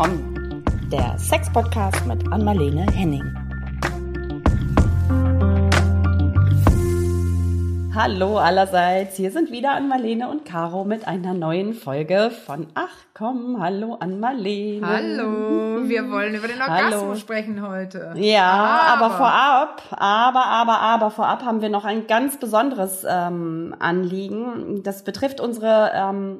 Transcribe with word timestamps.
Komm, 0.00 0.62
der 0.92 1.18
Sex-Podcast 1.18 2.06
mit 2.06 2.32
Anmalene 2.32 2.86
Henning. 2.92 3.34
Hallo 7.92 8.38
allerseits, 8.38 9.16
hier 9.16 9.32
sind 9.32 9.50
wieder 9.50 9.72
Anmalene 9.72 10.28
und 10.28 10.44
Caro 10.44 10.84
mit 10.84 11.08
einer 11.08 11.34
neuen 11.34 11.72
Folge 11.72 12.30
von 12.30 12.68
Ach 12.76 12.94
komm, 13.12 13.60
hallo 13.60 13.96
Anmalene. 13.98 14.86
Hallo, 14.86 15.88
wir 15.88 16.08
wollen 16.12 16.36
über 16.36 16.46
den 16.46 16.60
Orgasmus 16.60 17.02
hallo. 17.02 17.14
sprechen 17.16 17.66
heute. 17.66 18.12
Ja, 18.14 18.92
aber. 18.94 19.06
aber. 19.06 19.16
vorab, 19.16 19.82
aber, 19.90 20.46
aber, 20.46 20.78
aber 20.80 21.10
vorab 21.10 21.44
haben 21.44 21.60
wir 21.60 21.70
noch 21.70 21.84
ein 21.84 22.06
ganz 22.06 22.38
besonderes 22.38 23.04
ähm, 23.04 23.74
Anliegen. 23.80 24.84
Das 24.84 25.02
betrifft 25.02 25.40
unsere 25.40 25.90
ähm, 25.92 26.38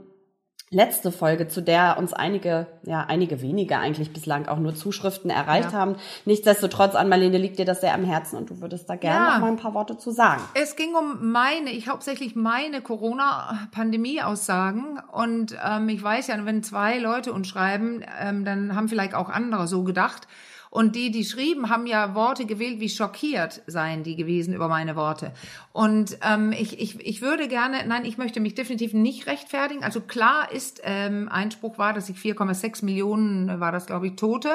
letzte 0.70 1.12
Folge, 1.12 1.46
zu 1.48 1.62
der 1.62 1.96
uns 1.98 2.12
einige, 2.12 2.66
ja, 2.84 3.06
einige 3.08 3.40
wenige 3.40 3.78
eigentlich 3.78 4.12
bislang 4.12 4.48
auch 4.48 4.58
nur 4.58 4.74
Zuschriften 4.74 5.30
erreicht 5.30 5.72
ja. 5.72 5.78
haben. 5.78 5.96
Nichtsdestotrotz, 6.24 6.94
Anmalene, 6.94 7.38
liegt 7.38 7.58
dir 7.58 7.64
das 7.64 7.80
sehr 7.80 7.94
am 7.94 8.04
Herzen 8.04 8.36
und 8.36 8.50
du 8.50 8.60
würdest 8.60 8.90
da 8.90 8.96
gerne 8.96 9.26
ja. 9.26 9.34
noch 9.34 9.40
mal 9.40 9.48
ein 9.48 9.56
paar 9.56 9.74
Worte 9.74 9.96
zu 9.96 10.10
sagen. 10.10 10.42
Es 10.54 10.76
ging 10.76 10.94
um 10.94 11.32
meine, 11.32 11.70
ich 11.70 11.88
hauptsächlich 11.88 12.36
meine 12.36 12.82
Corona-Pandemie-Aussagen 12.82 15.00
und 15.12 15.56
ähm, 15.64 15.88
ich 15.88 16.02
weiß 16.02 16.26
ja, 16.28 16.44
wenn 16.44 16.62
zwei 16.62 16.98
Leute 16.98 17.32
uns 17.32 17.48
schreiben, 17.48 18.04
ähm, 18.20 18.44
dann 18.44 18.76
haben 18.76 18.88
vielleicht 18.88 19.14
auch 19.14 19.30
andere 19.30 19.66
so 19.68 19.84
gedacht. 19.84 20.28
Und 20.70 20.96
die, 20.96 21.10
die 21.10 21.24
schrieben, 21.24 21.70
haben 21.70 21.86
ja 21.86 22.14
Worte 22.14 22.44
gewählt, 22.44 22.80
wie 22.80 22.88
schockiert 22.88 23.62
seien 23.66 24.02
die 24.02 24.16
gewesen 24.16 24.54
über 24.54 24.68
meine 24.68 24.96
Worte. 24.96 25.32
Und 25.72 26.18
ähm, 26.22 26.52
ich, 26.52 26.80
ich, 26.80 27.00
ich 27.06 27.22
würde 27.22 27.48
gerne, 27.48 27.86
nein, 27.86 28.04
ich 28.04 28.18
möchte 28.18 28.40
mich 28.40 28.54
definitiv 28.54 28.92
nicht 28.92 29.26
rechtfertigen. 29.26 29.84
Also 29.84 30.00
klar 30.00 30.52
ist, 30.52 30.80
ähm, 30.84 31.28
Einspruch 31.30 31.78
war, 31.78 31.92
dass 31.92 32.08
ich 32.08 32.16
4,6 32.16 32.84
Millionen, 32.84 33.60
war 33.60 33.72
das 33.72 33.86
glaube 33.86 34.08
ich, 34.08 34.16
Tote 34.16 34.50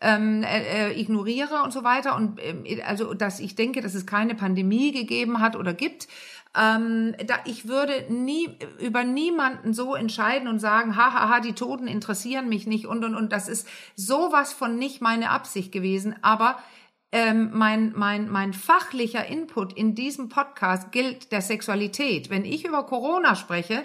ähm, 0.00 0.42
äh, 0.42 0.90
äh, 0.90 1.00
ignoriere 1.00 1.62
und 1.62 1.72
so 1.72 1.84
weiter. 1.84 2.16
Und 2.16 2.38
äh, 2.38 2.82
also, 2.82 3.14
dass 3.14 3.40
ich 3.40 3.54
denke, 3.54 3.80
dass 3.80 3.94
es 3.94 4.06
keine 4.06 4.34
Pandemie 4.34 4.92
gegeben 4.92 5.40
hat 5.40 5.56
oder 5.56 5.72
gibt. 5.72 6.08
Ähm, 6.56 7.14
da, 7.26 7.36
ich 7.44 7.68
würde 7.68 8.06
nie 8.08 8.48
über 8.78 9.04
niemanden 9.04 9.74
so 9.74 9.94
entscheiden 9.94 10.48
und 10.48 10.58
sagen, 10.58 10.96
hahaha, 10.96 11.20
ha, 11.20 11.28
ha, 11.28 11.40
die 11.40 11.52
Toten 11.52 11.86
interessieren 11.86 12.48
mich 12.48 12.66
nicht 12.66 12.86
und 12.86 13.04
und 13.04 13.14
und. 13.14 13.32
Das 13.32 13.48
ist 13.48 13.68
sowas 13.94 14.52
von 14.52 14.78
nicht 14.78 15.02
meine 15.02 15.30
Absicht 15.30 15.70
gewesen. 15.70 16.16
Aber 16.22 16.58
ähm, 17.12 17.50
mein, 17.52 17.92
mein, 17.94 18.30
mein 18.30 18.52
fachlicher 18.52 19.26
Input 19.26 19.72
in 19.74 19.94
diesem 19.94 20.28
Podcast 20.28 20.92
gilt 20.92 21.30
der 21.30 21.42
Sexualität. 21.42 22.30
Wenn 22.30 22.44
ich 22.44 22.64
über 22.64 22.84
Corona 22.84 23.36
spreche, 23.36 23.84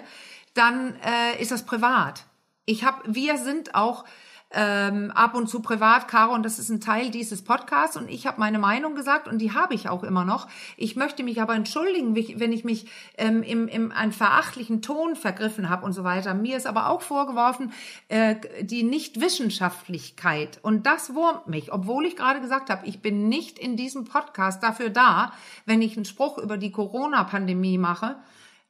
dann 0.54 0.96
äh, 0.96 1.40
ist 1.40 1.50
das 1.50 1.66
privat. 1.66 2.24
Ich 2.64 2.84
habe, 2.84 3.02
wir 3.06 3.38
sind 3.38 3.74
auch 3.74 4.04
ähm, 4.52 5.10
ab 5.10 5.34
und 5.34 5.48
zu 5.48 5.60
privat, 5.60 6.08
Caro, 6.08 6.34
und 6.34 6.44
das 6.44 6.58
ist 6.58 6.68
ein 6.68 6.80
Teil 6.80 7.10
dieses 7.10 7.42
Podcasts 7.42 7.96
und 7.96 8.08
ich 8.10 8.26
habe 8.26 8.38
meine 8.38 8.58
Meinung 8.58 8.94
gesagt 8.94 9.26
und 9.26 9.38
die 9.38 9.52
habe 9.52 9.74
ich 9.74 9.88
auch 9.88 10.04
immer 10.04 10.24
noch. 10.24 10.48
Ich 10.76 10.96
möchte 10.96 11.22
mich 11.22 11.40
aber 11.40 11.54
entschuldigen, 11.54 12.14
wenn 12.14 12.52
ich 12.52 12.64
mich 12.64 12.86
ähm, 13.16 13.42
im, 13.42 13.68
im 13.68 13.92
einen 13.92 14.12
verachtlichen 14.12 14.82
Ton 14.82 15.16
vergriffen 15.16 15.70
habe 15.70 15.86
und 15.86 15.92
so 15.92 16.04
weiter. 16.04 16.34
Mir 16.34 16.56
ist 16.56 16.66
aber 16.66 16.88
auch 16.88 17.02
vorgeworfen, 17.02 17.72
äh, 18.08 18.36
die 18.62 18.82
Nichtwissenschaftlichkeit 18.82 20.58
und 20.62 20.86
das 20.86 21.14
wurmt 21.14 21.46
mich, 21.46 21.72
obwohl 21.72 22.06
ich 22.06 22.16
gerade 22.16 22.40
gesagt 22.40 22.68
habe, 22.70 22.86
ich 22.86 23.00
bin 23.00 23.28
nicht 23.28 23.58
in 23.58 23.76
diesem 23.76 24.04
Podcast 24.04 24.62
dafür 24.62 24.90
da, 24.90 25.32
wenn 25.64 25.82
ich 25.82 25.96
einen 25.96 26.04
Spruch 26.04 26.38
über 26.38 26.58
die 26.58 26.72
Corona-Pandemie 26.72 27.78
mache, 27.78 28.16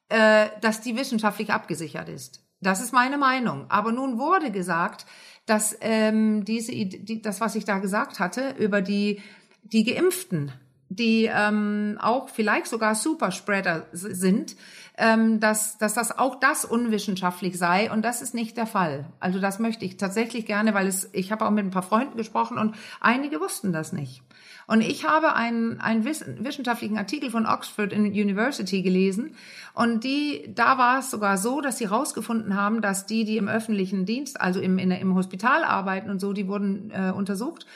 äh, 0.09 0.49
dass 0.61 0.81
die 0.81 0.97
wissenschaftlich 0.97 1.53
abgesichert 1.53 2.09
ist. 2.09 2.42
Das 2.63 2.81
ist 2.81 2.93
meine 2.93 3.19
Meinung. 3.19 3.67
Aber 3.69 3.93
nun 3.93 4.19
wurde 4.19 4.51
gesagt, 4.51 5.05
dass 5.47 5.77
ähm, 5.81 6.45
diese, 6.45 6.73
die, 6.73 7.21
das, 7.21 7.41
was 7.41 7.57
ich 7.57 7.65
da 7.65 7.79
gesagt 7.79 8.21
hatte, 8.21 8.55
über 8.59 8.81
die, 8.81 9.21
die 9.65 9.85
Geimpften, 9.85 10.53
die 10.97 11.31
ähm, 11.33 11.99
auch 12.01 12.29
vielleicht 12.29 12.67
sogar 12.67 12.95
Superspreader 12.95 13.87
sind, 13.93 14.57
ähm, 14.99 15.41
dass, 15.41 15.79
dass 15.79 15.95
das 15.95 16.19
auch 16.19 16.39
das 16.39 16.65
unwissenschaftlich 16.65 17.59
sei 17.59 17.91
und 17.91 18.05
das 18.05 18.23
ist 18.23 18.35
nicht 18.35 18.57
der 18.57 18.67
Fall. 18.67 19.07
Also 19.21 19.41
das 19.41 19.59
möchte 19.59 19.85
ich 19.85 19.97
tatsächlich 19.97 20.47
gerne, 20.47 20.75
weil 20.75 20.87
es, 20.87 21.09
ich 21.13 21.33
habe 21.33 21.47
auch 21.47 21.51
mit 21.51 21.65
ein 21.65 21.71
paar 21.71 21.83
Freunden 21.83 22.17
gesprochen 22.17 22.59
und 22.59 22.75
einige 23.01 23.41
wussten 23.41 23.73
das 23.73 23.93
nicht. 23.93 24.23
Und 24.67 24.81
ich 24.81 25.07
habe 25.07 25.35
einen, 25.35 25.81
einen 25.81 26.05
wissenschaftlichen 26.05 26.97
Artikel 26.97 27.31
von 27.31 27.47
Oxford 27.47 27.93
University 27.93 28.83
gelesen 28.83 29.35
und 29.75 30.05
die, 30.05 30.53
da 30.55 30.79
war 30.79 31.01
es 31.01 31.11
sogar 31.11 31.37
so, 31.37 31.61
dass 31.61 31.79
sie 31.79 31.89
herausgefunden 31.89 32.57
haben, 32.57 32.81
dass 32.81 33.07
die, 33.07 33.25
die 33.25 33.39
im 33.39 33.49
öffentlichen 33.49 34.05
Dienst, 34.05 34.41
also 34.41 34.61
im, 34.61 34.79
in, 34.79 34.91
im 34.91 35.15
Hospital 35.15 35.65
arbeiten 35.65 36.11
und 36.11 36.21
so, 36.21 36.33
die 36.33 36.49
wurden 36.49 36.91
äh, 36.91 37.11
untersucht, 37.11 37.67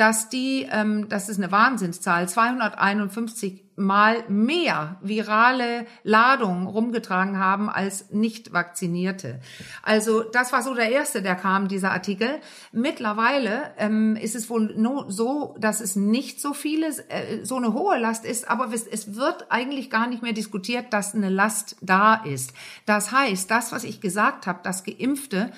dass 0.00 0.30
die, 0.30 0.66
ähm, 0.72 1.10
das 1.10 1.28
ist 1.28 1.36
eine 1.36 1.52
Wahnsinnszahl, 1.52 2.26
251 2.26 3.64
mal 3.76 4.24
mehr 4.28 4.96
virale 5.02 5.86
Ladungen 6.04 6.66
rumgetragen 6.66 7.38
haben 7.38 7.68
als 7.68 8.10
nicht 8.10 8.54
vaccinierte. 8.54 9.40
Also 9.82 10.22
das 10.22 10.54
war 10.54 10.62
so 10.62 10.74
der 10.74 10.90
erste, 10.90 11.20
der 11.20 11.34
kam, 11.34 11.68
dieser 11.68 11.92
Artikel. 11.92 12.40
Mittlerweile 12.72 13.72
ähm, 13.76 14.16
ist 14.16 14.34
es 14.34 14.48
wohl 14.48 14.74
no, 14.74 15.04
so, 15.08 15.54
dass 15.58 15.82
es 15.82 15.96
nicht 15.96 16.40
so 16.40 16.54
viele, 16.54 16.86
äh, 17.10 17.44
so 17.44 17.56
eine 17.56 17.74
hohe 17.74 17.98
Last 17.98 18.24
ist, 18.24 18.48
aber 18.48 18.72
es, 18.72 18.86
es 18.86 19.16
wird 19.16 19.52
eigentlich 19.52 19.90
gar 19.90 20.06
nicht 20.06 20.22
mehr 20.22 20.32
diskutiert, 20.32 20.94
dass 20.94 21.14
eine 21.14 21.28
Last 21.28 21.76
da 21.82 22.14
ist. 22.14 22.54
Das 22.86 23.12
heißt, 23.12 23.50
das, 23.50 23.70
was 23.70 23.84
ich 23.84 24.00
gesagt 24.00 24.46
habe, 24.46 24.60
dass 24.62 24.82
Geimpfte 24.82 25.52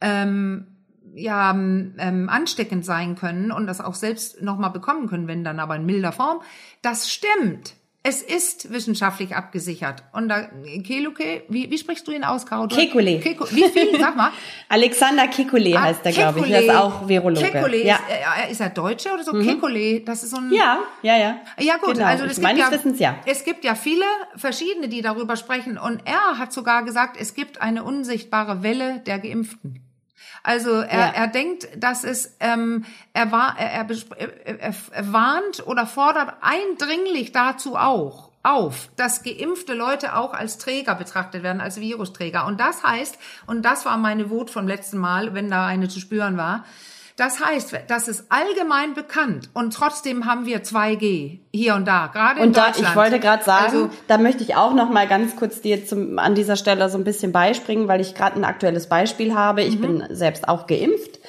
ähm, 0.00 0.66
ja 1.14 1.50
ähm, 1.52 2.28
ansteckend 2.28 2.84
sein 2.84 3.14
können 3.14 3.52
und 3.52 3.66
das 3.66 3.80
auch 3.80 3.94
selbst 3.94 4.42
nochmal 4.42 4.70
bekommen 4.70 5.08
können, 5.08 5.28
wenn 5.28 5.44
dann 5.44 5.60
aber 5.60 5.76
in 5.76 5.86
milder 5.86 6.12
Form. 6.12 6.40
Das 6.82 7.10
stimmt. 7.10 7.74
Es 8.06 8.20
ist 8.20 8.70
wissenschaftlich 8.70 9.34
abgesichert. 9.34 10.02
Und 10.12 10.28
da, 10.28 10.42
Keluke, 10.86 11.44
wie, 11.48 11.70
wie 11.70 11.78
sprichst 11.78 12.06
du 12.06 12.12
ihn 12.12 12.22
aus, 12.22 12.44
Caro? 12.44 12.68
Kekule. 12.68 13.18
Keku, 13.18 13.46
wie 13.50 13.66
viel? 13.70 13.98
Sag 13.98 14.14
mal. 14.14 14.30
Alexander 14.68 15.26
Kekule 15.26 15.74
ah, 15.74 15.84
heißt 15.84 16.00
er, 16.04 16.12
glaube 16.12 16.40
ich. 16.40 16.50
Er 16.50 16.64
ist 16.64 16.74
auch 16.74 17.08
Virologe. 17.08 17.50
Kekule. 17.50 17.82
Ja. 17.82 17.94
Ist, 17.94 18.48
äh, 18.48 18.52
ist 18.52 18.60
er 18.60 18.68
Deutscher 18.68 19.14
oder 19.14 19.24
so? 19.24 19.32
Mhm. 19.32 19.46
Kekule, 19.46 20.00
das 20.00 20.22
ist 20.22 20.32
so 20.32 20.36
ein... 20.36 20.52
Ja, 20.52 20.80
ja, 21.00 21.16
ja. 21.16 21.36
Ja 21.58 21.78
gut, 21.78 21.94
genau. 21.94 22.04
also 22.04 22.24
es 22.24 22.38
gibt, 22.38 22.58
ja, 22.58 22.70
Wissens, 22.70 22.98
ja. 22.98 23.16
es 23.24 23.42
gibt 23.42 23.64
ja 23.64 23.74
viele 23.74 24.04
verschiedene, 24.36 24.88
die 24.88 25.00
darüber 25.00 25.36
sprechen. 25.36 25.78
Und 25.78 26.02
er 26.04 26.38
hat 26.38 26.52
sogar 26.52 26.84
gesagt, 26.84 27.16
es 27.18 27.32
gibt 27.32 27.62
eine 27.62 27.84
unsichtbare 27.84 28.62
Welle 28.62 28.98
der 29.06 29.18
Geimpften. 29.18 29.83
Also 30.44 30.70
er, 30.72 30.98
ja. 30.98 31.12
er 31.14 31.26
denkt, 31.26 31.68
dass 31.74 32.04
es 32.04 32.36
ähm, 32.38 32.84
er, 33.14 33.32
war, 33.32 33.56
er, 33.58 33.72
er, 33.72 34.60
er, 34.60 34.74
er 34.90 35.12
warnt 35.12 35.66
oder 35.66 35.86
fordert 35.86 36.34
eindringlich 36.42 37.32
dazu 37.32 37.76
auch 37.76 38.28
auf, 38.42 38.90
dass 38.96 39.22
geimpfte 39.22 39.72
Leute 39.72 40.14
auch 40.14 40.34
als 40.34 40.58
Träger 40.58 40.94
betrachtet 40.96 41.42
werden, 41.42 41.62
als 41.62 41.80
Virusträger. 41.80 42.46
Und 42.46 42.60
das 42.60 42.82
heißt, 42.84 43.18
und 43.46 43.62
das 43.62 43.86
war 43.86 43.96
meine 43.96 44.28
Wut 44.28 44.50
vom 44.50 44.68
letzten 44.68 44.98
Mal, 44.98 45.32
wenn 45.32 45.50
da 45.50 45.66
eine 45.66 45.88
zu 45.88 45.98
spüren 45.98 46.36
war, 46.36 46.66
das 47.16 47.44
heißt, 47.44 47.76
das 47.86 48.08
ist 48.08 48.24
allgemein 48.28 48.94
bekannt 48.94 49.48
und 49.54 49.72
trotzdem 49.72 50.26
haben 50.26 50.46
wir 50.46 50.64
2G 50.64 51.38
hier 51.52 51.74
und 51.76 51.86
da, 51.86 52.08
gerade 52.08 52.40
in 52.40 52.48
und 52.48 52.56
da, 52.56 52.66
Deutschland. 52.66 52.88
Ich 52.88 52.96
wollte 52.96 53.20
gerade 53.20 53.44
sagen, 53.44 53.64
also, 53.64 53.90
da 54.08 54.18
möchte 54.18 54.42
ich 54.42 54.56
auch 54.56 54.74
noch 54.74 54.90
mal 54.90 55.06
ganz 55.06 55.36
kurz 55.36 55.60
dir 55.60 55.86
zum, 55.86 56.18
an 56.18 56.34
dieser 56.34 56.56
Stelle 56.56 56.88
so 56.88 56.98
ein 56.98 57.04
bisschen 57.04 57.30
beispringen, 57.30 57.86
weil 57.86 58.00
ich 58.00 58.16
gerade 58.16 58.36
ein 58.36 58.44
aktuelles 58.44 58.88
Beispiel 58.88 59.32
habe. 59.34 59.62
Ich 59.62 59.78
mhm. 59.78 60.00
bin 60.00 60.06
selbst 60.10 60.48
auch 60.48 60.66
geimpft 60.66 61.20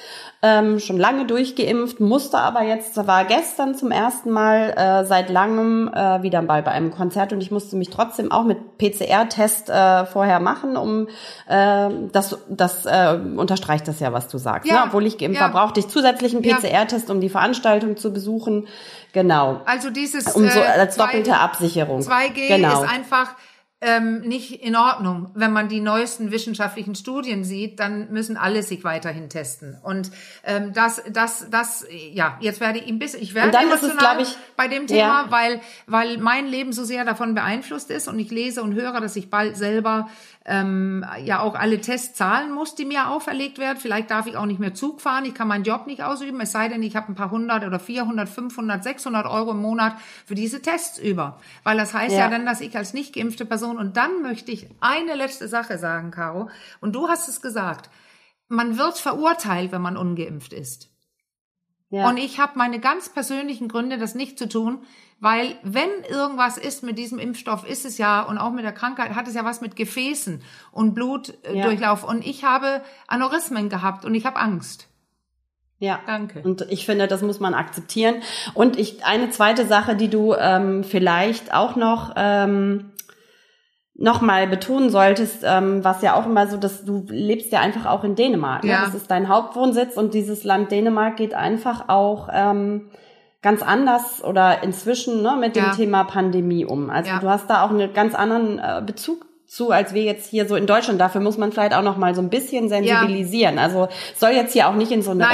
ähm, 0.42 0.78
schon 0.78 0.98
lange 0.98 1.24
durchgeimpft, 1.24 1.98
musste 1.98 2.38
aber 2.38 2.62
jetzt, 2.62 2.96
war 3.06 3.24
gestern 3.24 3.74
zum 3.74 3.90
ersten 3.90 4.30
Mal 4.30 4.74
äh, 4.76 5.04
seit 5.06 5.30
langem 5.30 5.88
äh, 5.92 6.22
wieder 6.22 6.42
mal 6.42 6.62
bei 6.62 6.72
einem 6.72 6.90
Konzert 6.90 7.32
und 7.32 7.40
ich 7.40 7.50
musste 7.50 7.76
mich 7.76 7.88
trotzdem 7.90 8.30
auch 8.30 8.44
mit 8.44 8.78
PCR-Test 8.78 9.70
äh, 9.70 10.04
vorher 10.04 10.38
machen, 10.40 10.76
um 10.76 11.08
äh, 11.48 11.88
das, 12.12 12.38
das 12.48 12.84
äh, 12.84 13.18
unterstreicht 13.36 13.88
das 13.88 13.98
ja, 14.00 14.12
was 14.12 14.28
du 14.28 14.38
sagst. 14.38 14.70
Ja, 14.70 14.80
ne? 14.80 14.82
Obwohl 14.86 15.06
ich 15.06 15.16
geimpft 15.16 15.40
ja. 15.40 15.46
war, 15.46 15.52
brauchte 15.52 15.80
ich 15.80 15.88
zusätzlichen 15.88 16.42
PCR-Test, 16.42 17.10
um 17.10 17.20
die 17.20 17.30
Veranstaltung 17.30 17.96
zu 17.96 18.12
besuchen. 18.12 18.66
Genau. 19.12 19.62
Also 19.64 19.88
dieses 19.90 20.34
um 20.34 20.48
so 20.48 20.60
äh, 20.60 20.64
als 20.64 20.96
doppelte 20.96 21.38
Absicherung. 21.38 22.00
2G 22.00 22.48
genau. 22.48 22.82
ist 22.82 22.90
einfach 22.90 23.34
ähm, 23.82 24.20
nicht 24.20 24.62
in 24.62 24.74
Ordnung. 24.74 25.30
Wenn 25.34 25.52
man 25.52 25.68
die 25.68 25.80
neuesten 25.80 26.30
wissenschaftlichen 26.30 26.94
Studien 26.94 27.44
sieht, 27.44 27.78
dann 27.78 28.10
müssen 28.10 28.38
alle 28.38 28.62
sich 28.62 28.84
weiterhin 28.84 29.28
testen. 29.28 29.76
Und 29.82 30.10
ähm, 30.44 30.72
das, 30.72 31.02
das, 31.10 31.50
das, 31.50 31.86
ja, 31.90 32.38
jetzt 32.40 32.60
werde 32.60 32.78
ich 32.78 32.88
ein 32.88 32.98
bisschen, 32.98 33.20
ich 33.20 33.34
werde 33.34 33.56
emotional 33.58 34.20
es, 34.20 34.30
ich, 34.30 34.36
bei 34.56 34.68
dem 34.68 34.86
Thema, 34.86 35.24
ja. 35.24 35.26
weil, 35.28 35.60
weil 35.86 36.16
mein 36.18 36.46
Leben 36.46 36.72
so 36.72 36.84
sehr 36.84 37.04
davon 37.04 37.34
beeinflusst 37.34 37.90
ist 37.90 38.08
und 38.08 38.18
ich 38.18 38.30
lese 38.30 38.62
und 38.62 38.74
höre, 38.74 38.98
dass 39.00 39.14
ich 39.14 39.28
bald 39.28 39.58
selber 39.58 40.08
ähm, 40.46 41.04
ja 41.24 41.40
auch 41.40 41.54
alle 41.54 41.80
Tests 41.80 42.14
zahlen 42.14 42.52
muss, 42.52 42.76
die 42.76 42.84
mir 42.84 43.08
auferlegt 43.08 43.58
werden. 43.58 43.78
Vielleicht 43.78 44.10
darf 44.10 44.26
ich 44.26 44.36
auch 44.36 44.46
nicht 44.46 44.60
mehr 44.60 44.74
Zug 44.74 45.00
fahren, 45.00 45.24
ich 45.24 45.34
kann 45.34 45.48
meinen 45.48 45.64
Job 45.64 45.86
nicht 45.86 46.02
ausüben, 46.02 46.40
es 46.40 46.52
sei 46.52 46.68
denn, 46.68 46.82
ich 46.82 46.94
habe 46.94 47.10
ein 47.12 47.14
paar 47.16 47.30
hundert 47.30 47.64
oder 47.64 47.80
400, 47.80 48.28
500, 48.28 48.82
600 48.82 49.26
Euro 49.26 49.50
im 49.50 49.60
Monat 49.60 49.96
für 50.24 50.36
diese 50.36 50.62
Tests 50.62 50.98
über. 50.98 51.40
Weil 51.64 51.76
das 51.76 51.92
heißt 51.92 52.14
ja, 52.14 52.20
ja 52.20 52.30
dann, 52.30 52.46
dass 52.46 52.60
ich 52.60 52.76
als 52.76 52.94
nicht 52.94 53.14
geimpfte 53.14 53.44
Person, 53.44 53.65
und 53.70 53.96
dann 53.96 54.22
möchte 54.22 54.52
ich 54.52 54.68
eine 54.80 55.14
letzte 55.14 55.48
Sache 55.48 55.78
sagen, 55.78 56.10
Caro, 56.10 56.48
und 56.80 56.94
du 56.94 57.08
hast 57.08 57.28
es 57.28 57.42
gesagt, 57.42 57.90
man 58.48 58.78
wird 58.78 58.98
verurteilt, 58.98 59.72
wenn 59.72 59.82
man 59.82 59.96
ungeimpft 59.96 60.52
ist. 60.52 60.90
Ja. 61.90 62.08
Und 62.08 62.16
ich 62.16 62.40
habe 62.40 62.52
meine 62.58 62.80
ganz 62.80 63.08
persönlichen 63.08 63.68
Gründe, 63.68 63.98
das 63.98 64.14
nicht 64.14 64.38
zu 64.38 64.48
tun, 64.48 64.80
weil 65.18 65.56
wenn 65.62 65.88
irgendwas 66.08 66.58
ist 66.58 66.82
mit 66.82 66.98
diesem 66.98 67.18
Impfstoff, 67.18 67.66
ist 67.66 67.84
es 67.84 67.96
ja, 67.96 68.22
und 68.22 68.38
auch 68.38 68.52
mit 68.52 68.64
der 68.64 68.72
Krankheit, 68.72 69.14
hat 69.14 69.28
es 69.28 69.34
ja 69.34 69.44
was 69.44 69.60
mit 69.60 69.76
Gefäßen 69.76 70.42
und 70.72 70.94
Blutdurchlauf. 70.94 72.02
Ja. 72.02 72.08
Und 72.08 72.26
ich 72.26 72.44
habe 72.44 72.82
Aneurysmen 73.06 73.68
gehabt 73.68 74.04
und 74.04 74.14
ich 74.14 74.26
habe 74.26 74.38
Angst. 74.38 74.88
Ja, 75.78 76.00
Danke. 76.06 76.40
Und 76.40 76.66
ich 76.70 76.86
finde, 76.86 77.06
das 77.06 77.22
muss 77.22 77.38
man 77.38 77.54
akzeptieren. 77.54 78.22
Und 78.54 78.78
ich 78.78 79.04
eine 79.04 79.30
zweite 79.30 79.66
Sache, 79.66 79.94
die 79.94 80.08
du 80.08 80.34
ähm, 80.34 80.84
vielleicht 80.84 81.52
auch 81.52 81.76
noch 81.76 82.14
ähm, 82.16 82.92
noch 83.98 84.20
mal 84.20 84.46
betonen 84.46 84.90
solltest, 84.90 85.38
ähm, 85.44 85.82
was 85.82 86.02
ja 86.02 86.14
auch 86.14 86.26
immer 86.26 86.46
so, 86.46 86.56
dass 86.56 86.84
du 86.84 87.04
lebst 87.08 87.50
ja 87.52 87.60
einfach 87.60 87.86
auch 87.86 88.04
in 88.04 88.14
Dänemark. 88.14 88.64
Ne? 88.64 88.70
Ja. 88.70 88.84
Das 88.84 88.94
ist 88.94 89.10
dein 89.10 89.28
Hauptwohnsitz 89.28 89.96
und 89.96 90.12
dieses 90.14 90.44
Land 90.44 90.70
Dänemark 90.70 91.16
geht 91.16 91.34
einfach 91.34 91.88
auch 91.88 92.28
ähm, 92.32 92.90
ganz 93.42 93.62
anders 93.62 94.22
oder 94.24 94.62
inzwischen 94.62 95.22
ne, 95.22 95.36
mit 95.38 95.56
dem 95.56 95.64
Ja. 95.64 95.70
Thema 95.72 96.04
Pandemie 96.04 96.64
um. 96.64 96.90
Also 96.90 97.10
Ja. 97.10 97.18
du 97.20 97.28
hast 97.28 97.48
da 97.48 97.64
auch 97.64 97.70
einen 97.70 97.92
ganz 97.94 98.14
anderen 98.14 98.58
äh, 98.58 98.82
Bezug 98.84 99.25
zu, 99.46 99.70
als 99.70 99.94
wir 99.94 100.02
jetzt 100.02 100.28
hier 100.28 100.48
so 100.48 100.56
in 100.56 100.66
Deutschland. 100.66 101.00
Dafür 101.00 101.20
muss 101.20 101.38
man 101.38 101.52
vielleicht 101.52 101.72
auch 101.72 101.82
noch 101.82 101.96
mal 101.96 102.14
so 102.14 102.20
ein 102.20 102.30
bisschen 102.30 102.68
sensibilisieren. 102.68 103.58
Also 103.58 103.88
soll 104.16 104.30
jetzt 104.30 104.52
hier 104.52 104.68
auch 104.68 104.74
nicht 104.74 104.90
in 104.90 105.02
so 105.02 105.12
eine 105.12 105.24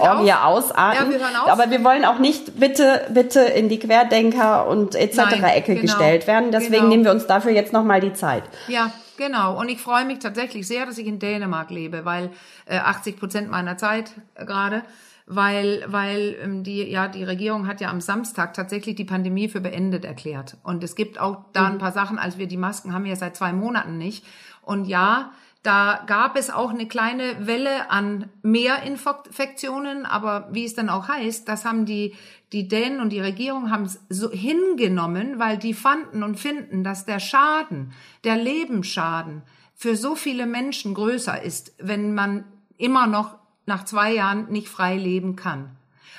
auf. 0.00 0.18
ausarten. 0.44 1.12
Ja, 1.12 1.18
wir. 1.18 1.52
Aber 1.52 1.70
wir 1.70 1.84
wollen 1.84 2.04
auch 2.04 2.18
nicht 2.18 2.58
bitte, 2.58 3.06
bitte 3.10 3.40
in 3.40 3.68
die 3.68 3.78
Querdenker 3.78 4.66
und 4.66 4.94
etc. 4.96 5.16
Nein, 5.16 5.44
Ecke 5.44 5.74
genau, 5.74 5.82
gestellt 5.82 6.26
werden. 6.26 6.50
Deswegen 6.50 6.74
genau. 6.74 6.88
nehmen 6.88 7.04
wir 7.04 7.12
uns 7.12 7.26
dafür 7.26 7.52
jetzt 7.52 7.72
noch 7.72 7.84
mal 7.84 8.00
die 8.00 8.12
Zeit. 8.14 8.42
Ja, 8.66 8.90
genau. 9.16 9.58
Und 9.58 9.68
ich 9.68 9.80
freue 9.80 10.04
mich 10.04 10.18
tatsächlich 10.18 10.66
sehr, 10.66 10.84
dass 10.84 10.98
ich 10.98 11.06
in 11.06 11.20
Dänemark 11.20 11.70
lebe, 11.70 12.04
weil 12.04 12.30
äh, 12.66 12.78
80 12.78 13.18
Prozent 13.18 13.50
meiner 13.50 13.78
Zeit 13.78 14.10
äh, 14.34 14.44
gerade, 14.44 14.82
weil 15.26 15.84
weil 15.86 16.36
ähm, 16.42 16.64
die 16.64 16.82
ja 16.82 17.08
die 17.08 17.24
Regierung 17.24 17.66
hat 17.66 17.80
ja 17.80 17.90
am 17.90 18.00
Samstag 18.00 18.54
tatsächlich 18.54 18.94
die 18.94 19.04
Pandemie 19.04 19.48
für 19.48 19.60
beendet 19.60 20.04
erklärt. 20.04 20.56
Und 20.62 20.84
es 20.84 20.94
gibt 20.94 21.18
auch 21.18 21.44
da 21.52 21.66
ein 21.66 21.78
paar 21.78 21.92
Sachen, 21.92 22.18
als 22.18 22.38
wir 22.38 22.46
die 22.46 22.56
Masken 22.56 22.92
haben 22.92 23.04
wir 23.04 23.10
ja 23.10 23.16
seit 23.16 23.36
zwei 23.36 23.52
Monaten 23.52 23.98
nicht. 23.98 24.24
Und 24.62 24.86
ja. 24.86 25.32
Da 25.64 26.04
gab 26.06 26.36
es 26.36 26.50
auch 26.50 26.68
eine 26.68 26.86
kleine 26.86 27.46
Welle 27.46 27.90
an 27.90 28.28
mehr 28.42 28.82
Infektionen, 28.82 30.04
aber 30.04 30.50
wie 30.52 30.66
es 30.66 30.74
dann 30.74 30.90
auch 30.90 31.08
heißt, 31.08 31.48
das 31.48 31.64
haben 31.64 31.86
die, 31.86 32.14
die 32.52 32.68
Dänen 32.68 33.00
und 33.00 33.08
die 33.08 33.20
Regierung 33.20 33.70
haben 33.70 33.84
es 33.84 33.98
so 34.10 34.30
hingenommen, 34.30 35.38
weil 35.38 35.56
die 35.56 35.72
fanden 35.72 36.22
und 36.22 36.38
finden, 36.38 36.84
dass 36.84 37.06
der 37.06 37.18
Schaden, 37.18 37.94
der 38.24 38.36
Lebensschaden 38.36 39.40
für 39.74 39.96
so 39.96 40.14
viele 40.14 40.44
Menschen 40.44 40.92
größer 40.92 41.42
ist, 41.42 41.74
wenn 41.78 42.12
man 42.12 42.44
immer 42.76 43.06
noch 43.06 43.38
nach 43.66 43.84
zwei 43.84 44.12
Jahren 44.12 44.50
nicht 44.50 44.68
frei 44.68 44.96
leben 44.96 45.36
kann. 45.36 45.76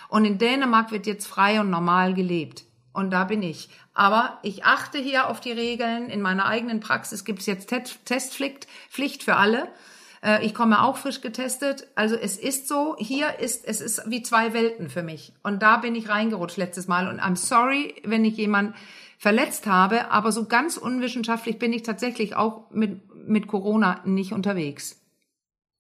Und 0.09 0.25
in 0.25 0.37
Dänemark 0.37 0.91
wird 0.91 1.07
jetzt 1.07 1.27
frei 1.27 1.59
und 1.59 1.69
normal 1.69 2.13
gelebt. 2.13 2.63
Und 2.93 3.11
da 3.11 3.25
bin 3.25 3.43
ich. 3.43 3.69
Aber 3.93 4.39
ich 4.41 4.63
achte 4.63 4.97
hier 4.97 5.27
auf 5.27 5.41
die 5.41 5.51
Regeln. 5.51 6.09
In 6.09 6.21
meiner 6.21 6.45
eigenen 6.45 6.79
Praxis 6.79 7.25
gibt 7.25 7.39
es 7.39 7.45
jetzt 7.45 7.69
Testpflicht 8.05 8.67
Pflicht 8.89 9.23
für 9.23 9.35
alle. 9.35 9.67
Äh, 10.23 10.45
Ich 10.45 10.53
komme 10.53 10.81
auch 10.81 10.97
frisch 10.97 11.21
getestet. 11.21 11.87
Also 11.95 12.15
es 12.15 12.37
ist 12.37 12.67
so, 12.67 12.95
hier 12.97 13.39
ist, 13.39 13.65
es 13.65 13.81
ist 13.81 14.03
wie 14.09 14.23
zwei 14.23 14.53
Welten 14.53 14.89
für 14.89 15.03
mich. 15.03 15.33
Und 15.43 15.61
da 15.61 15.77
bin 15.77 15.95
ich 15.95 16.07
reingerutscht 16.07 16.57
letztes 16.57 16.87
Mal. 16.87 17.09
Und 17.09 17.19
I'm 17.19 17.35
sorry, 17.35 17.95
wenn 18.05 18.23
ich 18.23 18.37
jemand 18.37 18.75
verletzt 19.17 19.67
habe, 19.67 20.11
aber 20.11 20.31
so 20.31 20.45
ganz 20.45 20.77
unwissenschaftlich 20.77 21.59
bin 21.59 21.73
ich 21.73 21.83
tatsächlich 21.83 22.35
auch 22.35 22.69
mit, 22.71 23.01
mit 23.27 23.47
Corona 23.47 24.01
nicht 24.05 24.33
unterwegs. 24.33 25.01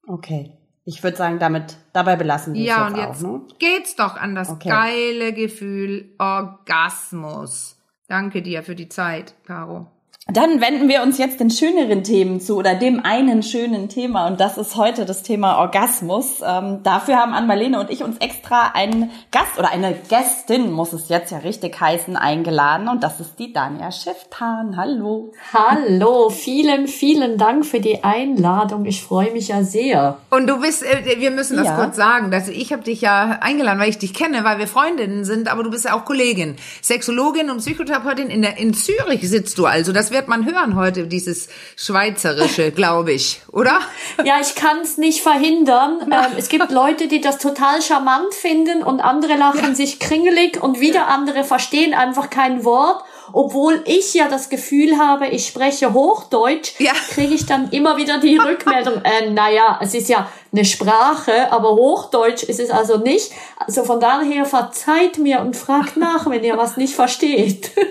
Okay. 0.07 0.51
Ich 0.87 1.03
würde 1.03 1.17
sagen, 1.17 1.39
damit 1.39 1.77
dabei 1.93 2.15
belassen 2.15 2.53
wir 2.53 2.61
Ja, 2.61 2.85
es 2.87 2.91
und 2.93 2.97
jetzt, 2.97 3.07
jetzt 3.07 3.25
auch. 3.25 3.31
Ne? 3.39 3.41
geht's 3.59 3.95
doch 3.95 4.15
an 4.15 4.35
das 4.35 4.49
Okay. 4.49 4.69
geile 4.69 5.33
Gefühl 5.33 6.13
Orgasmus. 6.19 7.77
Danke 8.07 8.43
dir 8.43 8.61
für 8.61 8.75
die 8.75 8.87
Zeit, 8.87 9.33
Caro. 9.45 9.87
Dann 10.33 10.59
wenden 10.59 10.89
wir 10.89 11.03
uns 11.03 11.19
jetzt 11.19 11.39
den 11.39 11.51
schöneren 11.51 12.03
Themen 12.03 12.41
zu 12.41 12.57
oder 12.57 12.73
dem 12.73 13.05
einen 13.05 13.43
schönen 13.43 13.89
Thema 13.89 14.25
und 14.25 14.39
das 14.39 14.57
ist 14.57 14.75
heute 14.75 15.05
das 15.05 15.21
Thema 15.21 15.59
Orgasmus. 15.59 16.41
Ähm, 16.43 16.79
dafür 16.81 17.17
haben 17.17 17.35
Ann-Marlene 17.35 17.79
und 17.79 17.91
ich 17.91 18.03
uns 18.03 18.17
extra 18.17 18.71
einen 18.73 19.11
Gast 19.31 19.59
oder 19.59 19.69
eine 19.69 19.93
Gästin, 20.09 20.71
muss 20.71 20.93
es 20.93 21.09
jetzt 21.09 21.31
ja 21.31 21.37
richtig 21.37 21.79
heißen, 21.79 22.17
eingeladen 22.17 22.87
und 22.87 23.03
das 23.03 23.19
ist 23.19 23.37
die 23.37 23.53
Dania 23.53 23.91
Schifftan. 23.91 24.75
Hallo. 24.77 25.31
Hallo, 25.53 26.31
vielen, 26.31 26.87
vielen 26.87 27.37
Dank 27.37 27.63
für 27.63 27.79
die 27.79 28.03
Einladung. 28.03 28.87
Ich 28.87 29.03
freue 29.03 29.31
mich 29.31 29.49
ja 29.49 29.61
sehr. 29.63 30.17
Und 30.31 30.47
du 30.47 30.59
bist, 30.59 30.81
äh, 30.83 31.19
wir 31.19 31.29
müssen 31.29 31.55
das 31.55 31.67
Ja. 31.67 31.75
kurz 31.75 31.95
sagen, 31.95 32.31
dass 32.31 32.47
ich 32.47 32.73
habe 32.73 32.81
dich 32.81 32.99
ja 32.99 33.37
eingeladen, 33.41 33.79
weil 33.79 33.89
ich 33.89 33.99
dich 33.99 34.15
kenne, 34.15 34.43
weil 34.43 34.57
wir 34.57 34.67
Freundinnen 34.67 35.23
sind, 35.23 35.51
aber 35.51 35.61
du 35.61 35.69
bist 35.69 35.85
ja 35.85 35.93
auch 35.95 36.03
Kollegin, 36.03 36.55
Sexologin 36.81 37.51
und 37.51 37.57
Psychotherapeutin 37.57 38.31
in 38.31 38.41
der 38.41 38.57
in 38.57 38.73
Zürich 38.73 39.29
sitzt 39.29 39.59
du 39.59 39.67
also. 39.67 39.93
Das 39.93 40.14
wird 40.15 40.27
man 40.29 40.45
hören 40.45 40.75
heute, 40.77 41.07
dieses 41.07 41.49
Schweizerische, 41.75 42.71
glaube 42.81 43.11
ich, 43.11 43.41
oder? 43.51 43.79
Ja, 44.23 44.35
ich 44.41 44.55
kann 44.55 44.79
es 44.81 44.97
nicht 44.97 45.21
verhindern. 45.21 45.99
Ähm, 46.15 46.33
es 46.37 46.47
gibt 46.47 46.71
Leute, 46.71 47.07
die 47.09 47.19
das 47.19 47.39
total 47.39 47.81
charmant 47.81 48.33
finden 48.33 48.83
und 48.83 49.01
andere 49.01 49.35
lachen 49.35 49.75
sich 49.75 49.99
kringelig 49.99 50.61
und 50.63 50.79
wieder 50.79 51.07
andere 51.07 51.43
verstehen 51.43 51.93
einfach 51.93 52.29
kein 52.29 52.63
Wort. 52.63 53.03
Obwohl 53.33 53.81
ich 53.85 54.13
ja 54.13 54.29
das 54.29 54.49
Gefühl 54.49 54.97
habe, 54.97 55.27
ich 55.27 55.47
spreche 55.47 55.93
Hochdeutsch, 55.93 56.79
Ja. 56.79 56.93
kriege 57.09 57.33
ich 57.33 57.45
dann 57.47 57.69
immer 57.71 57.97
wieder 57.97 58.19
die 58.19 58.37
Rückmeldung, 58.49 59.01
äh, 59.03 59.29
naja, 59.31 59.79
es 59.81 59.93
ist 59.93 60.07
ja 60.07 60.29
eine 60.55 60.65
Sprache, 60.65 61.51
aber 61.51 61.71
Hochdeutsch 61.75 62.43
ist 62.43 62.59
es 62.59 62.69
also 62.69 62.97
nicht. 62.97 63.31
Also 63.57 63.83
von 63.83 63.99
daher 63.99 64.45
verzeiht 64.45 65.17
mir 65.17 65.41
und 65.41 65.55
fragt 65.55 65.97
nach, 65.97 66.29
wenn 66.29 66.43
ihr 66.43 66.57
was 66.57 66.77
nicht 66.77 66.95
versteht. 66.95 67.71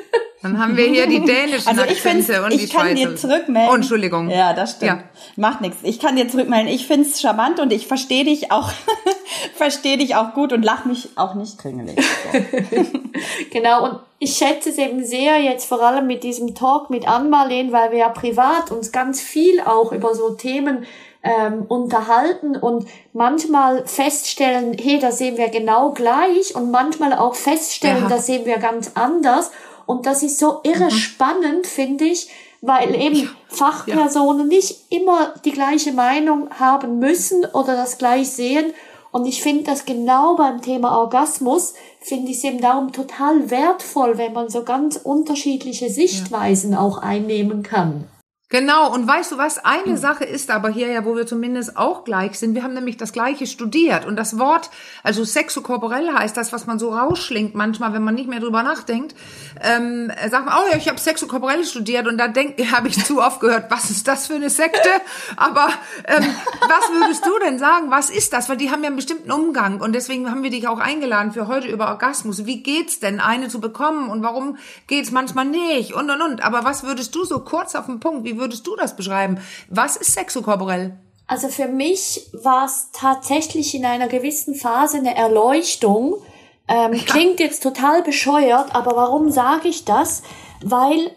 Dann 0.44 0.58
haben 0.58 0.76
wir 0.76 0.84
hier 0.84 1.06
die 1.06 1.24
dänischen 1.24 1.66
Also 1.66 1.84
ich 1.84 2.02
finde, 2.02 2.18
Akzente 2.18 2.44
und 2.44 2.52
die 2.52 2.64
ich 2.64 2.70
kann 2.70 2.94
dir 2.94 3.16
zurückmelden. 3.16 3.70
Oh, 3.70 3.74
Entschuldigung. 3.74 4.28
Ja, 4.28 4.52
das 4.52 4.72
stimmt. 4.72 5.00
Ja. 5.00 5.04
Macht 5.36 5.62
nichts. 5.62 5.78
Ich 5.82 5.98
kann 5.98 6.16
dir 6.16 6.28
zurückmelden. 6.28 6.68
Ich 6.68 6.86
find's 6.86 7.18
charmant 7.22 7.60
und 7.60 7.72
ich 7.72 7.86
verstehe 7.86 8.24
dich 8.24 8.52
auch, 8.52 8.70
verstehe 9.54 9.96
dich 9.96 10.16
auch 10.16 10.34
gut 10.34 10.52
und 10.52 10.62
lach 10.62 10.84
mich 10.84 11.08
auch 11.16 11.34
nicht 11.34 11.58
kringelig. 11.58 11.96
So. 12.32 12.38
Genau, 13.52 13.84
und 13.84 14.00
ich 14.18 14.34
schätze 14.34 14.70
es 14.70 14.78
eben 14.78 15.04
sehr 15.04 15.38
jetzt 15.38 15.68
vor 15.68 15.80
allem 15.80 16.08
mit 16.08 16.24
diesem 16.24 16.54
Talk 16.54 16.90
mit 16.90 17.06
Ann-Marleen, 17.06 17.70
weil 17.72 17.92
wir 17.92 17.98
ja 17.98 18.08
privat 18.08 18.72
uns 18.72 18.90
ganz 18.90 19.20
viel 19.20 19.60
auch 19.60 19.92
über 19.92 20.14
so 20.14 20.30
Themen 20.30 20.84
ähm, 21.24 21.64
unterhalten 21.66 22.54
und 22.56 22.86
manchmal 23.12 23.86
feststellen, 23.86 24.76
hey, 24.78 24.98
da 24.98 25.10
sehen 25.10 25.36
wir 25.38 25.48
genau 25.48 25.90
gleich 25.92 26.54
und 26.54 26.70
manchmal 26.70 27.14
auch 27.14 27.34
feststellen, 27.34 28.04
Ja. 28.04 28.08
da 28.10 28.18
sehen 28.18 28.44
wir 28.44 28.58
ganz 28.58 28.92
anders. 28.94 29.50
Und 29.86 30.06
das 30.06 30.22
ist 30.22 30.38
so 30.38 30.60
irre 30.62 30.90
spannend, 30.90 31.66
finde 31.66 32.04
ich, 32.04 32.28
weil 32.60 32.94
eben 32.94 33.28
Fachpersonen 33.48 34.48
nicht 34.48 34.90
immer 34.90 35.34
die 35.44 35.52
gleiche 35.52 35.92
Meinung 35.92 36.48
haben 36.58 36.98
müssen 36.98 37.44
oder 37.52 37.74
das 37.76 37.98
gleich 37.98 38.30
sehen. 38.30 38.72
Und 39.10 39.26
ich 39.26 39.42
finde 39.42 39.64
das 39.64 39.84
genau 39.84 40.34
beim 40.36 40.60
Thema 40.60 40.98
Orgasmus, 40.98 41.74
finde 42.00 42.30
ich 42.32 42.38
es 42.38 42.44
eben 42.44 42.60
darum 42.60 42.92
total 42.92 43.50
wertvoll, 43.50 44.18
wenn 44.18 44.32
man 44.32 44.48
so 44.48 44.64
ganz 44.64 44.96
unterschiedliche 44.96 45.88
Sichtweisen 45.88 46.74
auch 46.74 46.98
einnehmen 46.98 47.62
kann. 47.62 48.08
Genau, 48.50 48.92
und 48.92 49.08
weißt 49.08 49.32
du 49.32 49.38
was? 49.38 49.58
Eine 49.64 49.96
Sache 49.96 50.24
ist 50.24 50.50
aber 50.50 50.68
hier 50.68 50.88
ja, 50.88 51.06
wo 51.06 51.16
wir 51.16 51.26
zumindest 51.26 51.78
auch 51.78 52.04
gleich 52.04 52.38
sind. 52.38 52.54
Wir 52.54 52.62
haben 52.62 52.74
nämlich 52.74 52.98
das 52.98 53.12
Gleiche 53.12 53.46
studiert. 53.46 54.04
Und 54.04 54.16
das 54.16 54.38
Wort, 54.38 54.70
also 55.02 55.24
sexokorporell 55.24 56.12
heißt 56.12 56.36
das, 56.36 56.52
was 56.52 56.66
man 56.66 56.78
so 56.78 56.94
rausschlingt 56.94 57.54
manchmal, 57.54 57.94
wenn 57.94 58.04
man 58.04 58.14
nicht 58.14 58.28
mehr 58.28 58.40
drüber 58.40 58.62
nachdenkt. 58.62 59.16
Ähm, 59.62 60.12
sagt 60.30 60.44
man, 60.44 60.54
oh 60.58 60.70
ja, 60.70 60.76
ich 60.76 60.88
habe 60.88 61.00
sexokorporell 61.00 61.64
studiert. 61.64 62.06
Und 62.06 62.18
da 62.18 62.26
habe 62.72 62.88
ich 62.88 63.02
zu 63.02 63.22
oft 63.22 63.40
gehört, 63.40 63.70
was 63.70 63.90
ist 63.90 64.06
das 64.06 64.26
für 64.26 64.34
eine 64.34 64.50
Sekte? 64.50 64.90
Aber 65.36 65.70
ähm, 66.06 66.24
was 66.60 67.00
würdest 67.00 67.24
du 67.24 67.30
denn 67.44 67.58
sagen? 67.58 67.90
Was 67.90 68.10
ist 68.10 68.34
das? 68.34 68.50
Weil 68.50 68.58
die 68.58 68.70
haben 68.70 68.82
ja 68.82 68.88
einen 68.88 68.96
bestimmten 68.96 69.32
Umgang. 69.32 69.80
Und 69.80 69.94
deswegen 69.94 70.30
haben 70.30 70.42
wir 70.42 70.50
dich 70.50 70.68
auch 70.68 70.80
eingeladen 70.80 71.32
für 71.32 71.48
heute 71.48 71.68
über 71.68 71.88
Orgasmus. 71.88 72.44
Wie 72.44 72.62
geht's 72.62 73.00
denn, 73.00 73.20
eine 73.20 73.48
zu 73.48 73.58
bekommen? 73.58 74.10
Und 74.10 74.22
warum 74.22 74.58
geht's 74.86 75.10
manchmal 75.10 75.46
nicht? 75.46 75.94
Und, 75.94 76.10
und, 76.10 76.20
und. 76.20 76.44
Aber 76.44 76.62
was 76.64 76.84
würdest 76.84 77.14
du 77.14 77.24
so 77.24 77.40
kurz 77.40 77.74
auf 77.74 77.86
den 77.86 78.00
Punkt, 78.00 78.24
wie 78.24 78.33
würdest 78.38 78.66
du 78.66 78.76
das 78.76 78.96
beschreiben? 78.96 79.38
Was 79.68 79.96
ist 79.96 80.12
sexokorporell? 80.12 80.98
Also 81.26 81.48
für 81.48 81.68
mich 81.68 82.28
war 82.32 82.66
es 82.66 82.90
tatsächlich 82.92 83.74
in 83.74 83.84
einer 83.84 84.08
gewissen 84.08 84.54
Phase 84.54 84.98
eine 84.98 85.16
Erleuchtung. 85.16 86.16
Ähm, 86.68 86.92
Klingt 87.06 87.40
jetzt 87.40 87.62
total 87.62 88.02
bescheuert, 88.02 88.74
aber 88.74 88.96
warum 88.96 89.30
sage 89.30 89.68
ich 89.68 89.84
das? 89.84 90.22
Weil 90.62 91.10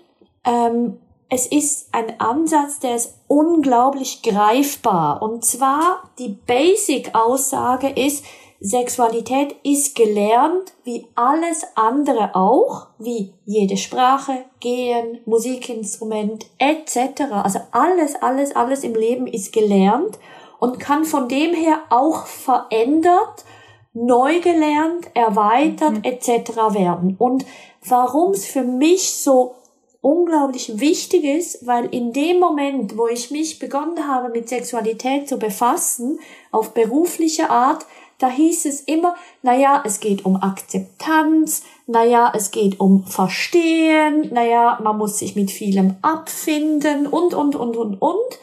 ähm, 0.46 0.98
es 1.30 1.46
ist 1.46 1.90
ein 1.94 2.20
Ansatz, 2.20 2.80
der 2.80 2.96
ist 2.96 3.16
unglaublich 3.28 4.22
greifbar. 4.22 5.22
Und 5.22 5.44
zwar 5.44 6.10
die 6.20 6.30
Basic-Aussage 6.30 7.90
ist, 7.90 8.24
Sexualität 8.60 9.56
ist 9.64 9.96
gelernt, 9.96 10.74
wie 10.84 11.08
alles 11.16 11.64
andere 11.76 12.36
auch, 12.36 12.88
wie 12.98 13.34
jede 13.46 13.78
Sprache, 13.78 14.46
Gehen, 14.60 15.20
Musikinstrument 15.26 16.48
etc. 16.58 17.32
Also 17.32 17.60
alles, 17.72 18.16
alles, 18.16 18.56
alles 18.56 18.84
im 18.84 18.96
Leben 18.96 19.28
ist 19.28 19.54
gelernt. 19.54 20.18
und 20.60 20.80
kann 20.80 21.06
von 21.06 21.28
dem 21.28 21.54
her 21.54 21.82
auch 21.90 22.26
verändert, 22.26 23.46
neu 23.94 24.40
gelernt, 24.42 25.08
erweitert 25.14 25.94
mhm. 25.94 26.04
etc. 26.04 26.58
werden. 26.74 27.16
Und 27.18 27.46
warum 27.86 28.32
es 28.32 28.46
für 28.46 28.64
mich 28.64 29.14
so 29.18 29.56
unglaublich 30.02 30.80
wichtig 30.80 31.24
ist, 31.24 31.66
weil 31.66 31.86
in 31.94 32.14
dem 32.14 32.40
Moment, 32.40 32.98
wo 32.98 33.08
ich 33.08 33.32
mich 33.32 33.60
begonnen 33.60 34.08
habe, 34.08 34.30
mit 34.30 34.48
Sexualität 34.48 35.28
zu 35.28 35.38
befassen, 35.38 36.20
auf 36.52 36.74
berufliche 36.74 37.50
Art, 37.50 37.86
da 38.20 38.30
hieß 38.30 38.66
es 38.66 38.82
immer, 38.82 39.16
naja, 39.44 39.84
es 39.86 40.00
geht 40.00 40.26
um 40.26 40.42
Akzeptanz, 40.42 41.64
naja, 41.86 42.32
es 42.36 42.52
geht 42.52 42.80
um 42.80 43.06
Verstehen, 43.06 44.30
naja, 44.34 44.80
man 44.84 44.98
muss 44.98 45.20
sich 45.20 45.36
mit 45.36 45.52
vielem 45.52 45.96
abfinden 46.02 47.08
und, 47.08 47.34
und, 47.34 47.56
und, 47.56 47.78
und, 47.78 48.02
und. 48.02 48.40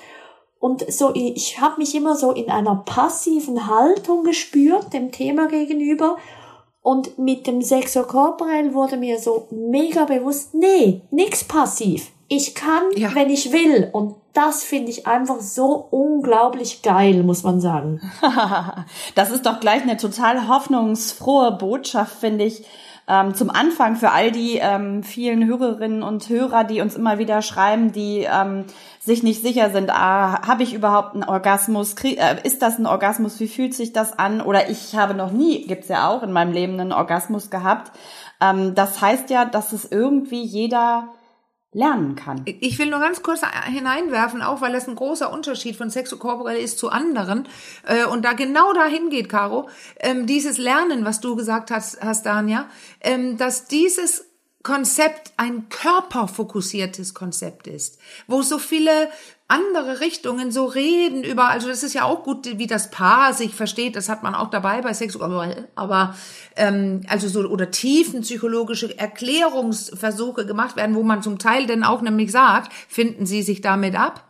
Und 0.60 0.90
so, 0.90 1.12
ich 1.14 1.60
habe 1.60 1.78
mich 1.78 1.94
immer 1.94 2.16
so 2.16 2.30
in 2.30 2.50
einer 2.50 2.76
passiven 2.76 3.66
Haltung 3.66 4.24
gespürt, 4.24 4.94
dem 4.94 5.12
Thema 5.12 5.46
gegenüber. 5.46 6.16
Und 6.80 7.18
mit 7.18 7.46
dem 7.46 7.60
Sexo 7.60 8.04
Corporell 8.04 8.72
wurde 8.72 8.96
mir 8.96 9.18
so 9.18 9.46
mega 9.50 10.06
bewusst, 10.06 10.54
nee, 10.54 11.02
nix 11.10 11.44
passiv. 11.44 12.12
Ich 12.28 12.54
kann, 12.54 12.82
ja. 12.96 13.14
wenn 13.14 13.30
ich 13.30 13.52
will. 13.52 13.88
Und 13.92 14.16
das 14.32 14.64
finde 14.64 14.90
ich 14.90 15.06
einfach 15.06 15.40
so 15.40 15.86
unglaublich 15.90 16.82
geil, 16.82 17.22
muss 17.22 17.42
man 17.42 17.60
sagen. 17.60 18.00
das 19.14 19.30
ist 19.30 19.46
doch 19.46 19.60
gleich 19.60 19.82
eine 19.82 19.96
total 19.96 20.48
hoffnungsfrohe 20.48 21.52
Botschaft, 21.52 22.18
finde 22.18 22.44
ich. 22.44 22.64
Ähm, 23.06 23.34
zum 23.34 23.50
Anfang 23.50 23.96
für 23.96 24.12
all 24.12 24.32
die 24.32 24.56
ähm, 24.56 25.02
vielen 25.02 25.46
Hörerinnen 25.46 26.02
und 26.02 26.26
Hörer, 26.30 26.64
die 26.64 26.80
uns 26.80 26.96
immer 26.96 27.18
wieder 27.18 27.42
schreiben, 27.42 27.92
die 27.92 28.26
ähm, 28.26 28.64
sich 28.98 29.22
nicht 29.22 29.42
sicher 29.42 29.68
sind, 29.68 29.90
ah, 29.90 30.46
habe 30.46 30.62
ich 30.62 30.72
überhaupt 30.72 31.14
einen 31.14 31.24
Orgasmus? 31.24 31.96
Krieg, 31.96 32.18
äh, 32.18 32.36
ist 32.44 32.62
das 32.62 32.78
ein 32.78 32.86
Orgasmus? 32.86 33.38
Wie 33.40 33.48
fühlt 33.48 33.74
sich 33.74 33.92
das 33.92 34.18
an? 34.18 34.40
Oder 34.40 34.70
ich 34.70 34.96
habe 34.96 35.12
noch 35.12 35.32
nie, 35.32 35.66
gibt's 35.66 35.88
ja 35.88 36.08
auch 36.08 36.22
in 36.22 36.32
meinem 36.32 36.52
Leben 36.52 36.80
einen 36.80 36.92
Orgasmus 36.92 37.50
gehabt. 37.50 37.92
Ähm, 38.40 38.74
das 38.74 39.02
heißt 39.02 39.28
ja, 39.28 39.44
dass 39.44 39.74
es 39.74 39.84
irgendwie 39.84 40.42
jeder 40.42 41.10
lernen 41.74 42.14
kann. 42.14 42.42
Ich 42.46 42.78
will 42.78 42.88
nur 42.88 43.00
ganz 43.00 43.22
kurz 43.22 43.42
hineinwerfen, 43.66 44.40
auch 44.40 44.60
weil 44.60 44.72
das 44.72 44.88
ein 44.88 44.94
großer 44.94 45.30
Unterschied 45.30 45.76
von 45.76 45.90
sexokorporell 45.90 46.56
ist 46.56 46.78
zu 46.78 46.88
anderen 46.88 47.48
äh, 47.86 48.04
und 48.06 48.24
da 48.24 48.32
genau 48.32 48.72
dahin 48.72 49.10
geht, 49.10 49.28
Caro, 49.28 49.68
ähm, 50.00 50.26
dieses 50.26 50.56
Lernen, 50.56 51.04
was 51.04 51.20
du 51.20 51.36
gesagt 51.36 51.70
hast, 51.70 52.00
hast 52.00 52.24
Dania, 52.24 52.68
ähm, 53.00 53.36
dass 53.36 53.66
dieses 53.66 54.24
Konzept 54.62 55.34
ein 55.36 55.68
körperfokussiertes 55.68 57.12
Konzept 57.12 57.66
ist, 57.66 57.98
wo 58.26 58.40
so 58.40 58.58
viele 58.58 59.10
andere 59.46 60.00
Richtungen 60.00 60.50
so 60.50 60.64
reden 60.64 61.22
über, 61.22 61.50
also 61.50 61.68
das 61.68 61.82
ist 61.82 61.92
ja 61.92 62.04
auch 62.04 62.24
gut, 62.24 62.58
wie 62.58 62.66
das 62.66 62.90
Paar 62.90 63.34
sich 63.34 63.54
versteht, 63.54 63.94
das 63.94 64.08
hat 64.08 64.22
man 64.22 64.34
auch 64.34 64.48
dabei 64.48 64.80
bei 64.80 64.94
Sexualität, 64.94 65.68
aber 65.74 66.14
ähm, 66.56 67.02
also 67.08 67.28
so 67.28 67.40
oder 67.40 67.70
tiefenpsychologische 67.70 68.98
Erklärungsversuche 68.98 70.46
gemacht 70.46 70.76
werden, 70.76 70.96
wo 70.96 71.02
man 71.02 71.22
zum 71.22 71.38
Teil 71.38 71.66
dann 71.66 71.84
auch 71.84 72.00
nämlich 72.00 72.32
sagt, 72.32 72.72
finden 72.88 73.26
Sie 73.26 73.42
sich 73.42 73.60
damit 73.60 73.96
ab? 73.96 74.24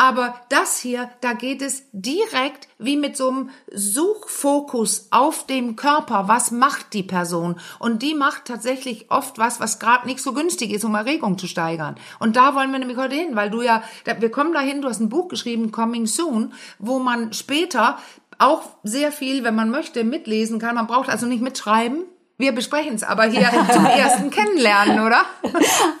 Aber 0.00 0.34
das 0.48 0.78
hier, 0.78 1.10
da 1.20 1.34
geht 1.34 1.60
es 1.60 1.82
direkt 1.92 2.68
wie 2.78 2.96
mit 2.96 3.18
so 3.18 3.28
einem 3.28 3.50
Suchfokus 3.70 5.08
auf 5.10 5.44
dem 5.44 5.76
Körper. 5.76 6.26
Was 6.26 6.52
macht 6.52 6.94
die 6.94 7.02
Person? 7.02 7.60
Und 7.78 8.00
die 8.00 8.14
macht 8.14 8.46
tatsächlich 8.46 9.10
oft 9.10 9.36
was, 9.36 9.60
was 9.60 9.78
gerade 9.78 10.06
nicht 10.06 10.22
so 10.22 10.32
günstig 10.32 10.70
ist, 10.70 10.86
um 10.86 10.94
Erregung 10.94 11.36
zu 11.36 11.46
steigern. 11.46 11.96
Und 12.18 12.36
da 12.36 12.54
wollen 12.54 12.72
wir 12.72 12.78
nämlich 12.78 12.96
heute 12.96 13.14
hin, 13.14 13.36
weil 13.36 13.50
du 13.50 13.60
ja, 13.60 13.82
wir 14.06 14.30
kommen 14.30 14.54
dahin, 14.54 14.80
du 14.80 14.88
hast 14.88 15.00
ein 15.00 15.10
Buch 15.10 15.28
geschrieben, 15.28 15.70
Coming 15.70 16.06
Soon, 16.06 16.54
wo 16.78 16.98
man 16.98 17.34
später 17.34 17.98
auch 18.38 18.62
sehr 18.82 19.12
viel, 19.12 19.44
wenn 19.44 19.54
man 19.54 19.68
möchte, 19.68 20.02
mitlesen 20.02 20.58
kann. 20.58 20.76
Man 20.76 20.86
braucht 20.86 21.10
also 21.10 21.26
nicht 21.26 21.42
mitschreiben, 21.42 22.06
wir 22.40 22.52
besprechen 22.52 22.94
es 22.94 23.02
aber 23.02 23.24
hier 23.24 23.48
zum 23.72 23.84
ersten 23.84 24.30
Kennenlernen, 24.30 25.00
oder? 25.06 25.24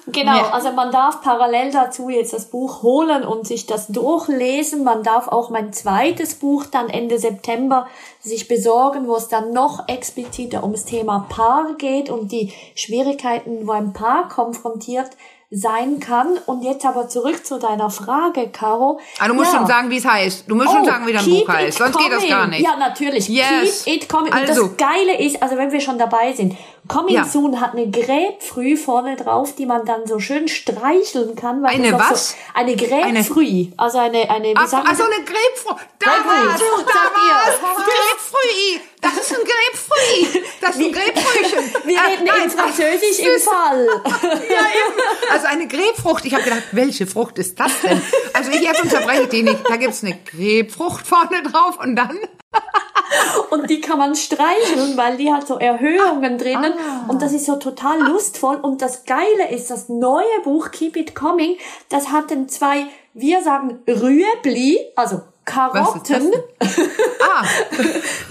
Genau, 0.06 0.36
ja. 0.36 0.50
also 0.50 0.72
man 0.72 0.90
darf 0.90 1.22
parallel 1.22 1.70
dazu 1.70 2.08
jetzt 2.08 2.32
das 2.32 2.46
Buch 2.46 2.82
holen 2.82 3.24
und 3.24 3.46
sich 3.46 3.66
das 3.66 3.86
durchlesen. 3.88 4.82
Man 4.82 5.02
darf 5.02 5.28
auch 5.28 5.50
mein 5.50 5.72
zweites 5.72 6.34
Buch 6.34 6.64
dann 6.64 6.88
Ende 6.88 7.18
September 7.18 7.86
sich 8.20 8.48
besorgen, 8.48 9.06
wo 9.06 9.16
es 9.16 9.28
dann 9.28 9.52
noch 9.52 9.88
expliziter 9.88 10.62
ums 10.64 10.84
Thema 10.84 11.26
Paar 11.28 11.74
geht 11.78 12.10
und 12.10 12.32
die 12.32 12.52
Schwierigkeiten, 12.74 13.66
wo 13.66 13.72
ein 13.72 13.92
Paar 13.92 14.28
konfrontiert 14.28 15.10
sein 15.50 15.98
kann. 16.00 16.38
Und 16.46 16.62
jetzt 16.62 16.84
aber 16.84 17.08
zurück 17.08 17.44
zu 17.44 17.58
deiner 17.58 17.90
Frage, 17.90 18.48
Caro. 18.48 19.00
Ah, 19.18 19.28
du 19.28 19.34
musst 19.34 19.52
ja. 19.52 19.58
schon 19.58 19.66
sagen, 19.66 19.90
wie 19.90 19.96
es 19.96 20.04
heißt. 20.04 20.44
Du 20.46 20.54
musst 20.54 20.68
oh, 20.68 20.74
schon 20.74 20.84
sagen, 20.84 21.06
wie 21.06 21.12
dein 21.12 21.24
Buch 21.24 21.48
heißt. 21.48 21.78
Sonst 21.78 21.92
coming. 21.92 22.10
geht 22.10 22.18
das 22.18 22.28
gar 22.28 22.46
nicht. 22.46 22.60
Ja, 22.62 22.76
natürlich. 22.76 23.28
Yes. 23.28 23.84
Keep 23.84 24.02
it 24.02 24.08
coming. 24.08 24.32
Also. 24.32 24.62
Und 24.62 24.78
das 24.78 24.88
Geile 24.88 25.18
ist, 25.18 25.42
also 25.42 25.56
wenn 25.56 25.72
wir 25.72 25.80
schon 25.80 25.98
dabei 25.98 26.32
sind, 26.32 26.56
Coming 26.88 27.14
ja. 27.14 27.24
Soon 27.24 27.60
hat 27.60 27.72
eine 27.72 27.88
Gräbfrüh 27.90 28.76
vorne 28.76 29.14
drauf, 29.14 29.54
die 29.54 29.66
man 29.66 29.84
dann 29.84 30.06
so 30.06 30.18
schön 30.18 30.48
streicheln 30.48 31.36
kann. 31.36 31.62
Weil 31.62 31.74
eine 31.74 31.92
was? 31.92 32.30
So, 32.30 32.36
eine 32.54 32.74
Gräbfrüh. 32.74 33.66
Also 33.76 33.98
eine, 33.98 34.28
eine, 34.28 34.48
wie 34.48 34.56
ach, 34.56 34.72
ach 34.72 34.94
so, 34.96 35.04
eine 35.04 35.24
Gräbfrüh. 35.24 35.74
Da 35.98 36.06
war's, 36.06 36.60
da 36.60 37.04
war's. 37.14 37.76
Gräbfrüh. 37.76 38.80
Das 39.00 39.16
ist 39.16 39.32
ein 39.32 39.42
Gräbfrüh. 39.44 40.40
Das 40.60 40.76
ist 40.76 40.84
ein 40.84 40.92
Gräbfrühchen. 40.92 41.58
Wir 41.84 41.98
reden 42.00 42.26
äh, 42.26 42.44
in 42.44 42.50
Französisch 42.50 43.18
im 43.20 43.40
Fall. 43.40 43.86
ja, 44.22 44.28
eben. 44.28 45.30
Also 45.30 45.46
eine 45.46 45.66
Gräbfrucht. 45.66 46.24
Ich 46.26 46.34
habe 46.34 46.44
gedacht, 46.44 46.64
welche 46.72 47.06
Frucht 47.06 47.38
ist 47.38 47.58
das 47.58 47.72
denn? 47.82 48.00
Also 48.34 48.50
ich 48.50 48.60
jetzt 48.60 48.82
unterbreche 48.82 49.26
die 49.28 49.42
nicht. 49.42 49.60
Da 49.68 49.76
gibt's 49.76 50.04
eine 50.04 50.18
Gräbfrucht 50.24 51.06
vorne 51.06 51.42
drauf 51.42 51.78
und 51.80 51.96
dann 51.96 52.18
und 53.50 53.70
die 53.70 53.80
kann 53.80 53.98
man 53.98 54.14
streicheln, 54.14 54.96
weil 54.96 55.16
die 55.16 55.32
hat 55.32 55.46
so 55.46 55.58
Erhöhungen 55.58 56.38
drinnen 56.38 56.74
ah. 56.78 57.04
und 57.08 57.22
das 57.22 57.32
ist 57.32 57.46
so 57.46 57.56
total 57.56 58.00
lustvoll 58.00 58.56
und 58.56 58.82
das 58.82 59.04
Geile 59.04 59.50
ist, 59.50 59.70
das 59.70 59.88
neue 59.88 60.40
Buch 60.42 60.70
Keep 60.70 60.96
It 60.96 61.14
Coming, 61.14 61.56
das 61.88 62.08
hat 62.10 62.30
dann 62.30 62.48
zwei, 62.48 62.86
wir 63.14 63.42
sagen 63.42 63.80
Rüebli, 63.86 64.80
also 64.96 65.22
Karotten, 65.50 66.32
ah. 67.20 67.44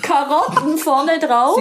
Karotten 0.01 0.77
vorne 0.77 1.19
drauf, 1.19 1.59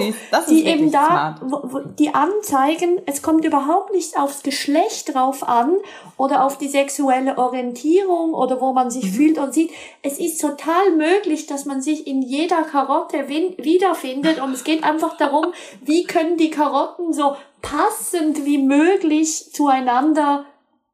die 0.49 0.65
eben 0.65 0.89
da, 0.89 1.35
wo, 1.41 1.79
die 1.79 2.13
anzeigen, 2.13 3.01
es 3.05 3.21
kommt 3.21 3.43
überhaupt 3.43 3.93
nicht 3.93 4.17
aufs 4.17 4.41
Geschlecht 4.41 5.13
drauf 5.13 5.47
an 5.47 5.75
oder 6.17 6.45
auf 6.45 6.57
die 6.57 6.69
sexuelle 6.69 7.37
Orientierung 7.37 8.33
oder 8.33 8.61
wo 8.61 8.71
man 8.71 8.89
sich 8.89 9.05
mhm. 9.05 9.13
fühlt 9.13 9.37
und 9.37 9.53
sieht. 9.53 9.71
Es 10.01 10.17
ist 10.17 10.39
total 10.39 10.91
möglich, 10.95 11.45
dass 11.45 11.65
man 11.65 11.81
sich 11.81 12.07
in 12.07 12.21
jeder 12.21 12.63
Karotte 12.63 13.27
wiederfindet 13.27 14.41
und 14.41 14.53
es 14.53 14.63
geht 14.63 14.85
einfach 14.85 15.17
darum, 15.17 15.47
wie 15.81 16.05
können 16.05 16.37
die 16.37 16.51
Karotten 16.51 17.11
so 17.11 17.35
passend 17.61 18.45
wie 18.45 18.59
möglich 18.59 19.51
zueinander 19.51 20.45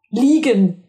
liegen 0.10 0.85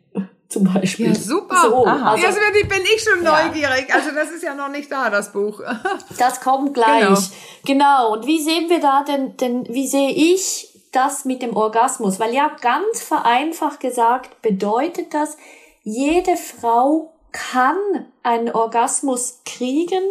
zum 0.49 0.73
Beispiel. 0.73 1.09
Ja, 1.09 1.15
super. 1.15 1.57
So, 1.62 1.85
also, 1.85 2.25
Jetzt 2.25 2.69
bin 2.69 2.83
ich 2.83 3.03
schon 3.03 3.23
neugierig. 3.23 3.93
Also 3.93 4.11
das 4.12 4.31
ist 4.31 4.43
ja 4.43 4.55
noch 4.55 4.69
nicht 4.69 4.91
da, 4.91 5.11
das 5.11 5.33
Buch. 5.33 5.61
Das 6.19 6.41
kommt 6.41 6.75
gleich. 6.75 7.00
Genau. 7.00 7.19
genau. 7.65 8.12
Und 8.12 8.26
wie 8.26 8.41
sehen 8.41 8.69
wir 8.69 8.81
da 8.81 9.03
denn, 9.03 9.37
denn 9.37 9.67
wie 9.69 9.87
sehe 9.87 10.11
ich 10.11 10.69
das 10.93 11.25
mit 11.25 11.43
dem 11.43 11.57
Orgasmus? 11.57 12.21
Weil 12.21 12.35
ja, 12.35 12.50
ganz 12.61 13.03
vereinfacht 13.03 13.81
gesagt 13.81 14.41
bedeutet 14.43 15.12
das, 15.12 15.37
jede 15.83 16.37
Frau 16.37 17.12
kann 17.33 17.76
einen 18.23 18.50
Orgasmus 18.50 19.41
kriegen, 19.45 20.03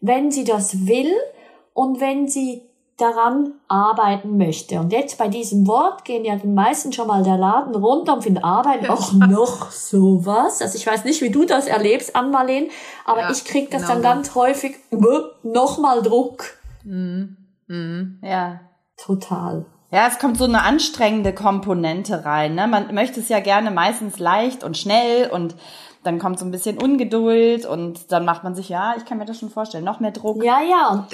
wenn 0.00 0.30
sie 0.30 0.44
das 0.44 0.86
will 0.86 1.12
und 1.72 2.00
wenn 2.00 2.28
sie 2.28 2.65
daran 2.96 3.52
arbeiten 3.68 4.38
möchte. 4.38 4.80
Und 4.80 4.92
jetzt 4.92 5.18
bei 5.18 5.28
diesem 5.28 5.66
Wort 5.66 6.04
gehen 6.04 6.24
ja 6.24 6.36
den 6.36 6.54
meisten 6.54 6.92
schon 6.92 7.06
mal 7.06 7.22
der 7.22 7.36
Laden 7.36 7.74
runter 7.74 8.14
und 8.14 8.22
finden 8.22 8.42
Arbeit 8.42 8.88
auch 8.90 9.12
noch 9.12 9.70
sowas. 9.70 10.62
Also 10.62 10.76
ich 10.76 10.86
weiß 10.86 11.04
nicht, 11.04 11.20
wie 11.20 11.30
du 11.30 11.44
das 11.44 11.66
erlebst, 11.66 12.16
Ann-Marleen, 12.16 12.70
aber 13.04 13.22
ja, 13.22 13.30
ich 13.30 13.44
krieg 13.44 13.70
das 13.70 13.82
genau 13.82 13.94
dann 13.94 14.02
ganz 14.02 14.34
häufig, 14.34 14.76
nochmal 15.42 16.02
Druck. 16.02 16.44
Mhm. 16.84 17.36
Mhm. 17.66 18.20
Ja. 18.22 18.60
Total. 18.96 19.66
Ja, 19.90 20.08
es 20.08 20.18
kommt 20.18 20.38
so 20.38 20.44
eine 20.44 20.62
anstrengende 20.62 21.32
Komponente 21.32 22.24
rein. 22.24 22.54
Ne? 22.54 22.66
Man 22.66 22.92
möchte 22.94 23.20
es 23.20 23.28
ja 23.28 23.40
gerne 23.40 23.70
meistens 23.70 24.18
leicht 24.18 24.64
und 24.64 24.76
schnell 24.76 25.30
und 25.30 25.54
dann 26.06 26.18
kommt 26.20 26.38
so 26.38 26.44
ein 26.44 26.52
bisschen 26.52 26.78
Ungeduld 26.78 27.66
und 27.66 28.12
dann 28.12 28.24
macht 28.24 28.44
man 28.44 28.54
sich, 28.54 28.68
ja, 28.68 28.94
ich 28.96 29.04
kann 29.04 29.18
mir 29.18 29.24
das 29.24 29.40
schon 29.40 29.50
vorstellen, 29.50 29.84
noch 29.84 29.98
mehr 29.98 30.12
Druck. 30.12 30.42
Ja, 30.42 30.60
ja. 30.62 31.08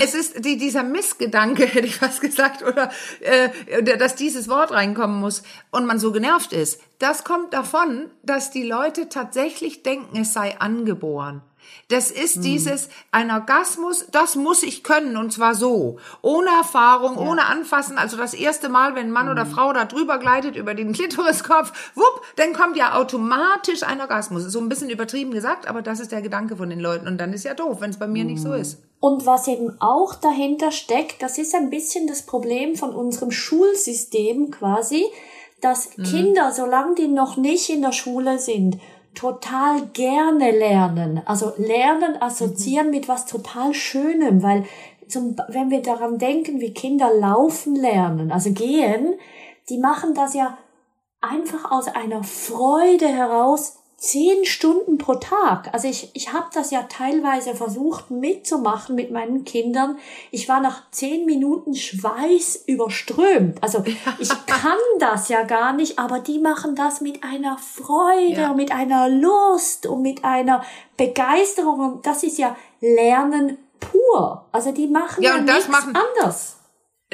es 0.00 0.14
ist 0.14 0.44
die, 0.44 0.58
dieser 0.58 0.82
Missgedanke, 0.82 1.64
hätte 1.66 1.86
ich 1.86 1.96
fast 1.96 2.20
gesagt, 2.20 2.62
oder 2.62 2.90
äh, 3.20 3.82
dass 3.96 4.14
dieses 4.14 4.48
Wort 4.48 4.72
reinkommen 4.72 5.18
muss 5.18 5.42
und 5.70 5.86
man 5.86 5.98
so 5.98 6.12
genervt 6.12 6.52
ist. 6.52 6.80
Das 6.98 7.24
kommt 7.24 7.54
davon, 7.54 8.10
dass 8.22 8.50
die 8.50 8.62
Leute 8.62 9.08
tatsächlich 9.08 9.82
denken, 9.82 10.20
es 10.20 10.32
sei 10.32 10.58
angeboren. 10.60 11.42
Das 11.88 12.10
ist 12.10 12.42
dieses, 12.42 12.88
ein 13.12 13.30
Orgasmus, 13.30 14.06
das 14.10 14.34
muss 14.34 14.62
ich 14.62 14.82
können 14.82 15.16
und 15.16 15.32
zwar 15.32 15.54
so. 15.54 15.98
Ohne 16.20 16.50
Erfahrung, 16.50 17.16
ohne 17.16 17.46
Anfassen. 17.46 17.96
Also 17.96 18.16
das 18.16 18.34
erste 18.34 18.68
Mal, 18.68 18.94
wenn 18.96 19.10
Mann 19.10 19.28
oder 19.28 19.46
Frau 19.46 19.72
da 19.72 19.84
drüber 19.84 20.18
gleitet 20.18 20.56
über 20.56 20.74
den 20.74 20.92
Klitoriskopf, 20.92 21.72
wupp, 21.94 22.22
dann 22.36 22.52
kommt 22.52 22.76
ja 22.76 22.94
automatisch 22.94 23.84
ein 23.84 24.00
Orgasmus. 24.00 24.42
So 24.44 24.58
ein 24.58 24.68
bisschen 24.68 24.90
übertrieben 24.90 25.30
gesagt, 25.30 25.68
aber 25.68 25.80
das 25.80 26.00
ist 26.00 26.10
der 26.10 26.22
Gedanke 26.22 26.56
von 26.56 26.70
den 26.70 26.80
Leuten. 26.80 27.06
Und 27.06 27.18
dann 27.18 27.32
ist 27.32 27.44
ja 27.44 27.54
doof, 27.54 27.80
wenn 27.80 27.90
es 27.90 27.98
bei 27.98 28.08
mir 28.08 28.24
nicht 28.24 28.42
so 28.42 28.52
ist. 28.52 28.78
Und 28.98 29.24
was 29.24 29.46
eben 29.46 29.80
auch 29.80 30.14
dahinter 30.14 30.72
steckt, 30.72 31.22
das 31.22 31.38
ist 31.38 31.54
ein 31.54 31.70
bisschen 31.70 32.08
das 32.08 32.22
Problem 32.22 32.74
von 32.76 32.94
unserem 32.94 33.30
Schulsystem 33.30 34.50
quasi, 34.50 35.04
dass 35.60 35.90
Kinder, 35.90 36.52
solange 36.52 36.94
die 36.96 37.08
noch 37.08 37.36
nicht 37.36 37.70
in 37.70 37.82
der 37.82 37.92
Schule 37.92 38.38
sind, 38.38 38.78
total 39.16 39.86
gerne 39.92 40.52
lernen. 40.52 41.22
Also 41.24 41.52
lernen 41.56 42.20
assoziieren 42.22 42.90
mit 42.90 43.08
was 43.08 43.26
total 43.26 43.74
Schönem, 43.74 44.42
weil 44.42 44.64
zum, 45.08 45.36
wenn 45.48 45.70
wir 45.70 45.82
daran 45.82 46.18
denken, 46.18 46.60
wie 46.60 46.72
Kinder 46.72 47.10
laufen 47.12 47.74
lernen, 47.74 48.30
also 48.30 48.52
gehen, 48.52 49.14
die 49.68 49.78
machen 49.78 50.14
das 50.14 50.34
ja 50.34 50.56
einfach 51.20 51.70
aus 51.70 51.88
einer 51.88 52.22
Freude 52.22 53.08
heraus 53.08 53.78
zehn 53.98 54.44
Stunden 54.44 54.98
pro 54.98 55.14
Tag. 55.14 55.70
Also 55.72 55.88
ich, 55.88 56.10
ich 56.12 56.32
habe 56.32 56.46
das 56.52 56.70
ja 56.70 56.82
teilweise 56.82 57.54
versucht 57.54 58.10
mitzumachen 58.10 58.94
mit 58.94 59.10
meinen 59.10 59.44
Kindern. 59.44 59.98
Ich 60.30 60.48
war 60.50 60.60
nach 60.60 60.82
zehn 60.90 61.24
Minuten 61.24 61.74
Schweiß 61.74 62.64
überströmt. 62.66 63.62
Also 63.62 63.82
ich 64.18 64.28
kann 64.46 64.76
das 64.98 65.28
ja 65.30 65.42
gar 65.44 65.72
nicht, 65.72 65.98
aber 65.98 66.18
die 66.20 66.38
machen 66.38 66.74
das 66.74 67.00
mit 67.00 67.24
einer 67.24 67.56
Freude 67.58 68.42
Ja. 68.42 68.50
und 68.50 68.56
mit 68.58 68.70
einer 68.70 69.08
Lust 69.08 69.86
und 69.86 70.02
mit 70.02 70.24
einer 70.24 70.62
Begeisterung. 70.98 71.80
Und 71.80 72.06
das 72.06 72.22
ist 72.22 72.36
ja 72.38 72.54
Lernen 72.80 73.56
pur. 73.80 74.44
Also 74.52 74.72
die 74.72 74.86
machen 74.88 75.22
Ja, 75.22 75.30
ja, 75.34 75.38
und 75.38 75.46
das 75.46 75.56
nichts 75.56 75.68
machen- 75.70 75.94
anders. 75.96 76.55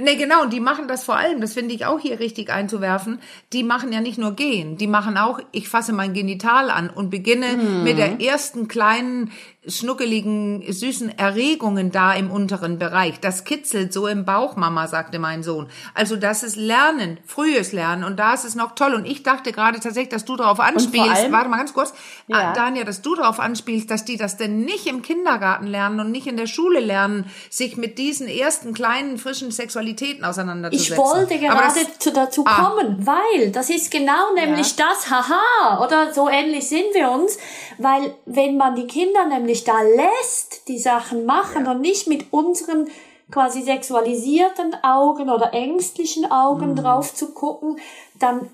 Nee, 0.01 0.17
genau, 0.17 0.41
und 0.41 0.55
die 0.55 0.61
machen 0.61 0.89
das 0.89 1.05
vor 1.05 1.17
allem, 1.17 1.43
das 1.43 1.53
finde 1.53 1.75
ich 1.75 1.85
auch 1.85 2.01
hier 2.01 2.19
richtig 2.19 2.51
einzuwerfen, 2.51 3.19
die 3.53 3.63
machen 3.63 3.93
ja 3.93 4.01
nicht 4.01 4.17
nur 4.17 4.33
gehen, 4.33 4.79
die 4.79 4.87
machen 4.87 5.19
auch, 5.19 5.39
ich 5.53 5.69
fasse 5.69 5.93
mein 5.93 6.15
Genital 6.15 6.71
an 6.71 6.89
und 6.89 7.11
beginne 7.11 7.59
mit 7.85 7.99
der 7.99 8.19
ersten 8.19 8.69
kleinen, 8.69 9.33
schnuckeligen, 9.69 10.65
süßen 10.73 11.19
Erregungen 11.19 11.93
da 11.93 12.13
im 12.15 12.31
unteren 12.31 12.79
Bereich. 12.79 13.21
Das 13.21 13.45
kitzelt 13.45 13.93
so 13.93 14.07
im 14.09 14.25
Bauch, 14.25 14.57
Mama, 14.57 14.89
sagte 14.89 15.19
mein 15.19 15.43
Sohn. 15.43 15.69
Also 15.95 16.17
das 16.17 16.43
ist 16.43 16.57
Lernen, 16.57 17.19
frühes 17.27 17.73
Lernen 17.73 18.05
und 18.05 18.19
da 18.19 18.35
ist 18.35 18.45
es 18.45 18.55
noch 18.55 18.75
toll. 18.75 18.95
Und 18.95 19.05
ich 19.05 19.23
dachte 19.23 19.53
gerade 19.53 19.79
tatsächlich, 19.79 20.09
dass 20.09 20.25
du 20.25 20.37
darauf 20.37 20.59
anspielst, 20.61 21.11
allem- 21.11 21.33
warte 21.33 21.49
mal 21.49 21.59
ganz 21.59 21.75
kurz, 21.75 21.93
Ja. 22.27 22.51
Ah, 22.51 22.53
Daniel, 22.55 22.85
dass 22.85 23.03
du 23.03 23.15
darauf 23.15 23.39
anspielst, 23.41 23.91
dass 23.91 24.05
die 24.05 24.17
das 24.17 24.37
denn 24.37 24.61
nicht 24.65 24.87
im 24.87 25.03
Kindergarten 25.03 25.67
lernen 25.67 26.01
und 26.01 26.11
nicht 26.11 26.27
in 26.27 26.37
der 26.37 26.47
Schule 26.47 26.81
lernen, 26.81 27.27
sich 27.51 27.77
mit 27.77 27.99
diesen 27.99 28.27
ersten 28.29 28.75
kleinen, 28.75 29.19
frischen 29.19 29.51
Sexualitäten 29.51 30.25
auseinanderzusetzen. 30.25 30.93
Ich 30.95 30.99
wollte 30.99 31.39
gerade 31.39 31.63
das- 31.75 31.99
zu, 31.99 32.13
dazu 32.13 32.45
Ah. 32.47 32.65
kommen, 32.71 33.07
weil 33.07 33.51
das 33.53 33.71
ist 33.71 33.91
genau 33.91 34.33
nämlich 34.35 34.77
das, 34.77 35.11
haha, 35.11 35.85
oder 35.85 36.13
so 36.15 36.29
ähnlich 36.29 36.69
sind 36.69 36.87
wir 36.95 37.11
uns, 37.11 37.39
weil 37.79 38.15
wenn 38.27 38.57
man 38.57 38.75
die 38.75 38.87
Kinder 38.87 39.27
nämlich 39.27 39.52
da 39.65 39.81
lässt, 39.83 40.69
die 40.69 40.79
Sachen 40.79 41.27
machen 41.27 41.67
und 41.67 41.81
nicht 41.81 42.07
mit 42.09 42.33
unseren 42.33 42.89
quasi 43.31 43.63
sexualisierten 43.63 44.75
Augen 44.83 45.31
oder 45.31 45.55
ängstlichen 45.55 46.31
Augen 46.31 46.71
Mhm. 46.73 46.77
drauf 46.77 47.15
zu 47.15 47.33
gucken, 47.33 47.79
dann 48.19 48.51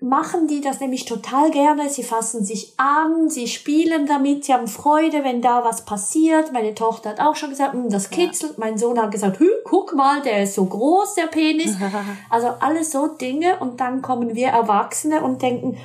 machen 0.00 0.46
die 0.46 0.60
das 0.60 0.78
nämlich 0.80 1.06
total 1.06 1.50
gerne. 1.50 1.88
Sie 1.88 2.02
fassen 2.04 2.44
sich 2.44 2.74
an, 2.76 3.28
sie 3.30 3.48
spielen 3.48 4.06
damit, 4.06 4.44
sie 4.44 4.52
haben 4.54 4.68
Freude, 4.68 5.24
wenn 5.24 5.40
da 5.42 5.64
was 5.64 5.84
passiert. 5.84 6.52
Meine 6.52 6.74
Tochter 6.74 7.10
hat 7.10 7.20
auch 7.20 7.34
schon 7.36 7.50
gesagt, 7.50 7.72
"Hm, 7.72 7.88
das 7.90 8.10
kitzelt. 8.10 8.58
Mein 8.58 8.78
Sohn 8.78 9.00
hat 9.00 9.10
gesagt, 9.10 9.40
Hü, 9.40 9.48
guck 9.64 9.94
mal, 9.94 10.20
der 10.22 10.44
ist 10.44 10.54
so 10.54 10.66
groß, 10.66 11.14
der 11.14 11.26
Penis. 11.26 11.74
Also 12.30 12.48
alles 12.60 12.92
so 12.92 13.06
Dinge 13.08 13.58
und 13.60 13.80
dann 13.80 14.02
kommen 14.02 14.34
wir 14.36 14.48
Erwachsene 14.48 15.20
und 15.22 15.42
denken, 15.42 15.78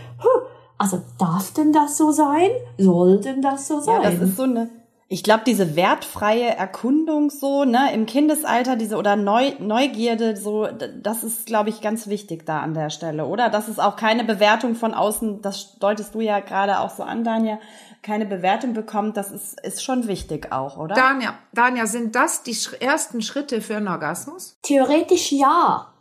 also 0.83 1.01
darf 1.17 1.53
denn 1.53 1.71
das 1.71 1.95
so 1.95 2.11
sein? 2.11 2.49
Soll 2.77 3.21
denn 3.21 3.41
das 3.41 3.69
so 3.69 3.79
sein? 3.79 4.01
Ja, 4.03 4.11
das 4.11 4.19
ist 4.19 4.35
so 4.35 4.43
eine, 4.43 4.69
ich 5.07 5.23
glaube, 5.23 5.43
diese 5.45 5.77
wertfreie 5.77 6.57
Erkundung 6.57 7.29
so, 7.29 7.63
ne, 7.63 7.93
im 7.93 8.05
Kindesalter, 8.05 8.75
diese 8.75 8.97
oder 8.97 9.15
Neu, 9.15 9.53
Neugierde, 9.59 10.35
so, 10.35 10.67
das 10.67 11.23
ist, 11.23 11.45
glaube 11.45 11.69
ich, 11.69 11.79
ganz 11.79 12.07
wichtig 12.07 12.45
da 12.45 12.59
an 12.59 12.73
der 12.73 12.89
Stelle, 12.89 13.25
oder? 13.27 13.49
Das 13.49 13.69
ist 13.69 13.79
auch 13.79 13.95
keine 13.95 14.25
Bewertung 14.25 14.75
von 14.75 14.93
außen, 14.93 15.41
das 15.41 15.77
deutest 15.79 16.15
du 16.15 16.19
ja 16.19 16.41
gerade 16.41 16.79
auch 16.81 16.89
so 16.89 17.03
an, 17.03 17.23
Danja, 17.23 17.59
keine 18.01 18.25
Bewertung 18.25 18.73
bekommt, 18.73 19.15
das 19.15 19.31
ist, 19.31 19.61
ist 19.61 19.81
schon 19.81 20.09
wichtig 20.09 20.51
auch, 20.51 20.75
oder? 20.75 20.95
Danja, 20.95 21.35
Danja, 21.53 21.87
sind 21.87 22.13
das 22.13 22.43
die 22.43 22.57
ersten 22.81 23.21
Schritte 23.21 23.61
für 23.61 23.77
einen 23.77 23.87
Orgasmus? 23.87 24.57
Theoretisch 24.63 25.31
ja. 25.31 25.92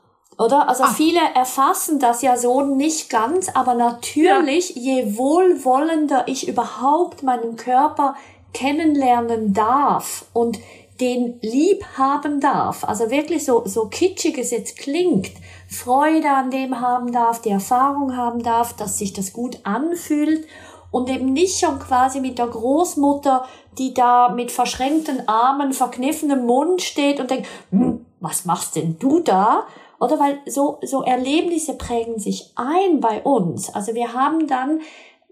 Oder? 0.42 0.68
Also 0.68 0.85
Ah. 0.85 0.92
viele 0.94 1.20
erfassen 1.35 1.98
das 1.98 2.22
ja 2.22 2.37
so 2.37 2.62
nicht 2.62 3.11
ganz, 3.11 3.48
aber 3.55 3.74
natürlich, 3.74 4.74
je 4.74 5.16
wohlwollender 5.16 6.24
ich 6.26 6.48
überhaupt 6.48 7.22
meinen 7.22 7.57
Körper 7.57 8.14
kennenlernen 8.52 9.55
darf 9.55 10.24
und 10.33 10.59
den 11.00 11.38
lieb 11.40 11.85
haben 11.96 12.40
darf, 12.40 12.85
also 12.85 13.11
wirklich 13.11 13.44
so, 13.44 13.62
so 13.66 13.87
kitschig 13.87 14.38
es 14.38 14.50
jetzt 14.50 14.76
klingt, 14.78 15.31
Freude 15.68 16.31
an 16.31 16.50
dem 16.50 16.81
haben 16.81 17.12
darf, 17.12 17.40
die 17.40 17.50
Erfahrung 17.50 18.16
haben 18.16 18.42
darf, 18.42 18.74
dass 18.74 18.98
sich 18.98 19.12
das 19.12 19.33
gut 19.33 19.59
anfühlt 19.64 20.46
und 20.90 21.09
eben 21.09 21.33
nicht 21.33 21.59
schon 21.59 21.78
quasi 21.78 22.20
mit 22.20 22.38
der 22.38 22.46
Großmutter, 22.46 23.46
die 23.78 23.94
da 23.94 24.28
mit 24.28 24.52
verschränkten 24.52 25.26
Armen, 25.28 25.72
verkniffenem 25.72 26.44
Mund 26.46 26.83
steht 26.83 27.18
und 27.18 27.31
denkt, 27.31 27.48
hm, 27.70 28.05
was 28.20 28.44
machst 28.44 28.76
denn 28.76 28.96
du 28.98 29.20
da? 29.20 29.64
Oder 30.02 30.18
weil 30.18 30.40
so, 30.46 30.78
so 30.82 31.02
Erlebnisse 31.02 31.74
prägen 31.74 32.18
sich 32.18 32.50
ein 32.56 32.98
bei 32.98 33.22
uns. 33.22 33.72
Also 33.72 33.94
wir 33.94 34.12
haben 34.12 34.48
dann, 34.48 34.80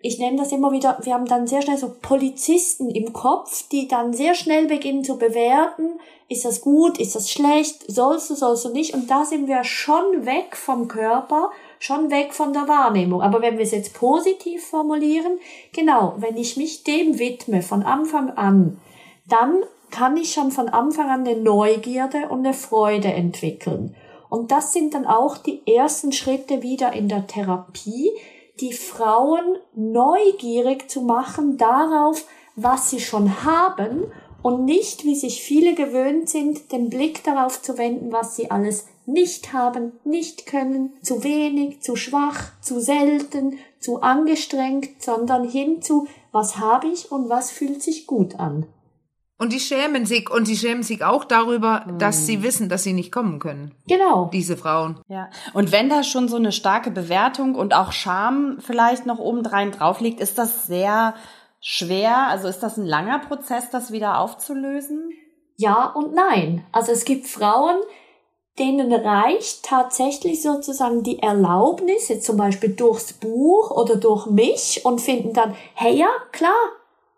ich 0.00 0.20
nenne 0.20 0.36
das 0.36 0.52
immer 0.52 0.70
wieder, 0.70 0.96
wir 1.02 1.12
haben 1.12 1.26
dann 1.26 1.48
sehr 1.48 1.60
schnell 1.60 1.76
so 1.76 1.92
Polizisten 2.00 2.88
im 2.88 3.12
Kopf, 3.12 3.68
die 3.68 3.88
dann 3.88 4.12
sehr 4.12 4.36
schnell 4.36 4.68
beginnen 4.68 5.02
zu 5.02 5.18
bewerten, 5.18 5.98
ist 6.28 6.44
das 6.44 6.60
gut, 6.60 6.98
ist 6.98 7.16
das 7.16 7.32
schlecht, 7.32 7.90
sollst 7.90 8.30
du, 8.30 8.36
sollst 8.36 8.64
du 8.64 8.68
nicht. 8.68 8.94
Und 8.94 9.10
da 9.10 9.24
sind 9.24 9.48
wir 9.48 9.64
schon 9.64 10.24
weg 10.24 10.56
vom 10.56 10.86
Körper, 10.86 11.50
schon 11.80 12.12
weg 12.12 12.32
von 12.32 12.52
der 12.52 12.68
Wahrnehmung. 12.68 13.22
Aber 13.22 13.42
wenn 13.42 13.58
wir 13.58 13.64
es 13.64 13.72
jetzt 13.72 13.94
positiv 13.94 14.64
formulieren, 14.64 15.40
genau, 15.72 16.14
wenn 16.18 16.36
ich 16.36 16.56
mich 16.56 16.84
dem 16.84 17.18
widme 17.18 17.62
von 17.62 17.82
Anfang 17.82 18.30
an, 18.30 18.80
dann 19.28 19.64
kann 19.90 20.16
ich 20.16 20.32
schon 20.32 20.52
von 20.52 20.68
Anfang 20.68 21.10
an 21.10 21.26
eine 21.26 21.36
Neugierde 21.36 22.28
und 22.28 22.46
eine 22.46 22.54
Freude 22.54 23.08
entwickeln. 23.08 23.96
Und 24.30 24.52
das 24.52 24.72
sind 24.72 24.94
dann 24.94 25.06
auch 25.06 25.36
die 25.36 25.60
ersten 25.66 26.12
Schritte 26.12 26.62
wieder 26.62 26.92
in 26.94 27.08
der 27.08 27.26
Therapie, 27.26 28.10
die 28.60 28.72
Frauen 28.72 29.58
neugierig 29.74 30.88
zu 30.90 31.02
machen 31.02 31.58
darauf, 31.58 32.26
was 32.56 32.90
sie 32.90 33.00
schon 33.00 33.44
haben 33.44 34.04
und 34.42 34.64
nicht, 34.64 35.04
wie 35.04 35.16
sich 35.16 35.42
viele 35.42 35.74
gewöhnt 35.74 36.28
sind, 36.28 36.72
den 36.72 36.88
Blick 36.88 37.24
darauf 37.24 37.60
zu 37.60 37.76
wenden, 37.76 38.12
was 38.12 38.36
sie 38.36 38.50
alles 38.50 38.86
nicht 39.04 39.52
haben, 39.52 39.92
nicht 40.04 40.46
können, 40.46 40.92
zu 41.02 41.24
wenig, 41.24 41.80
zu 41.82 41.96
schwach, 41.96 42.52
zu 42.60 42.80
selten, 42.80 43.58
zu 43.80 44.00
angestrengt, 44.00 45.02
sondern 45.02 45.48
hin 45.48 45.82
zu, 45.82 46.06
was 46.32 46.58
habe 46.58 46.86
ich 46.88 47.10
und 47.10 47.28
was 47.28 47.50
fühlt 47.50 47.82
sich 47.82 48.06
gut 48.06 48.38
an. 48.38 48.66
Und 49.40 49.54
die 49.54 49.58
schämen 49.58 50.04
sich, 50.04 50.28
und 50.28 50.44
sie 50.44 50.54
schämen 50.54 50.82
sich 50.82 51.02
auch 51.02 51.24
darüber, 51.24 51.86
dass 51.96 52.26
sie 52.26 52.42
wissen, 52.42 52.68
dass 52.68 52.82
sie 52.82 52.92
nicht 52.92 53.10
kommen 53.10 53.38
können. 53.38 53.74
Genau. 53.88 54.28
Diese 54.30 54.54
Frauen. 54.54 55.00
Ja, 55.08 55.30
und 55.54 55.72
wenn 55.72 55.88
da 55.88 56.02
schon 56.02 56.28
so 56.28 56.36
eine 56.36 56.52
starke 56.52 56.90
Bewertung 56.90 57.54
und 57.54 57.72
auch 57.72 57.92
Scham 57.92 58.58
vielleicht 58.60 59.06
noch 59.06 59.18
obendrein 59.18 59.72
drauf 59.72 60.00
liegt, 60.00 60.20
ist 60.20 60.36
das 60.36 60.66
sehr 60.66 61.14
schwer, 61.58 62.28
also 62.28 62.48
ist 62.48 62.58
das 62.58 62.76
ein 62.76 62.84
langer 62.84 63.18
Prozess, 63.20 63.70
das 63.70 63.90
wieder 63.90 64.18
aufzulösen? 64.18 65.10
Ja 65.56 65.86
und 65.86 66.12
nein. 66.12 66.66
Also 66.70 66.92
es 66.92 67.06
gibt 67.06 67.26
Frauen, 67.26 67.76
denen 68.58 68.92
reicht 68.92 69.64
tatsächlich 69.64 70.42
sozusagen 70.42 71.02
die 71.02 71.22
Erlaubnis, 71.22 72.10
jetzt 72.10 72.26
zum 72.26 72.36
Beispiel 72.36 72.74
durchs 72.74 73.14
Buch 73.14 73.70
oder 73.70 73.96
durch 73.96 74.26
mich 74.26 74.82
und 74.84 75.00
finden 75.00 75.32
dann, 75.32 75.54
hey 75.72 75.96
ja, 75.96 76.10
klar, 76.30 76.52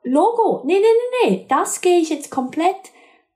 Logo, 0.04 0.62
nee, 0.64 0.74
nee, 0.74 0.80
nee, 0.80 1.30
nee, 1.30 1.46
das 1.48 1.80
gehe 1.80 1.98
ich 2.00 2.10
jetzt 2.10 2.30
komplett 2.30 2.76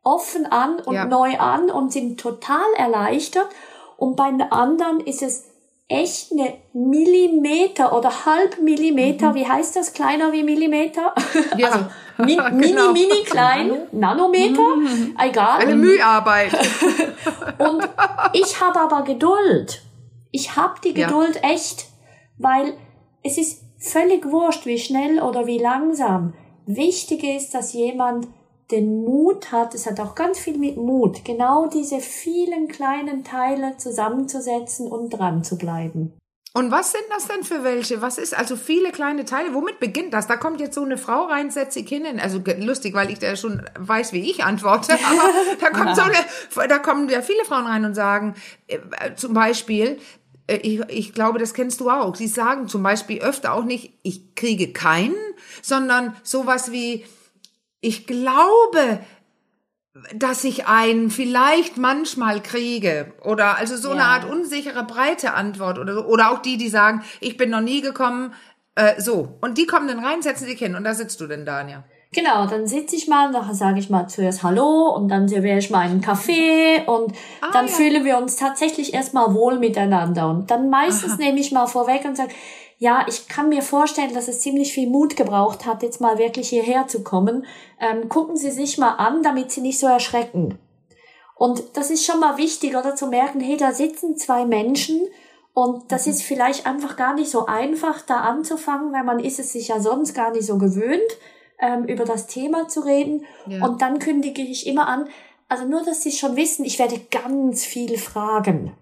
offen 0.02 0.46
an 0.46 0.78
und 0.80 0.94
Ja. 0.94 1.04
neu 1.04 1.36
an 1.38 1.70
und 1.70 1.92
sind 1.92 2.20
total 2.20 2.66
erleichtert. 2.76 3.48
Und 3.96 4.16
bei 4.16 4.30
den 4.30 4.42
anderen 4.42 5.00
ist 5.00 5.22
es 5.22 5.46
echt 5.88 6.32
eine 6.32 6.54
Millimeter 6.72 7.96
oder 7.96 8.26
halb 8.26 8.60
Millimeter, 8.60 9.34
wie 9.34 9.46
heißt 9.46 9.76
das, 9.76 9.92
kleiner 9.92 10.32
wie 10.32 10.42
Millimeter? 10.42 11.14
Ja. 11.56 11.68
Also 12.18 12.24
mi 12.24 12.36
mini, 12.52 12.72
Genau. 12.72 12.92
mini 12.92 13.22
klein, 13.24 13.72
Nanometer, 13.92 14.62
egal. 15.22 15.58
Eine 15.60 15.74
Müharbeit. 15.76 16.50
Und 17.58 17.86
ich 18.32 18.58
habe 18.60 18.80
aber 18.80 19.02
Geduld. 19.02 19.82
Ich 20.30 20.56
habe 20.56 20.74
die 20.82 20.98
Ja. 20.98 21.06
Geduld 21.08 21.42
echt, 21.44 21.86
weil 22.38 22.72
es 23.22 23.36
ist 23.36 23.62
völlig 23.78 24.24
wurscht, 24.30 24.64
wie 24.64 24.78
schnell 24.78 25.20
oder 25.22 25.46
wie 25.46 25.58
langsam. 25.58 26.32
Wichtig 26.66 27.24
ist, 27.24 27.54
dass 27.54 27.72
jemand 27.72 28.28
den 28.70 29.04
Mut 29.04 29.52
hat, 29.52 29.74
es 29.74 29.86
hat 29.86 30.00
auch 30.00 30.14
ganz 30.14 30.38
viel 30.38 30.58
mit 30.58 30.76
Mut, 30.76 31.24
genau 31.24 31.68
diese 31.68 32.00
vielen 32.00 32.68
kleinen 32.68 33.22
Teile 33.22 33.76
zusammenzusetzen 33.76 34.88
und 34.88 35.10
dran 35.10 35.44
zu 35.44 35.56
bleiben. 35.56 36.12
Und 36.56 36.70
was 36.70 36.90
sind 36.90 37.04
das 37.10 37.28
denn 37.28 37.44
für 37.44 37.64
welche? 37.64 38.00
Was 38.00 38.16
ist 38.16 38.34
also 38.34 38.56
viele 38.56 38.90
kleine 38.90 39.26
Teile? 39.26 39.52
Womit 39.52 39.78
beginnt 39.78 40.14
das? 40.14 40.26
Da 40.26 40.36
kommt 40.38 40.58
jetzt 40.58 40.74
so 40.74 40.84
eine 40.84 40.96
Frau 40.96 41.26
rein, 41.26 41.50
setzt 41.50 41.74
sich 41.74 41.86
hin. 41.86 42.06
Also 42.18 42.42
lustig, 42.58 42.94
weil 42.94 43.10
ich 43.10 43.18
da 43.18 43.36
schon 43.36 43.62
weiß, 43.78 44.14
wie 44.14 44.30
ich 44.30 44.42
antworte. 44.42 44.94
Aber 45.04 45.30
da 45.60 45.68
kommt 45.68 45.94
so 45.94 46.00
eine, 46.00 46.68
da 46.68 46.78
kommen 46.78 47.10
ja 47.10 47.20
viele 47.20 47.44
Frauen 47.44 47.66
rein 47.66 47.84
und 47.84 47.94
sagen, 47.94 48.36
äh, 48.68 48.78
zum 49.16 49.34
Beispiel, 49.34 49.98
ich, 50.48 50.80
ich 50.88 51.12
glaube, 51.12 51.38
das 51.38 51.54
kennst 51.54 51.80
du 51.80 51.90
auch. 51.90 52.14
Sie 52.14 52.28
sagen 52.28 52.68
zum 52.68 52.82
Beispiel 52.82 53.20
öfter 53.20 53.52
auch 53.52 53.64
nicht, 53.64 53.92
ich 54.02 54.34
kriege 54.34 54.72
keinen, 54.72 55.16
sondern 55.62 56.16
sowas 56.22 56.70
wie, 56.72 57.04
ich 57.80 58.06
glaube, 58.06 59.00
dass 60.14 60.44
ich 60.44 60.66
einen 60.66 61.10
vielleicht 61.10 61.78
manchmal 61.78 62.42
kriege 62.42 63.14
oder 63.22 63.56
also 63.56 63.76
so 63.76 63.88
ja. 63.88 63.94
eine 63.94 64.04
Art 64.04 64.24
unsichere 64.30 64.84
breite 64.84 65.32
Antwort 65.32 65.78
oder 65.78 66.06
oder 66.06 66.30
auch 66.30 66.40
die, 66.40 66.58
die 66.58 66.68
sagen, 66.68 67.02
ich 67.20 67.38
bin 67.38 67.48
noch 67.48 67.62
nie 67.62 67.80
gekommen, 67.80 68.34
äh, 68.74 69.00
so 69.00 69.38
und 69.40 69.56
die 69.56 69.66
kommen 69.66 69.88
dann 69.88 70.04
rein, 70.04 70.20
setzen 70.20 70.44
sich 70.44 70.58
hin 70.58 70.74
und 70.74 70.84
da 70.84 70.94
sitzt 70.94 71.20
du 71.20 71.26
denn, 71.26 71.46
Daniel. 71.46 71.82
Genau, 72.12 72.46
dann 72.46 72.66
sitze 72.66 72.96
ich 72.96 73.08
mal, 73.08 73.30
nachher 73.30 73.54
sage 73.54 73.78
ich 73.78 73.90
mal 73.90 74.06
zuerst 74.06 74.42
Hallo 74.42 74.94
und 74.94 75.08
dann 75.08 75.28
serviere 75.28 75.58
ich 75.58 75.70
mal 75.70 75.80
einen 75.80 76.00
Kaffee 76.00 76.82
und 76.86 77.12
ah, 77.40 77.50
dann 77.52 77.66
ja. 77.66 77.72
fühlen 77.72 78.04
wir 78.04 78.16
uns 78.16 78.36
tatsächlich 78.36 78.94
erstmal 78.94 79.34
wohl 79.34 79.58
miteinander 79.58 80.30
und 80.30 80.50
dann 80.50 80.70
meistens 80.70 81.14
Aha. 81.14 81.18
nehme 81.18 81.40
ich 81.40 81.52
mal 81.52 81.66
vorweg 81.66 82.04
und 82.04 82.16
sage, 82.16 82.32
ja, 82.78 83.04
ich 83.08 83.28
kann 83.28 83.48
mir 83.48 83.62
vorstellen, 83.62 84.14
dass 84.14 84.28
es 84.28 84.40
ziemlich 84.40 84.72
viel 84.72 84.88
Mut 84.88 85.16
gebraucht 85.16 85.66
hat, 85.66 85.82
jetzt 85.82 86.00
mal 86.00 86.18
wirklich 86.18 86.50
hierher 86.50 86.86
zu 86.86 87.02
kommen. 87.02 87.46
Ähm, 87.80 88.08
gucken 88.08 88.36
Sie 88.36 88.50
sich 88.50 88.76
mal 88.76 88.94
an, 88.96 89.22
damit 89.22 89.50
Sie 89.50 89.62
nicht 89.62 89.78
so 89.78 89.86
erschrecken. 89.86 90.58
Und 91.34 91.62
das 91.74 91.90
ist 91.90 92.04
schon 92.04 92.20
mal 92.20 92.36
wichtig, 92.36 92.76
oder 92.76 92.94
zu 92.94 93.06
merken, 93.08 93.40
hey, 93.40 93.56
da 93.56 93.72
sitzen 93.72 94.16
zwei 94.16 94.44
Menschen 94.44 95.00
und 95.54 95.90
das 95.90 96.06
mhm. 96.06 96.12
ist 96.12 96.22
vielleicht 96.22 96.66
einfach 96.66 96.96
gar 96.96 97.14
nicht 97.14 97.30
so 97.30 97.46
einfach, 97.46 98.02
da 98.02 98.16
anzufangen, 98.16 98.92
weil 98.92 99.04
man 99.04 99.20
ist 99.20 99.38
es 99.38 99.52
sich 99.52 99.68
ja 99.68 99.80
sonst 99.80 100.14
gar 100.14 100.30
nicht 100.30 100.46
so 100.46 100.58
gewöhnt, 100.58 101.00
ähm, 101.60 101.84
über 101.84 102.04
das 102.04 102.26
Thema 102.26 102.68
zu 102.68 102.80
reden. 102.80 103.24
Ja. 103.46 103.64
Und 103.64 103.82
dann 103.82 103.98
kündige 103.98 104.42
ich 104.42 104.66
immer 104.66 104.88
an, 104.88 105.08
also 105.48 105.64
nur, 105.64 105.84
dass 105.84 106.02
Sie 106.02 106.12
schon 106.12 106.36
wissen, 106.36 106.64
ich 106.64 106.78
werde 106.78 107.00
ganz 107.10 107.64
viel 107.64 107.98
fragen. 107.98 108.72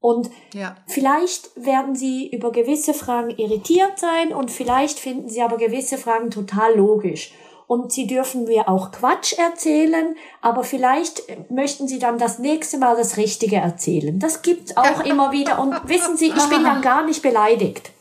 Und 0.00 0.30
ja. 0.52 0.76
vielleicht 0.86 1.50
werden 1.56 1.94
Sie 1.94 2.28
über 2.28 2.52
gewisse 2.52 2.92
Fragen 2.92 3.30
irritiert 3.30 3.98
sein 3.98 4.34
und 4.34 4.50
vielleicht 4.50 4.98
finden 4.98 5.28
Sie 5.30 5.40
aber 5.40 5.56
gewisse 5.56 5.96
Fragen 5.96 6.30
total 6.30 6.76
logisch. 6.76 7.32
Und 7.66 7.92
Sie 7.92 8.06
dürfen 8.06 8.44
mir 8.44 8.68
auch 8.68 8.92
Quatsch 8.92 9.38
erzählen, 9.38 10.14
aber 10.42 10.64
vielleicht 10.64 11.22
möchten 11.50 11.88
Sie 11.88 11.98
dann 11.98 12.18
das 12.18 12.38
nächste 12.38 12.76
Mal 12.76 12.96
das 12.96 13.16
Richtige 13.16 13.56
erzählen. 13.56 14.18
Das 14.18 14.42
gibt's 14.42 14.76
auch 14.76 15.00
immer 15.04 15.32
wieder. 15.32 15.58
Und 15.58 15.88
wissen 15.88 16.18
Sie, 16.18 16.28
ich 16.28 16.48
bin 16.50 16.62
dann 16.64 16.82
gar 16.82 17.06
nicht 17.06 17.22
beleidigt. 17.22 17.93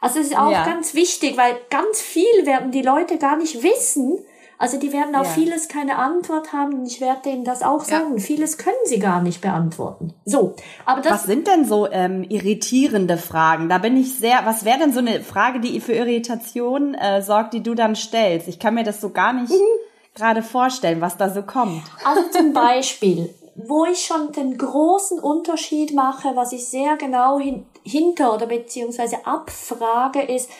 Also 0.00 0.18
es 0.18 0.28
ist 0.28 0.38
auch 0.38 0.50
ja. 0.50 0.64
ganz 0.64 0.94
wichtig, 0.94 1.36
weil 1.36 1.56
ganz 1.68 2.00
viel 2.00 2.46
werden 2.46 2.70
die 2.72 2.82
Leute 2.82 3.18
gar 3.18 3.36
nicht 3.36 3.62
wissen, 3.62 4.18
also 4.60 4.76
die 4.76 4.92
werden 4.92 5.16
auf 5.16 5.28
ja. 5.28 5.32
vieles 5.32 5.68
keine 5.68 5.96
Antwort 5.96 6.52
haben. 6.52 6.84
Ich 6.84 7.00
werde 7.00 7.22
denen 7.24 7.44
das 7.44 7.62
auch 7.62 7.82
sagen. 7.82 8.18
Ja. 8.18 8.22
Vieles 8.22 8.58
können 8.58 8.76
sie 8.84 8.98
gar 8.98 9.22
nicht 9.22 9.40
beantworten. 9.40 10.12
So, 10.26 10.54
aber 10.84 11.00
das. 11.00 11.12
Was 11.12 11.22
sind 11.24 11.46
denn 11.46 11.64
so 11.64 11.90
ähm, 11.90 12.24
irritierende 12.24 13.16
Fragen? 13.16 13.70
Da 13.70 13.78
bin 13.78 13.96
ich 13.96 14.18
sehr. 14.18 14.44
Was 14.44 14.66
wäre 14.66 14.78
denn 14.78 14.92
so 14.92 14.98
eine 14.98 15.22
Frage, 15.22 15.60
die 15.60 15.80
für 15.80 15.94
Irritation 15.94 16.92
äh, 16.92 17.22
sorgt, 17.22 17.54
die 17.54 17.62
du 17.62 17.74
dann 17.74 17.96
stellst? 17.96 18.48
Ich 18.48 18.58
kann 18.58 18.74
mir 18.74 18.84
das 18.84 19.00
so 19.00 19.08
gar 19.08 19.32
nicht 19.32 19.50
mhm. 19.50 20.14
gerade 20.14 20.42
vorstellen, 20.42 21.00
was 21.00 21.16
da 21.16 21.30
so 21.30 21.40
kommt. 21.40 21.82
Also 22.04 22.28
zum 22.28 22.52
Beispiel, 22.52 23.34
wo 23.54 23.86
ich 23.86 24.04
schon 24.04 24.30
den 24.32 24.58
großen 24.58 25.20
Unterschied 25.20 25.94
mache, 25.94 26.32
was 26.34 26.52
ich 26.52 26.66
sehr 26.66 26.98
genau 26.98 27.40
hin, 27.40 27.64
hinter 27.82 28.34
oder 28.34 28.46
beziehungsweise 28.46 29.26
abfrage, 29.26 30.22
ist 30.22 30.50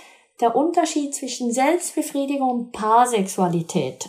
der 0.41 0.57
Unterschied 0.57 1.15
zwischen 1.15 1.53
Selbstbefriedigung 1.53 2.51
und 2.51 2.73
Paarsexualität. 2.73 4.09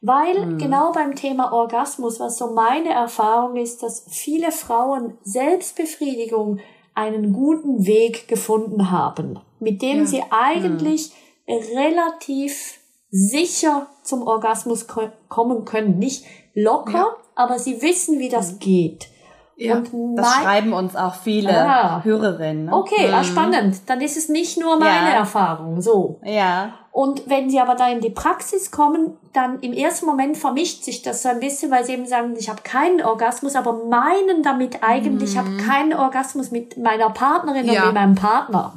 Weil 0.00 0.46
mhm. 0.46 0.58
genau 0.58 0.92
beim 0.92 1.14
Thema 1.14 1.52
Orgasmus, 1.52 2.20
was 2.20 2.38
so 2.38 2.52
meine 2.52 2.90
Erfahrung 2.90 3.56
ist, 3.56 3.82
dass 3.82 4.06
viele 4.08 4.52
Frauen 4.52 5.18
Selbstbefriedigung 5.22 6.60
einen 6.94 7.32
guten 7.32 7.86
Weg 7.86 8.28
gefunden 8.28 8.90
haben, 8.90 9.40
mit 9.58 9.82
dem 9.82 10.00
ja. 10.00 10.06
sie 10.06 10.22
eigentlich 10.30 11.12
mhm. 11.46 11.54
relativ 11.76 12.78
sicher 13.10 13.88
zum 14.02 14.22
Orgasmus 14.22 14.86
kommen 15.28 15.64
können. 15.64 15.98
Nicht 15.98 16.24
locker, 16.54 16.92
ja. 16.92 17.16
aber 17.34 17.58
sie 17.58 17.82
wissen, 17.82 18.18
wie 18.18 18.28
das 18.28 18.54
mhm. 18.54 18.58
geht. 18.60 19.08
Ja, 19.58 19.82
das 20.16 20.34
schreiben 20.34 20.74
uns 20.74 20.94
auch 20.96 21.14
viele 21.14 21.50
ah, 21.50 22.04
Hörerinnen. 22.04 22.66
Ne? 22.66 22.76
Okay, 22.76 23.10
ah, 23.10 23.20
mhm. 23.20 23.24
spannend. 23.24 23.76
Dann 23.86 24.02
ist 24.02 24.18
es 24.18 24.28
nicht 24.28 24.60
nur 24.60 24.78
meine 24.78 25.10
ja. 25.10 25.16
Erfahrung, 25.16 25.80
so. 25.80 26.20
Ja. 26.22 26.74
Und 26.92 27.28
wenn 27.28 27.48
sie 27.48 27.58
aber 27.58 27.74
da 27.74 27.88
in 27.88 28.00
die 28.00 28.10
Praxis 28.10 28.70
kommen, 28.70 29.16
dann 29.32 29.60
im 29.60 29.72
ersten 29.72 30.04
Moment 30.04 30.36
vermischt 30.36 30.84
sich 30.84 31.00
das 31.00 31.22
so 31.22 31.30
ein 31.30 31.40
bisschen, 31.40 31.70
weil 31.70 31.86
sie 31.86 31.94
eben 31.94 32.06
sagen, 32.06 32.34
ich 32.38 32.50
habe 32.50 32.60
keinen 32.62 33.02
Orgasmus, 33.02 33.56
aber 33.56 33.84
meinen 33.84 34.42
damit 34.42 34.82
eigentlich, 34.82 35.34
mhm. 35.34 35.36
ich 35.36 35.38
habe 35.38 35.56
keinen 35.56 35.94
Orgasmus 35.94 36.50
mit 36.50 36.76
meiner 36.76 37.08
Partnerin 37.08 37.64
ja. 37.66 37.72
oder 37.72 37.86
mit 37.86 37.94
meinem 37.94 38.14
Partner. 38.14 38.74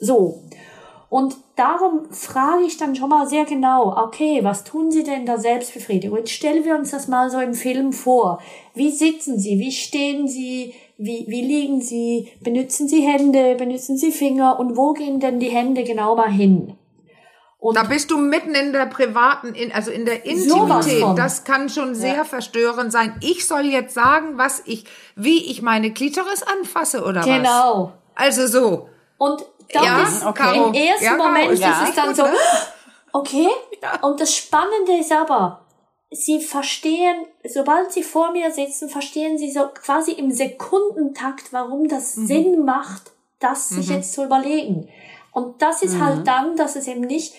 So. 0.00 0.42
Und 1.08 1.36
darum 1.54 2.10
frage 2.10 2.64
ich 2.64 2.78
dann 2.78 2.96
schon 2.96 3.08
mal 3.08 3.28
sehr 3.28 3.44
genau, 3.44 3.96
okay, 3.96 4.40
was 4.42 4.64
tun 4.64 4.90
Sie 4.90 5.04
denn 5.04 5.24
da 5.24 5.38
Selbstbefriedigung? 5.38 6.18
Jetzt 6.18 6.32
stellen 6.32 6.64
wir 6.64 6.74
uns 6.74 6.90
das 6.90 7.06
mal 7.06 7.30
so 7.30 7.38
im 7.38 7.54
Film 7.54 7.92
vor. 7.92 8.40
Wie 8.74 8.90
sitzen 8.90 9.38
Sie? 9.38 9.58
Wie 9.58 9.70
stehen 9.70 10.26
Sie? 10.26 10.74
Wie, 10.98 11.24
wie 11.28 11.42
liegen 11.42 11.80
Sie? 11.80 12.32
Benutzen 12.40 12.88
Sie 12.88 13.02
Hände? 13.02 13.54
Benutzen 13.54 13.96
Sie 13.96 14.10
Finger? 14.10 14.58
Und 14.58 14.76
wo 14.76 14.94
gehen 14.94 15.20
denn 15.20 15.38
die 15.38 15.50
Hände 15.50 15.84
genau 15.84 16.16
mal 16.16 16.30
hin? 16.30 16.76
Und 17.58 17.76
da 17.76 17.84
bist 17.84 18.10
du 18.10 18.18
mitten 18.18 18.54
in 18.54 18.72
der 18.72 18.86
privaten, 18.86 19.54
in, 19.54 19.72
also 19.72 19.90
in 19.90 20.04
der 20.04 20.24
Intimität. 20.24 21.04
Das 21.16 21.44
kann 21.44 21.68
schon 21.68 21.94
sehr 21.94 22.16
ja. 22.16 22.24
verstörend 22.24 22.92
sein. 22.92 23.16
Ich 23.20 23.46
soll 23.46 23.64
jetzt 23.64 23.94
sagen, 23.94 24.38
was 24.38 24.62
ich, 24.66 24.84
wie 25.14 25.50
ich 25.50 25.62
meine 25.62 25.92
Klitoris 25.92 26.42
anfasse 26.42 27.02
oder 27.02 27.22
genau. 27.22 27.30
was? 27.30 27.42
Genau. 27.42 27.92
Also 28.14 28.46
so. 28.46 28.88
Und 29.18 29.44
dann 29.72 29.84
ja, 29.84 30.02
ist 30.02 30.24
okay. 30.24 30.56
im 30.56 30.74
ersten 30.74 31.04
ja, 31.04 31.16
Moment 31.16 31.58
ja. 31.58 31.82
ist 31.82 31.88
es 31.90 31.94
dann 31.94 32.14
so, 32.14 32.24
okay. 33.12 33.48
Und 34.02 34.20
das 34.20 34.34
Spannende 34.34 34.96
ist 34.98 35.12
aber, 35.12 35.66
sie 36.10 36.40
verstehen, 36.40 37.26
sobald 37.44 37.92
sie 37.92 38.02
vor 38.02 38.32
mir 38.32 38.50
sitzen, 38.52 38.88
verstehen 38.88 39.38
sie 39.38 39.50
so 39.50 39.68
quasi 39.68 40.12
im 40.12 40.30
Sekundentakt, 40.30 41.52
warum 41.52 41.88
das 41.88 42.16
mhm. 42.16 42.26
Sinn 42.26 42.64
macht, 42.64 43.12
das 43.38 43.68
sich 43.68 43.88
mhm. 43.88 43.96
jetzt 43.96 44.12
zu 44.12 44.24
überlegen. 44.24 44.88
Und 45.32 45.60
das 45.60 45.82
ist 45.82 46.00
halt 46.00 46.00
mhm. 46.00 46.16
halt 46.16 46.26
dann, 46.26 46.56
dass 46.56 46.76
es 46.76 46.86
eben 46.86 47.02
nicht 47.02 47.34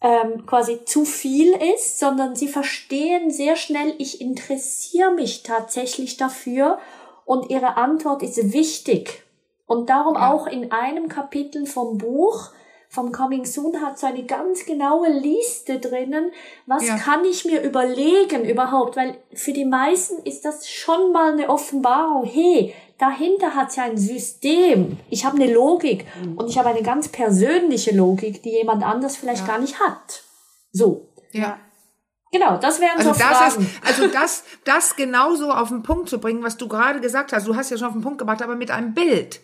ähm, 0.00 0.46
quasi 0.46 0.84
zu 0.84 1.04
viel 1.04 1.52
ist, 1.74 1.98
sondern 1.98 2.36
sie 2.36 2.48
verstehen 2.48 3.30
sehr 3.30 3.56
schnell, 3.56 3.94
ich 3.98 4.20
interessiere 4.20 5.12
mich 5.12 5.42
tatsächlich 5.42 6.16
dafür 6.16 6.78
und 7.24 7.50
ihre 7.50 7.76
Antwort 7.76 8.22
ist 8.22 8.52
wichtig. 8.52 9.24
Und 9.68 9.90
darum 9.90 10.14
ja. 10.14 10.32
auch 10.32 10.48
in 10.48 10.72
einem 10.72 11.08
Kapitel 11.08 11.66
vom 11.66 11.98
Buch 11.98 12.50
vom 12.88 13.12
Coming 13.12 13.44
Soon 13.44 13.82
hat 13.82 13.98
so 13.98 14.06
eine 14.06 14.24
ganz 14.24 14.64
genaue 14.64 15.10
Liste 15.10 15.78
drinnen, 15.78 16.32
was 16.64 16.86
ja. 16.86 16.96
kann 16.96 17.22
ich 17.26 17.44
mir 17.44 17.60
überlegen 17.62 18.46
überhaupt, 18.46 18.96
weil 18.96 19.18
für 19.34 19.52
die 19.52 19.66
meisten 19.66 20.22
ist 20.24 20.46
das 20.46 20.66
schon 20.66 21.12
mal 21.12 21.34
eine 21.34 21.50
Offenbarung. 21.50 22.24
Hey, 22.24 22.74
dahinter 22.96 23.54
hat 23.54 23.76
ja 23.76 23.84
ein 23.84 23.98
System. 23.98 24.98
Ich 25.10 25.26
habe 25.26 25.36
eine 25.36 25.52
Logik 25.52 26.06
mhm. 26.22 26.38
und 26.38 26.48
ich 26.48 26.58
habe 26.58 26.70
eine 26.70 26.82
ganz 26.82 27.08
persönliche 27.08 27.94
Logik, 27.94 28.42
die 28.42 28.52
jemand 28.52 28.82
anders 28.82 29.18
vielleicht 29.18 29.42
ja. 29.42 29.48
gar 29.48 29.58
nicht 29.58 29.78
hat. 29.78 30.22
So. 30.72 31.08
Ja. 31.32 31.58
Genau, 32.30 32.58
das 32.58 32.80
wären 32.80 32.98
also 32.98 33.12
so 33.12 33.18
das 33.18 33.38
Fragen. 33.38 33.62
Ist, 33.62 33.86
also 33.86 34.06
das, 34.08 34.44
das 34.64 34.96
genauso 34.96 35.50
auf 35.50 35.68
den 35.68 35.82
Punkt 35.82 36.08
zu 36.08 36.18
bringen, 36.18 36.42
was 36.42 36.56
du 36.56 36.68
gerade 36.68 37.00
gesagt 37.00 37.32
hast. 37.32 37.46
Du 37.46 37.56
hast 37.56 37.70
ja 37.70 37.78
schon 37.78 37.88
auf 37.88 37.94
den 37.94 38.02
Punkt 38.02 38.18
gebracht, 38.18 38.42
aber 38.42 38.54
mit 38.54 38.70
einem 38.70 38.92
Bild 38.92 39.40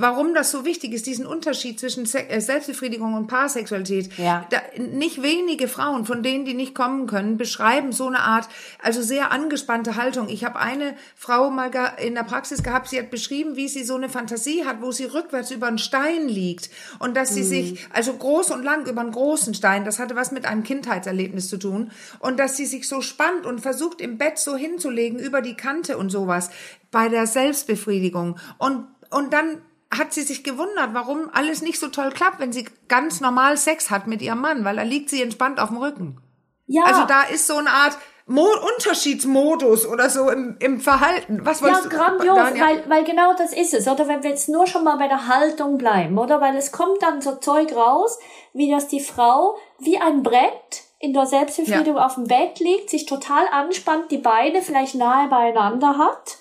warum 0.00 0.34
das 0.34 0.50
so 0.50 0.64
wichtig 0.64 0.92
ist, 0.92 1.06
diesen 1.06 1.26
Unterschied 1.26 1.78
zwischen 1.78 2.04
äh, 2.14 2.40
Selbstbefriedigung 2.40 3.14
und 3.14 3.26
Paarsexualität. 3.26 4.10
Ja. 4.16 4.46
Da, 4.50 4.58
nicht 4.78 5.22
wenige 5.22 5.68
Frauen, 5.68 6.04
von 6.06 6.22
denen, 6.22 6.44
die 6.44 6.54
nicht 6.54 6.74
kommen 6.74 7.06
können, 7.06 7.36
beschreiben 7.36 7.92
so 7.92 8.06
eine 8.06 8.20
Art, 8.20 8.48
also 8.82 9.02
sehr 9.02 9.30
angespannte 9.30 9.96
Haltung. 9.96 10.28
Ich 10.28 10.44
habe 10.44 10.58
eine 10.58 10.94
Frau 11.16 11.50
mal 11.50 11.70
in 12.02 12.14
der 12.14 12.22
Praxis 12.22 12.62
gehabt, 12.62 12.88
sie 12.88 12.98
hat 12.98 13.10
beschrieben, 13.10 13.56
wie 13.56 13.68
sie 13.68 13.84
so 13.84 13.94
eine 13.94 14.08
Fantasie 14.08 14.64
hat, 14.64 14.80
wo 14.80 14.90
sie 14.90 15.04
rückwärts 15.04 15.50
über 15.50 15.66
einen 15.66 15.78
Stein 15.78 16.28
liegt 16.28 16.70
und 16.98 17.16
dass 17.16 17.34
sie 17.34 17.42
mhm. 17.42 17.48
sich, 17.48 17.88
also 17.92 18.14
groß 18.14 18.50
und 18.50 18.62
lang 18.62 18.86
über 18.86 19.02
einen 19.02 19.12
großen 19.12 19.54
Stein, 19.54 19.84
das 19.84 19.98
hatte 19.98 20.16
was 20.16 20.32
mit 20.32 20.46
einem 20.46 20.62
Kindheitserlebnis 20.62 21.48
zu 21.48 21.58
tun 21.58 21.90
und 22.18 22.38
dass 22.38 22.56
sie 22.56 22.66
sich 22.66 22.88
so 22.88 23.02
spannt 23.02 23.44
und 23.44 23.60
versucht 23.60 24.00
im 24.00 24.18
Bett 24.18 24.38
so 24.38 24.56
hinzulegen 24.56 25.18
über 25.18 25.42
die 25.42 25.54
Kante 25.54 25.98
und 25.98 26.10
sowas 26.10 26.50
bei 26.90 27.08
der 27.08 27.26
Selbstbefriedigung 27.26 28.36
und 28.58 28.86
und 29.10 29.32
dann 29.32 29.60
hat 29.96 30.12
sie 30.12 30.22
sich 30.22 30.44
gewundert, 30.44 30.90
warum 30.92 31.30
alles 31.32 31.62
nicht 31.62 31.80
so 31.80 31.88
toll 31.88 32.10
klappt, 32.10 32.38
wenn 32.38 32.52
sie 32.52 32.66
ganz 32.88 33.20
normal 33.20 33.56
Sex 33.56 33.90
hat 33.90 34.06
mit 34.06 34.22
ihrem 34.22 34.40
Mann, 34.40 34.64
weil 34.64 34.76
da 34.76 34.82
liegt 34.82 35.10
sie 35.10 35.22
entspannt 35.22 35.58
auf 35.58 35.68
dem 35.68 35.78
Rücken. 35.78 36.20
Ja. 36.66 36.84
Also 36.84 37.04
da 37.04 37.22
ist 37.24 37.46
so 37.46 37.56
eine 37.56 37.70
Art 37.70 37.98
Mo 38.26 38.46
Unterschiedsmodus 38.76 39.86
oder 39.86 40.08
so 40.08 40.30
im, 40.30 40.56
im 40.60 40.78
Verhalten. 40.80 41.40
Was 41.44 41.60
Ja, 41.60 41.66
wolltest 41.66 41.86
du? 41.86 41.88
grandios, 41.88 42.36
Daniel? 42.36 42.64
weil, 42.64 42.84
weil 42.88 43.04
genau 43.04 43.34
das 43.36 43.52
ist 43.52 43.74
es. 43.74 43.88
Oder 43.88 44.06
wenn 44.06 44.22
wir 44.22 44.30
jetzt 44.30 44.48
nur 44.48 44.68
schon 44.68 44.84
mal 44.84 44.96
bei 44.98 45.08
der 45.08 45.26
Haltung 45.26 45.78
bleiben, 45.78 46.16
oder? 46.16 46.40
Weil 46.40 46.54
es 46.56 46.70
kommt 46.70 47.02
dann 47.02 47.20
so 47.20 47.36
Zeug 47.36 47.74
raus, 47.74 48.20
wie 48.52 48.70
dass 48.70 48.86
die 48.86 49.00
Frau 49.00 49.56
wie 49.80 49.98
ein 49.98 50.22
Brett 50.22 50.84
in 51.00 51.12
der 51.12 51.26
Selbstbefriedigung 51.26 51.98
auf 51.98 52.14
dem 52.14 52.28
Bett 52.28 52.60
liegt, 52.60 52.90
sich 52.90 53.06
total 53.06 53.48
anspannt, 53.50 54.12
die 54.12 54.18
Beine 54.18 54.62
vielleicht 54.62 54.94
nahe 54.94 55.28
beieinander 55.28 55.98
hat. 55.98 56.36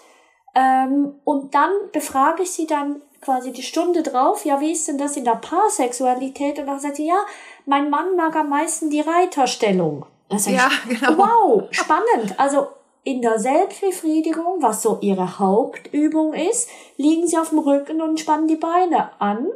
Ähm, 0.56 1.16
und 1.24 1.54
dann 1.54 1.72
befrage 1.92 2.44
ich 2.44 2.52
sie 2.52 2.68
dann 2.68 3.02
quasi 3.22 3.52
die 3.52 3.64
Stunde 3.64 4.02
drauf, 4.04 4.46
ja, 4.46 4.62
wie 4.62 4.72
ist 4.72 4.88
denn 4.88 4.98
das 4.98 5.18
in 5.18 5.26
der 5.26 5.36
Paarsexualität? 5.36 6.60
Und 6.60 6.68
dann 6.68 6.80
sagt 6.80 6.98
sie, 6.98 7.08
ja, 7.08 7.20
mein 7.66 7.90
Mann 7.90 8.16
mag 8.16 8.36
am 8.36 8.50
meisten 8.50 8.90
die 8.90 9.02
Reiterstellung. 9.02 10.06
Sag 10.36 10.54
Ja, 10.54 10.70
genau. 10.88 11.18
Wow, 11.18 11.68
spannend. 11.72 12.38
Also 12.38 12.68
in 13.04 13.22
der 13.22 13.40
Selbstbefriedigung, 13.40 14.62
was 14.62 14.82
so 14.82 15.00
ihre 15.02 15.40
Hauptübung 15.40 16.34
ist, 16.34 16.70
liegen 16.98 17.28
sie 17.28 17.38
auf 17.38 17.50
dem 17.50 17.60
Rücken 17.60 18.02
und 18.02 18.20
spannen 18.20 18.48
die 18.48 18.56
Beine 18.56 19.10
an. 19.20 19.48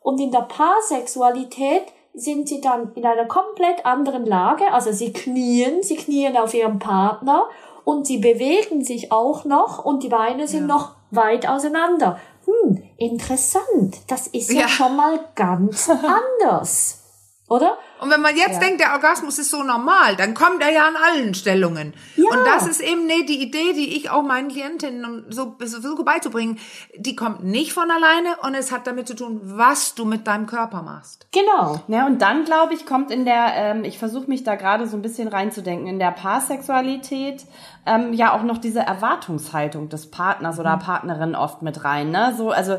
Und 0.00 0.20
in 0.20 0.30
der 0.30 0.42
Paarsexualität 0.42 1.84
sind 2.14 2.48
sie 2.48 2.60
dann 2.60 2.92
in 2.94 3.04
einer 3.04 3.26
komplett 3.26 3.84
anderen 3.84 4.26
Lage. 4.26 4.72
Also 4.72 4.92
sie 4.92 5.12
knien, 5.12 5.82
sie 5.82 5.96
knien 5.96 6.36
auf 6.36 6.54
ihrem 6.54 6.78
Partner 6.78 7.46
und 7.84 8.06
sie 8.06 8.18
bewegen 8.18 8.84
sich 8.84 9.12
auch 9.12 9.44
noch 9.44 9.84
und 9.84 10.02
die 10.02 10.08
Beine 10.08 10.46
sind 10.48 10.66
noch 10.66 10.92
weit 11.10 11.48
auseinander. 11.48 12.18
Hm, 12.46 12.82
interessant. 12.96 13.98
Das 14.08 14.26
ist 14.28 14.52
ja, 14.52 14.62
Ja. 14.62 14.68
schon 14.68 14.96
mal 14.96 15.20
ganz 15.34 15.90
anders. 16.40 17.02
Oder? 17.48 17.76
Und 18.00 18.10
wenn 18.10 18.20
man 18.20 18.36
jetzt 18.36 18.62
denkt, 18.62 18.80
der 18.80 18.92
Orgasmus 18.92 19.38
ist 19.38 19.50
so 19.50 19.62
normal, 19.62 20.16
dann 20.16 20.34
kommt 20.34 20.62
er 20.62 20.72
ja 20.72 20.86
an 20.86 20.94
allen 20.96 21.34
Stellungen. 21.34 21.92
Ja. 22.16 22.24
Und 22.30 22.46
das 22.46 22.66
ist 22.66 22.80
eben 22.80 23.06
nee, 23.06 23.24
die 23.24 23.42
Idee, 23.42 23.74
die 23.74 23.96
ich 23.96 24.10
auch 24.10 24.22
meinen 24.22 24.48
Klientinnen 24.48 25.26
so 25.28 25.56
versuche 25.58 26.02
beizubringen, 26.02 26.58
die 26.96 27.14
kommt 27.14 27.44
nicht 27.44 27.72
von 27.72 27.90
alleine 27.90 28.36
und 28.42 28.54
es 28.54 28.72
hat 28.72 28.86
damit 28.86 29.06
zu 29.06 29.14
tun, 29.14 29.40
was 29.42 29.94
du 29.94 30.04
mit 30.04 30.26
deinem 30.26 30.46
Körper 30.46 30.82
machst. 30.82 31.26
Genau. 31.32 31.80
Ja, 31.88 32.06
und 32.06 32.22
dann, 32.22 32.44
glaube 32.44 32.74
ich, 32.74 32.86
kommt 32.86 33.10
in 33.10 33.24
der, 33.24 33.52
ähm, 33.54 33.84
ich 33.84 33.98
versuche 33.98 34.28
mich 34.28 34.44
da 34.44 34.54
gerade 34.54 34.86
so 34.86 34.96
ein 34.96 35.02
bisschen 35.02 35.28
reinzudenken, 35.28 35.86
in 35.86 35.98
der 35.98 36.10
Paarsexualität 36.10 37.44
ähm, 37.86 38.12
ja 38.12 38.34
auch 38.34 38.42
noch 38.42 38.58
diese 38.58 38.80
Erwartungshaltung 38.80 39.88
des 39.88 40.10
Partners 40.10 40.58
oder 40.58 40.76
Partnerin 40.76 41.34
oft 41.34 41.62
mit 41.62 41.82
rein. 41.84 42.10
Ne? 42.10 42.34
So, 42.36 42.50
also 42.50 42.78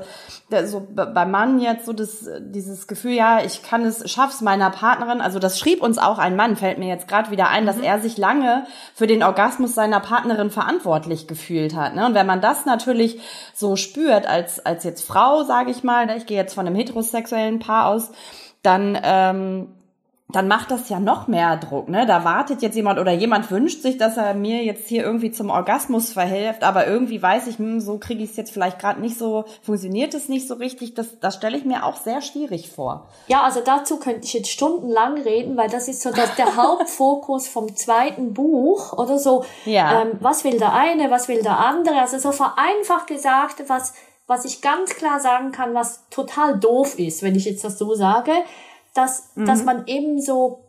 so 0.65 0.87
beim 0.93 1.31
Mann 1.31 1.59
jetzt 1.59 1.85
so 1.85 1.93
das, 1.93 2.29
dieses 2.39 2.87
Gefühl, 2.87 3.13
ja, 3.13 3.43
ich 3.43 3.63
kann 3.63 3.83
es, 3.83 4.09
schaff's 4.09 4.41
meiner 4.41 4.69
Partnerin. 4.69 5.10
Also 5.19 5.39
das 5.39 5.59
schrieb 5.59 5.81
uns 5.81 5.97
auch 5.97 6.19
ein 6.19 6.35
Mann, 6.35 6.55
fällt 6.55 6.77
mir 6.77 6.87
jetzt 6.87 7.07
gerade 7.07 7.31
wieder 7.31 7.49
ein, 7.49 7.65
dass 7.65 7.79
er 7.79 7.99
sich 7.99 8.17
lange 8.17 8.65
für 8.93 9.07
den 9.07 9.23
Orgasmus 9.23 9.73
seiner 9.75 9.99
Partnerin 9.99 10.51
verantwortlich 10.51 11.27
gefühlt 11.27 11.75
hat. 11.75 11.95
Ne? 11.95 12.05
Und 12.05 12.13
wenn 12.13 12.27
man 12.27 12.39
das 12.39 12.65
natürlich 12.65 13.19
so 13.53 13.75
spürt 13.75 14.27
als 14.27 14.65
als 14.65 14.83
jetzt 14.83 15.05
Frau, 15.05 15.43
sage 15.43 15.71
ich 15.71 15.83
mal, 15.83 16.05
ne, 16.05 16.17
ich 16.17 16.25
gehe 16.25 16.37
jetzt 16.37 16.53
von 16.53 16.67
einem 16.67 16.75
heterosexuellen 16.75 17.59
Paar 17.59 17.87
aus, 17.87 18.11
dann 18.61 18.97
ähm, 19.03 19.67
dann 20.35 20.47
macht 20.47 20.71
das 20.71 20.89
ja 20.89 20.99
noch 20.99 21.27
mehr 21.27 21.57
Druck, 21.57 21.89
ne? 21.89 22.05
Da 22.05 22.23
wartet 22.23 22.61
jetzt 22.61 22.75
jemand 22.75 22.99
oder 22.99 23.11
jemand 23.11 23.49
wünscht 23.51 23.81
sich, 23.81 23.97
dass 23.97 24.17
er 24.17 24.33
mir 24.33 24.63
jetzt 24.63 24.87
hier 24.87 25.03
irgendwie 25.03 25.31
zum 25.31 25.49
Orgasmus 25.49 26.11
verhilft, 26.11 26.63
aber 26.63 26.87
irgendwie 26.87 27.21
weiß 27.21 27.47
ich, 27.47 27.57
hm, 27.57 27.79
so 27.79 27.97
kriege 27.97 28.23
ich 28.23 28.31
es 28.31 28.37
jetzt 28.37 28.51
vielleicht 28.51 28.79
gerade 28.79 29.01
nicht 29.01 29.17
so, 29.17 29.45
funktioniert 29.63 30.13
es 30.13 30.29
nicht 30.29 30.47
so 30.47 30.55
richtig. 30.55 30.93
Das, 30.93 31.19
das 31.19 31.35
stelle 31.35 31.57
ich 31.57 31.65
mir 31.65 31.85
auch 31.85 31.97
sehr 31.97 32.21
schwierig 32.21 32.71
vor. 32.71 33.07
Ja, 33.27 33.43
also 33.43 33.61
dazu 33.63 33.97
könnte 33.97 34.25
ich 34.25 34.33
jetzt 34.33 34.51
stundenlang 34.51 35.21
reden, 35.21 35.57
weil 35.57 35.69
das 35.69 35.87
ist 35.87 36.01
so 36.01 36.11
das, 36.11 36.35
der 36.35 36.55
Hauptfokus 36.55 37.47
vom 37.47 37.75
zweiten 37.75 38.33
Buch 38.33 38.93
oder 38.93 39.17
so. 39.17 39.45
Ja. 39.65 40.01
Ähm, 40.01 40.11
was 40.19 40.43
will 40.43 40.57
der 40.57 40.73
eine, 40.73 41.11
was 41.11 41.27
will 41.27 41.41
der 41.41 41.59
andere? 41.59 41.99
Also 41.99 42.19
so 42.19 42.31
vereinfacht 42.31 43.07
gesagt, 43.07 43.63
was, 43.67 43.93
was 44.27 44.45
ich 44.45 44.61
ganz 44.61 44.95
klar 44.95 45.19
sagen 45.19 45.51
kann, 45.51 45.73
was 45.73 46.07
total 46.09 46.59
doof 46.59 46.97
ist, 46.99 47.23
wenn 47.23 47.35
ich 47.35 47.45
jetzt 47.45 47.63
das 47.63 47.77
so 47.77 47.95
sage, 47.95 48.31
dass, 48.93 49.29
dass 49.35 49.63
man 49.63 49.87
eben 49.87 50.19
so 50.19 50.59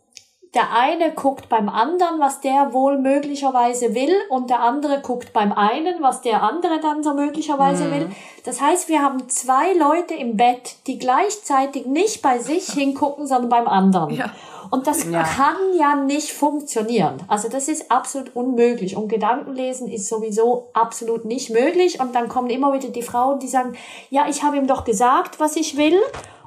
der 0.53 0.71
eine 0.71 1.11
guckt 1.13 1.49
beim 1.49 1.67
anderen, 1.67 2.19
was 2.19 2.39
der 2.41 2.73
wohl 2.73 2.99
möglicherweise 2.99 3.95
will, 3.95 4.13
und 4.29 4.51
der 4.51 4.59
andere 4.59 5.01
guckt 5.01 5.33
beim 5.33 5.51
einen, 5.51 6.01
was 6.03 6.21
der 6.21 6.43
andere 6.43 6.79
dann 6.79 7.01
so 7.01 7.15
möglicherweise 7.15 7.91
will. 7.91 8.11
Das 8.45 8.61
heißt, 8.61 8.87
wir 8.87 9.01
haben 9.01 9.27
zwei 9.29 9.73
Leute 9.73 10.13
im 10.13 10.37
Bett, 10.37 10.75
die 10.85 10.99
gleichzeitig 10.99 11.87
nicht 11.87 12.21
bei 12.21 12.37
sich 12.37 12.65
hingucken, 12.73 13.25
sondern 13.25 13.49
beim 13.49 13.67
anderen. 13.67 14.13
Ja. 14.13 14.31
Und 14.69 14.87
das 14.87 15.11
kann 15.11 15.55
ja 15.77 15.95
nicht 15.95 16.33
funktionieren. 16.33 17.21
Also 17.27 17.47
das 17.47 17.67
ist 17.67 17.91
absolut 17.91 18.35
unmöglich. 18.35 18.97
Und 18.97 19.07
Gedankenlesen 19.07 19.87
ist 19.87 20.07
sowieso 20.07 20.69
absolut 20.73 21.25
nicht 21.25 21.51
möglich. 21.51 21.99
Und 21.99 22.15
dann 22.15 22.27
kommen 22.27 22.49
immer 22.49 22.73
wieder 22.73 22.89
die 22.89 23.03
Frauen, 23.03 23.39
die 23.39 23.47
sagen, 23.47 23.75
ja, 24.09 24.27
ich 24.27 24.41
habe 24.41 24.57
ihm 24.57 24.65
doch 24.65 24.83
gesagt, 24.83 25.39
was 25.39 25.57
ich 25.57 25.77
will. 25.77 25.99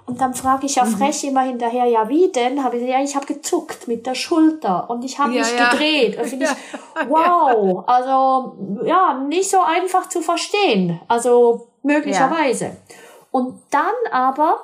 Und 0.06 0.20
dann 0.20 0.34
frage 0.34 0.66
ich 0.66 0.76
ja 0.76 0.84
Mhm. 0.84 0.96
frech 0.98 1.24
immer 1.24 1.40
hinterher, 1.42 1.84
ja 1.86 2.08
wie 2.08 2.28
denn? 2.28 2.62
Habe 2.62 2.76
ich 2.76 2.82
gesagt, 2.82 2.98
ja, 3.00 3.04
ich 3.04 3.16
habe 3.16 3.26
gezuckt 3.26 3.88
mit 3.88 4.06
der 4.06 4.14
Schulter 4.14 4.88
und 4.88 5.04
ich 5.04 5.18
habe 5.18 5.32
Ja, 5.32 5.40
mich 5.40 5.58
ja. 5.58 5.68
gedreht. 5.70 6.16
Und 6.18 6.26
finde 6.26 6.44
ich, 6.46 7.08
wow, 7.08 7.82
also 7.86 8.54
ja, 8.84 9.14
nicht 9.14 9.50
so 9.50 9.58
einfach 9.60 10.08
zu 10.08 10.20
verstehen. 10.20 11.00
Also 11.08 11.66
möglicherweise. 11.82 12.76
Und 13.32 13.60
dann 13.70 13.92
aber, 14.12 14.60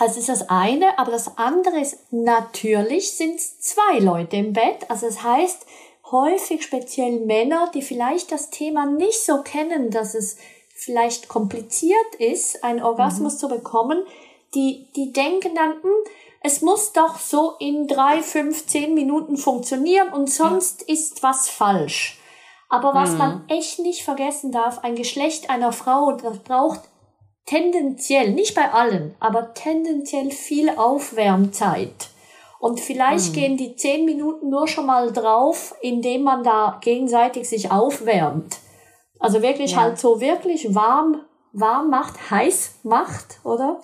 also 0.00 0.18
ist 0.18 0.28
das 0.28 0.48
eine, 0.50 0.98
aber 0.98 1.12
das 1.12 1.38
andere 1.38 1.78
ist, 1.78 1.98
natürlich 2.12 3.16
sind 3.16 3.40
zwei 3.40 4.00
Leute 4.00 4.36
im 4.36 4.52
Bett. 4.52 4.90
Also 4.90 5.06
das 5.06 5.22
heißt, 5.22 5.66
häufig 6.10 6.62
speziell 6.64 7.20
Männer, 7.20 7.70
die 7.72 7.80
vielleicht 7.82 8.32
das 8.32 8.50
Thema 8.50 8.86
nicht 8.86 9.24
so 9.24 9.42
kennen, 9.42 9.90
dass 9.90 10.14
es 10.14 10.36
vielleicht 10.74 11.28
kompliziert 11.28 12.16
ist, 12.18 12.64
einen 12.64 12.82
Orgasmus 12.82 13.38
zu 13.38 13.48
bekommen, 13.48 14.02
die, 14.54 14.88
die 14.96 15.12
denken 15.12 15.54
dann, 15.54 15.72
hm, 15.82 15.92
es 16.42 16.60
muss 16.60 16.92
doch 16.92 17.18
so 17.18 17.54
in 17.58 17.88
drei, 17.88 18.22
fünf, 18.22 18.66
zehn 18.66 18.94
Minuten 18.94 19.36
funktionieren 19.36 20.12
und 20.12 20.30
sonst 20.30 20.82
ist 20.82 21.22
was 21.22 21.48
falsch. 21.48 22.20
Aber 22.68 22.92
was 22.92 23.12
man 23.12 23.44
echt 23.48 23.78
nicht 23.78 24.02
vergessen 24.02 24.50
darf, 24.50 24.80
ein 24.80 24.94
Geschlecht 24.96 25.48
einer 25.48 25.72
Frau, 25.72 26.12
das 26.12 26.40
braucht 26.40 26.80
tendenziell, 27.46 28.32
nicht 28.32 28.54
bei 28.54 28.72
allen, 28.72 29.14
aber 29.20 29.54
tendenziell 29.54 30.30
viel 30.30 30.70
Aufwärmzeit. 30.70 32.10
Und 32.58 32.80
vielleicht 32.80 33.34
gehen 33.34 33.56
die 33.56 33.76
zehn 33.76 34.04
Minuten 34.06 34.48
nur 34.48 34.66
schon 34.68 34.86
mal 34.86 35.12
drauf, 35.12 35.74
indem 35.82 36.22
man 36.22 36.42
da 36.42 36.78
gegenseitig 36.80 37.48
sich 37.48 37.70
aufwärmt. 37.70 38.58
Also 39.18 39.42
wirklich 39.42 39.76
halt 39.76 39.98
so 39.98 40.20
wirklich 40.20 40.74
warm, 40.74 41.20
warm 41.52 41.90
macht, 41.90 42.30
heiß 42.30 42.80
macht, 42.82 43.38
oder? 43.44 43.80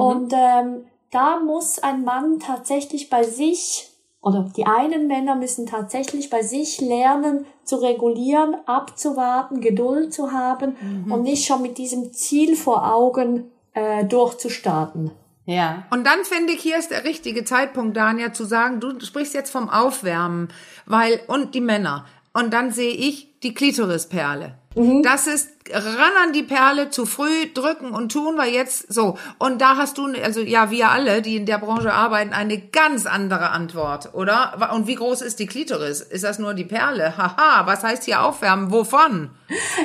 Und 0.00 0.32
ähm, 0.34 0.84
da 1.10 1.40
muss 1.40 1.78
ein 1.78 2.04
Mann 2.04 2.38
tatsächlich 2.40 3.10
bei 3.10 3.22
sich, 3.22 3.90
oder 4.20 4.50
die 4.56 4.66
einen 4.66 5.08
Männer 5.08 5.34
müssen 5.34 5.66
tatsächlich 5.66 6.30
bei 6.30 6.42
sich 6.42 6.80
lernen 6.80 7.44
zu 7.64 7.76
regulieren, 7.76 8.56
abzuwarten, 8.66 9.60
Geduld 9.60 10.14
zu 10.14 10.32
haben 10.32 10.76
und 11.08 11.22
nicht 11.22 11.44
schon 11.44 11.60
mit 11.62 11.76
diesem 11.76 12.12
Ziel 12.12 12.56
vor 12.56 12.92
Augen 12.92 13.50
äh, 13.74 14.04
durchzustarten. 14.04 15.10
Ja. 15.44 15.84
Und 15.90 16.06
dann 16.06 16.24
finde 16.24 16.52
ich, 16.52 16.60
hier 16.60 16.78
ist 16.78 16.90
der 16.90 17.04
richtige 17.04 17.44
Zeitpunkt, 17.44 17.96
Dania, 17.96 18.32
zu 18.32 18.44
sagen, 18.44 18.80
du 18.80 18.98
sprichst 19.00 19.34
jetzt 19.34 19.50
vom 19.50 19.68
Aufwärmen, 19.68 20.48
weil, 20.86 21.20
und 21.26 21.54
die 21.54 21.60
Männer. 21.60 22.06
Und 22.32 22.54
dann 22.54 22.70
sehe 22.70 22.92
ich 22.92 23.40
die 23.40 23.52
Klitorisperle. 23.52 24.54
Das 24.74 25.26
ist 25.26 25.50
ran 25.70 26.12
an 26.22 26.32
die 26.32 26.42
Perle, 26.42 26.90
zu 26.90 27.06
früh 27.06 27.52
drücken 27.52 27.92
und 27.92 28.12
tun 28.12 28.36
wir 28.36 28.48
jetzt 28.48 28.92
so. 28.92 29.16
Und 29.38 29.60
da 29.60 29.76
hast 29.76 29.98
du, 29.98 30.06
also 30.22 30.40
ja, 30.40 30.70
wir 30.70 30.90
alle, 30.90 31.22
die 31.22 31.36
in 31.36 31.46
der 31.46 31.58
Branche 31.58 31.92
arbeiten, 31.92 32.32
eine 32.32 32.58
ganz 32.58 33.06
andere 33.06 33.50
Antwort, 33.50 34.10
oder? 34.14 34.70
Und 34.74 34.86
wie 34.86 34.96
groß 34.96 35.22
ist 35.22 35.38
die 35.38 35.46
Klitoris? 35.46 36.00
Ist 36.00 36.24
das 36.24 36.38
nur 36.38 36.54
die 36.54 36.64
Perle? 36.64 37.16
Haha, 37.16 37.66
was 37.66 37.84
heißt 37.84 38.04
hier 38.04 38.24
aufwärmen? 38.24 38.72
Wovon? 38.72 39.30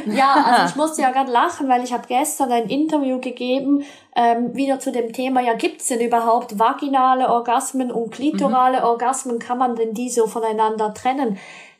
Ja, 0.05 0.33
also 0.45 0.69
ich 0.69 0.75
musste 0.77 1.01
ja 1.01 1.11
gerade 1.11 1.31
lachen, 1.31 1.69
weil 1.69 1.83
ich 1.83 1.93
habe 1.93 2.07
gestern 2.07 2.51
ein 2.51 2.69
Interview 2.69 3.19
gegeben, 3.19 3.83
ähm, 4.15 4.55
wieder 4.55 4.79
zu 4.79 4.91
dem 4.91 5.13
Thema, 5.13 5.41
ja, 5.41 5.53
gibt's 5.53 5.87
denn 5.87 6.01
überhaupt 6.01 6.57
vaginale 6.57 7.29
Orgasmen 7.29 7.91
und 7.91 8.11
klitorale 8.11 8.83
Orgasmen? 8.83 9.37
Kann 9.37 9.59
man 9.59 9.75
denn 9.75 9.93
die 9.93 10.09
so 10.09 10.25
voneinander 10.25 10.93
trennen? 10.93 11.37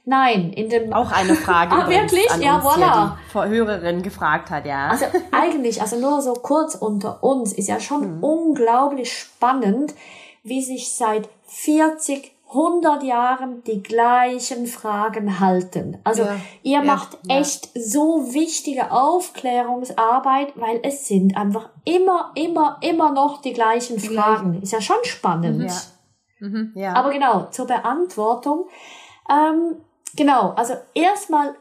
Nein, 0.10 0.54
in 0.54 0.70
dem 0.70 0.94
Auch 0.94 1.12
eine 1.12 1.36
Frage, 1.36 1.76
Ah, 1.76 1.90
wirklich? 1.90 2.32
an 2.32 2.42
Ja, 2.42 2.56
uns 2.56 2.64
voilà. 2.66 2.76
hier, 2.94 3.18
die 3.28 3.32
Vor- 3.32 3.48
Hörerin 3.48 4.02
gefragt 4.02 4.50
hat, 4.50 4.66
ja. 4.66 4.88
Also 4.88 5.06
eigentlich, 5.32 5.82
also 5.82 5.98
nur 6.00 6.22
so 6.22 6.32
kurz 6.34 6.76
unter 6.76 7.22
uns, 7.24 7.52
ist 7.52 7.68
ja 7.68 7.80
schon 7.82 8.24
unglaublich 8.24 9.12
spannend, 9.12 9.94
wie 10.44 10.62
sich 10.62 10.94
seit 10.96 11.28
40, 11.48 12.32
100 12.54 13.04
Jahren 13.04 13.62
die 13.66 13.84
gleichen 13.84 14.66
Fragen 14.68 15.42
halten. 15.42 15.98
Also 16.06 16.24
Ja, 16.24 16.36
ihr 16.64 16.72
ja, 16.80 16.82
macht 16.84 17.18
ja. 17.28 17.40
echt 17.42 17.70
so 17.78 18.34
wichtige 18.34 18.92
Aufklärungsarbeit, 18.94 20.54
weil 20.56 20.80
es 20.84 21.08
sind 21.08 21.36
einfach 21.36 21.70
immer, 21.84 22.32
immer, 22.36 22.78
immer 22.82 23.12
noch 23.12 23.42
die 23.42 23.52
gleichen 23.54 24.00
Fragen. 24.00 24.62
Ist 24.62 24.72
ja 24.72 24.80
schon 24.80 24.96
spannend. 25.04 25.70
Ja. 25.70 26.48
Mhm, 26.48 26.72
ja. 26.76 26.94
Aber 26.94 27.10
genau, 27.12 27.48
zur 27.52 27.68
Beantwortung. 27.68 28.68
Ähm, 29.30 29.76
genau, 30.18 30.50
also 30.52 30.74
erstmal 30.94 31.56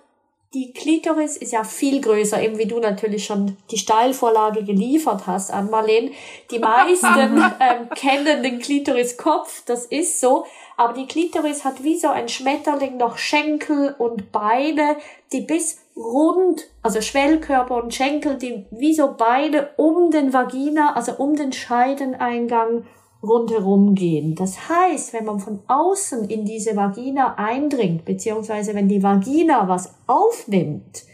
die 0.54 0.72
Klitoris 0.72 1.36
ist 1.36 1.52
ja 1.52 1.64
viel 1.64 2.00
größer, 2.00 2.40
eben 2.42 2.56
wie 2.56 2.66
du 2.66 2.78
natürlich 2.78 3.26
schon 3.26 3.58
die 3.70 3.76
Steilvorlage 3.76 4.64
geliefert 4.64 5.26
hast 5.26 5.52
an 5.52 5.70
Marlene. 5.70 6.12
Die 6.50 6.58
meisten 6.58 7.06
ähm, 7.60 7.90
kennen 7.94 8.42
den 8.42 8.58
Klitoriskopf, 8.58 9.64
das 9.66 9.84
ist 9.84 10.18
so. 10.18 10.46
Aber 10.78 10.94
die 10.94 11.06
Klitoris 11.06 11.64
hat 11.64 11.82
wie 11.82 11.98
so 11.98 12.08
ein 12.08 12.28
Schmetterling 12.28 12.96
noch 12.96 13.18
Schenkel 13.18 13.94
und 13.98 14.32
Beine, 14.32 14.96
die 15.32 15.42
bis 15.42 15.78
rund, 15.94 16.64
also 16.82 17.00
Schwellkörper 17.00 17.82
und 17.82 17.94
Schenkel, 17.94 18.36
die 18.36 18.66
wie 18.70 18.94
so 18.94 19.14
Beine 19.14 19.70
um 19.76 20.10
den 20.10 20.32
Vagina, 20.32 20.94
also 20.94 21.12
um 21.12 21.36
den 21.36 21.52
Scheideneingang 21.52 22.86
rundherum 23.22 23.94
gehen. 23.94 24.34
Das 24.34 24.68
heißt, 24.68 25.12
wenn 25.12 25.24
man 25.24 25.40
von 25.40 25.60
außen 25.66 26.28
in 26.28 26.44
diese 26.44 26.76
Vagina 26.76 27.34
eindringt, 27.36 28.04
beziehungsweise 28.04 28.74
wenn 28.74 28.88
die 28.88 29.02
Vagina 29.02 29.68
was 29.68 29.94
aufnimmt, 30.06 31.04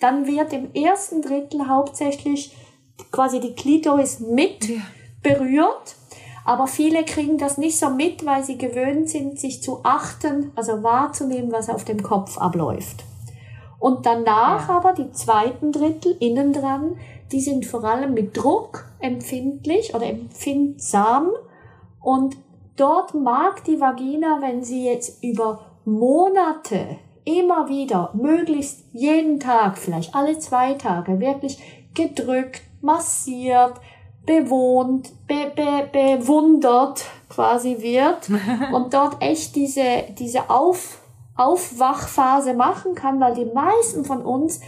dann 0.00 0.26
wird 0.26 0.52
im 0.52 0.72
ersten 0.74 1.22
Drittel 1.22 1.68
hauptsächlich 1.68 2.54
quasi 3.10 3.40
die 3.40 3.54
Klitoris 3.54 4.20
mit 4.20 4.68
berührt. 5.22 5.96
Aber 6.44 6.66
viele 6.66 7.04
kriegen 7.04 7.38
das 7.38 7.56
nicht 7.56 7.78
so 7.78 7.88
mit, 7.88 8.26
weil 8.26 8.44
sie 8.44 8.58
gewöhnt 8.58 9.08
sind, 9.08 9.38
sich 9.40 9.62
zu 9.62 9.80
achten, 9.82 10.52
also 10.56 10.82
wahrzunehmen, 10.82 11.50
was 11.52 11.70
auf 11.70 11.84
dem 11.84 12.02
Kopf 12.02 12.36
abläuft. 12.36 13.04
Und 13.78 14.06
danach 14.06 14.68
ja. 14.68 14.76
aber 14.76 14.92
die 14.92 15.10
zweiten 15.12 15.72
Drittel 15.72 16.16
innen 16.20 16.52
dran, 16.52 16.96
die 17.32 17.40
sind 17.40 17.66
vor 17.66 17.84
allem 17.84 18.14
mit 18.14 18.36
Druck 18.36 18.86
empfindlich 19.00 19.94
oder 19.94 20.06
empfindsam. 20.06 21.30
Und 22.00 22.36
dort 22.76 23.14
mag 23.14 23.64
die 23.64 23.80
Vagina, 23.80 24.38
wenn 24.40 24.62
sie 24.62 24.84
jetzt 24.84 25.22
über 25.22 25.66
Monate 25.84 26.98
immer 27.24 27.68
wieder, 27.68 28.10
möglichst 28.14 28.84
jeden 28.92 29.40
Tag, 29.40 29.78
vielleicht 29.78 30.14
alle 30.14 30.38
zwei 30.38 30.74
Tage, 30.74 31.20
wirklich 31.20 31.58
gedrückt, 31.94 32.62
massiert, 32.80 33.74
bewohnt, 34.26 35.12
be, 35.26 35.50
be, 35.54 35.88
bewundert 35.90 37.04
quasi 37.28 37.80
wird 37.80 38.28
und 38.72 38.94
dort 38.94 39.20
echt 39.20 39.56
diese, 39.56 40.04
diese 40.18 40.50
Auf, 40.50 41.00
Aufwachphase 41.36 42.54
machen 42.54 42.94
kann, 42.94 43.20
weil 43.20 43.34
die 43.34 43.46
meisten 43.46 44.04
von 44.04 44.22
uns 44.22 44.60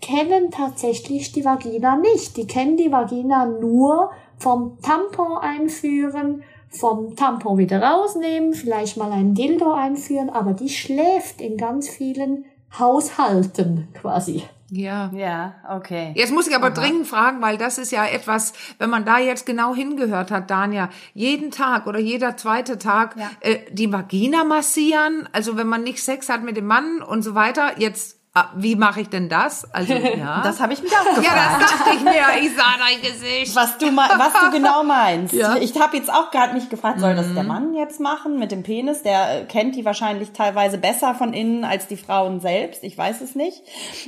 kennen 0.00 0.50
tatsächlich 0.50 1.32
die 1.32 1.44
Vagina 1.44 1.96
nicht. 1.96 2.36
Die 2.36 2.46
kennen 2.46 2.76
die 2.76 2.92
Vagina 2.92 3.46
nur 3.46 4.10
vom 4.38 4.78
Tampon 4.82 5.38
einführen, 5.38 6.42
vom 6.68 7.16
Tampon 7.16 7.58
wieder 7.58 7.82
rausnehmen, 7.82 8.52
vielleicht 8.52 8.96
mal 8.96 9.12
ein 9.12 9.34
Dildo 9.34 9.72
einführen, 9.72 10.30
aber 10.30 10.52
die 10.52 10.68
schläft 10.68 11.40
in 11.40 11.56
ganz 11.56 11.88
vielen 11.88 12.44
Haushalten 12.78 13.88
quasi. 13.94 14.44
Ja. 14.70 15.10
Ja, 15.14 15.54
okay. 15.70 16.12
Jetzt 16.16 16.32
muss 16.32 16.48
ich 16.48 16.54
aber 16.54 16.66
Aha. 16.66 16.74
dringend 16.74 17.06
fragen, 17.06 17.40
weil 17.40 17.56
das 17.56 17.78
ist 17.78 17.92
ja 17.92 18.04
etwas, 18.04 18.52
wenn 18.78 18.90
man 18.90 19.04
da 19.04 19.18
jetzt 19.18 19.46
genau 19.46 19.74
hingehört 19.74 20.30
hat, 20.30 20.50
Dania, 20.50 20.90
jeden 21.14 21.50
Tag 21.52 21.86
oder 21.86 22.00
jeder 22.00 22.36
zweite 22.36 22.76
Tag 22.78 23.16
ja. 23.16 23.30
äh, 23.40 23.58
die 23.70 23.92
Vagina 23.92 24.44
massieren, 24.44 25.28
also 25.32 25.56
wenn 25.56 25.68
man 25.68 25.84
nicht 25.84 26.02
Sex 26.02 26.28
hat 26.28 26.42
mit 26.42 26.56
dem 26.56 26.66
Mann 26.66 27.00
und 27.00 27.22
so 27.22 27.34
weiter, 27.34 27.78
jetzt 27.78 28.15
wie 28.54 28.76
mache 28.76 29.00
ich 29.00 29.08
denn 29.08 29.28
das? 29.28 29.72
Also, 29.72 29.92
ja. 29.94 30.42
das 30.42 30.60
habe 30.60 30.72
ich 30.72 30.82
mich 30.82 30.92
auch 30.92 31.04
gefragt. 31.04 31.24
Ja, 31.24 31.58
das 31.58 31.70
dachte 31.70 31.90
ich 31.94 32.02
mir. 32.02 32.12
Ich 32.40 32.56
sah 32.56 32.74
dein 32.78 33.00
Gesicht. 33.00 33.56
Was 33.56 33.78
du, 33.78 33.86
was 33.96 34.32
du 34.32 34.50
genau 34.50 34.82
meinst. 34.82 35.32
Ja. 35.32 35.56
Ich 35.56 35.78
habe 35.80 35.96
jetzt 35.96 36.12
auch 36.12 36.30
gerade 36.30 36.52
mich 36.54 36.68
gefragt, 36.68 37.00
soll 37.00 37.14
das 37.14 37.32
der 37.32 37.42
mhm. 37.42 37.48
Mann 37.48 37.74
jetzt 37.74 38.00
machen 38.00 38.38
mit 38.38 38.52
dem 38.52 38.62
Penis? 38.62 39.02
Der 39.02 39.42
äh, 39.42 39.44
kennt 39.44 39.74
die 39.76 39.84
wahrscheinlich 39.84 40.32
teilweise 40.32 40.78
besser 40.78 41.14
von 41.14 41.32
innen 41.32 41.64
als 41.64 41.86
die 41.86 41.96
Frauen 41.96 42.40
selbst. 42.40 42.84
Ich 42.84 42.96
weiß 42.96 43.20
es 43.20 43.34
nicht. 43.34 43.62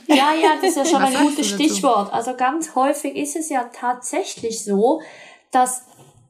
Ja, 0.06 0.32
ja, 0.40 0.50
das 0.60 0.70
ist 0.70 0.76
ja 0.76 0.84
schon 0.84 1.02
was 1.02 1.14
ein 1.14 1.26
gutes 1.26 1.48
Stichwort. 1.48 2.12
Also 2.12 2.34
ganz 2.34 2.74
häufig 2.74 3.16
ist 3.16 3.36
es 3.36 3.48
ja 3.48 3.64
tatsächlich 3.72 4.64
so, 4.64 5.00
dass 5.50 5.84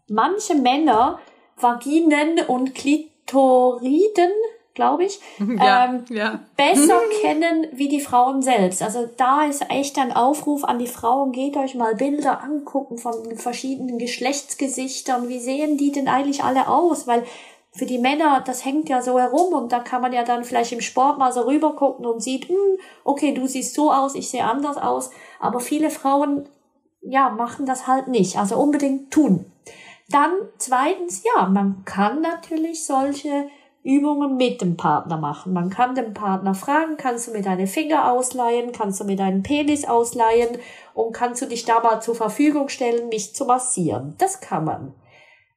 manche 0.08 0.54
Männer 0.54 1.18
Vaginen 1.56 2.40
und 2.46 2.74
Klitoriden 2.74 4.30
glaube 4.78 5.04
ich, 5.04 5.20
ja, 5.58 5.86
ähm, 5.86 6.04
ja. 6.08 6.38
besser 6.56 7.00
kennen 7.20 7.66
wie 7.72 7.88
die 7.88 8.00
Frauen 8.00 8.42
selbst. 8.42 8.80
Also 8.80 9.10
da 9.16 9.44
ist 9.44 9.68
echt 9.70 9.98
ein 9.98 10.12
Aufruf 10.12 10.62
an 10.62 10.78
die 10.78 10.86
Frauen, 10.86 11.32
geht 11.32 11.56
euch 11.56 11.74
mal 11.74 11.96
Bilder 11.96 12.44
angucken 12.44 12.96
von 12.96 13.36
verschiedenen 13.36 13.98
Geschlechtsgesichtern. 13.98 15.28
Wie 15.28 15.40
sehen 15.40 15.78
die 15.78 15.90
denn 15.90 16.06
eigentlich 16.06 16.44
alle 16.44 16.68
aus? 16.68 17.08
Weil 17.08 17.24
für 17.72 17.86
die 17.86 17.98
Männer, 17.98 18.40
das 18.46 18.64
hängt 18.64 18.88
ja 18.88 19.02
so 19.02 19.18
herum 19.18 19.52
und 19.52 19.72
da 19.72 19.80
kann 19.80 20.00
man 20.00 20.12
ja 20.12 20.22
dann 20.22 20.44
vielleicht 20.44 20.70
im 20.72 20.80
Sport 20.80 21.18
mal 21.18 21.32
so 21.32 21.40
rüber 21.40 21.74
gucken 21.74 22.06
und 22.06 22.22
sieht, 22.22 22.48
hm, 22.48 22.78
okay, 23.02 23.34
du 23.34 23.48
siehst 23.48 23.74
so 23.74 23.92
aus, 23.92 24.14
ich 24.14 24.30
sehe 24.30 24.44
anders 24.44 24.76
aus. 24.76 25.10
Aber 25.40 25.58
viele 25.58 25.90
Frauen, 25.90 26.48
ja, 27.02 27.30
machen 27.30 27.66
das 27.66 27.88
halt 27.88 28.06
nicht. 28.06 28.38
Also 28.38 28.56
unbedingt 28.56 29.10
tun. 29.10 29.50
Dann 30.08 30.30
zweitens, 30.56 31.24
ja, 31.24 31.48
man 31.48 31.84
kann 31.84 32.20
natürlich 32.20 32.84
solche 32.84 33.48
Übungen 33.88 34.36
mit 34.36 34.60
dem 34.60 34.76
Partner 34.76 35.16
machen. 35.16 35.54
Man 35.54 35.70
kann 35.70 35.94
dem 35.94 36.12
Partner 36.12 36.52
fragen, 36.52 36.98
kannst 36.98 37.26
du 37.26 37.32
mir 37.32 37.40
deine 37.40 37.66
Finger 37.66 38.12
ausleihen, 38.12 38.72
kannst 38.72 39.00
du 39.00 39.04
mir 39.04 39.16
deinen 39.16 39.42
Penis 39.42 39.86
ausleihen 39.86 40.58
und 40.92 41.14
kannst 41.14 41.40
du 41.40 41.46
dich 41.46 41.64
da 41.64 41.80
mal 41.80 42.00
zur 42.00 42.14
Verfügung 42.14 42.68
stellen, 42.68 43.08
mich 43.08 43.34
zu 43.34 43.46
massieren. 43.46 44.14
Das 44.18 44.42
kann 44.42 44.66
man. 44.66 44.94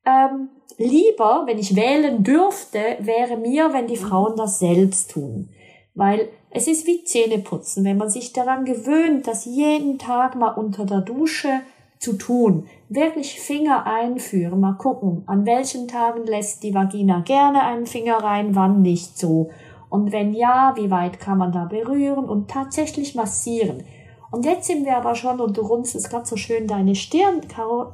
Ähm, 0.06 0.48
lieber, 0.78 1.44
wenn 1.46 1.60
ich 1.60 1.76
wählen 1.76 2.24
dürfte, 2.24 2.80
wäre 3.00 3.36
mir, 3.36 3.74
wenn 3.74 3.88
die 3.88 3.98
Frauen 3.98 4.38
das 4.38 4.60
selbst 4.60 5.12
tun. 5.12 5.50
Weil 5.94 6.30
es 6.52 6.68
ist 6.68 6.88
wie 6.88 7.04
Zähneputzen, 7.04 7.84
wenn 7.84 7.98
man 7.98 8.10
sich 8.10 8.32
daran 8.32 8.64
gewöhnt, 8.64 9.28
das 9.28 9.44
jeden 9.44 10.00
Tag 10.00 10.36
mal 10.36 10.52
unter 10.52 10.86
der 10.86 11.02
Dusche 11.02 11.62
zu 12.02 12.14
tun. 12.14 12.68
Wirklich 12.90 13.40
Finger 13.40 13.86
einführen, 13.86 14.60
mal 14.60 14.74
gucken, 14.74 15.24
an 15.28 15.46
welchen 15.46 15.88
Tagen 15.88 16.26
lässt 16.26 16.64
die 16.64 16.74
Vagina 16.74 17.22
gerne 17.22 17.62
einen 17.62 17.86
Finger 17.86 18.18
rein, 18.18 18.56
wann 18.56 18.82
nicht 18.82 19.18
so. 19.18 19.52
Und 19.90 20.12
wenn 20.12 20.34
ja, 20.34 20.74
wie 20.76 20.90
weit 20.90 21.20
kann 21.20 21.38
man 21.38 21.52
da 21.52 21.66
berühren 21.66 22.26
und 22.26 22.50
tatsächlich 22.50 23.14
massieren. 23.14 23.84
Und 24.32 24.46
jetzt 24.46 24.66
sind 24.66 24.86
wir 24.86 24.98
aber 24.98 25.16
schon, 25.16 25.40
und 25.40 25.58
du 25.58 25.62
runzelst 25.62 26.10
gerade 26.10 26.26
so 26.26 26.38
schön 26.38 26.66
deine 26.66 26.96
Stirn, 26.96 27.48
Caro, 27.48 27.94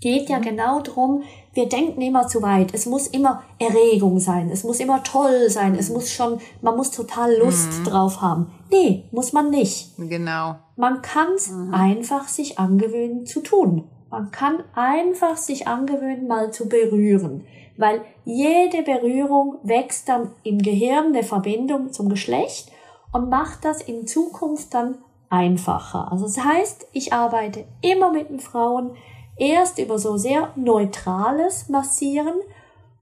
geht 0.00 0.28
ja 0.28 0.38
mhm. 0.38 0.42
genau 0.42 0.80
drum, 0.80 1.22
wir 1.56 1.68
denken 1.68 2.02
immer 2.02 2.28
zu 2.28 2.42
weit. 2.42 2.74
Es 2.74 2.86
muss 2.86 3.06
immer 3.06 3.42
Erregung 3.58 4.20
sein. 4.20 4.50
Es 4.50 4.62
muss 4.62 4.78
immer 4.78 5.02
toll 5.02 5.48
sein. 5.48 5.74
Es 5.74 5.88
muss 5.88 6.12
schon, 6.12 6.38
man 6.60 6.76
muss 6.76 6.90
total 6.90 7.34
Lust 7.38 7.80
mhm. 7.80 7.84
drauf 7.84 8.20
haben. 8.20 8.52
Nee, 8.70 9.04
muss 9.10 9.32
man 9.32 9.50
nicht. 9.50 9.96
Genau. 9.96 10.56
Man 10.76 11.00
kann 11.00 11.32
es 11.34 11.50
mhm. 11.50 11.72
einfach 11.72 12.28
sich 12.28 12.58
angewöhnen 12.58 13.24
zu 13.24 13.40
tun. 13.40 13.88
Man 14.10 14.30
kann 14.30 14.62
einfach 14.74 15.36
sich 15.36 15.66
angewöhnen, 15.66 16.26
mal 16.28 16.52
zu 16.52 16.68
berühren. 16.68 17.44
Weil 17.78 18.02
jede 18.24 18.82
Berührung 18.82 19.56
wächst 19.62 20.08
dann 20.08 20.30
im 20.42 20.58
Gehirn 20.58 21.06
eine 21.06 21.22
Verbindung 21.22 21.92
zum 21.92 22.08
Geschlecht 22.08 22.70
und 23.12 23.30
macht 23.30 23.64
das 23.64 23.82
in 23.82 24.06
Zukunft 24.06 24.74
dann 24.74 24.98
einfacher. 25.30 26.10
Also 26.12 26.24
das 26.26 26.42
heißt, 26.42 26.88
ich 26.92 27.12
arbeite 27.12 27.64
immer 27.80 28.12
mit 28.12 28.30
den 28.30 28.40
Frauen, 28.40 28.90
Erst 29.36 29.78
über 29.78 29.98
so 29.98 30.16
sehr 30.16 30.52
neutrales 30.56 31.68
Massieren 31.68 32.34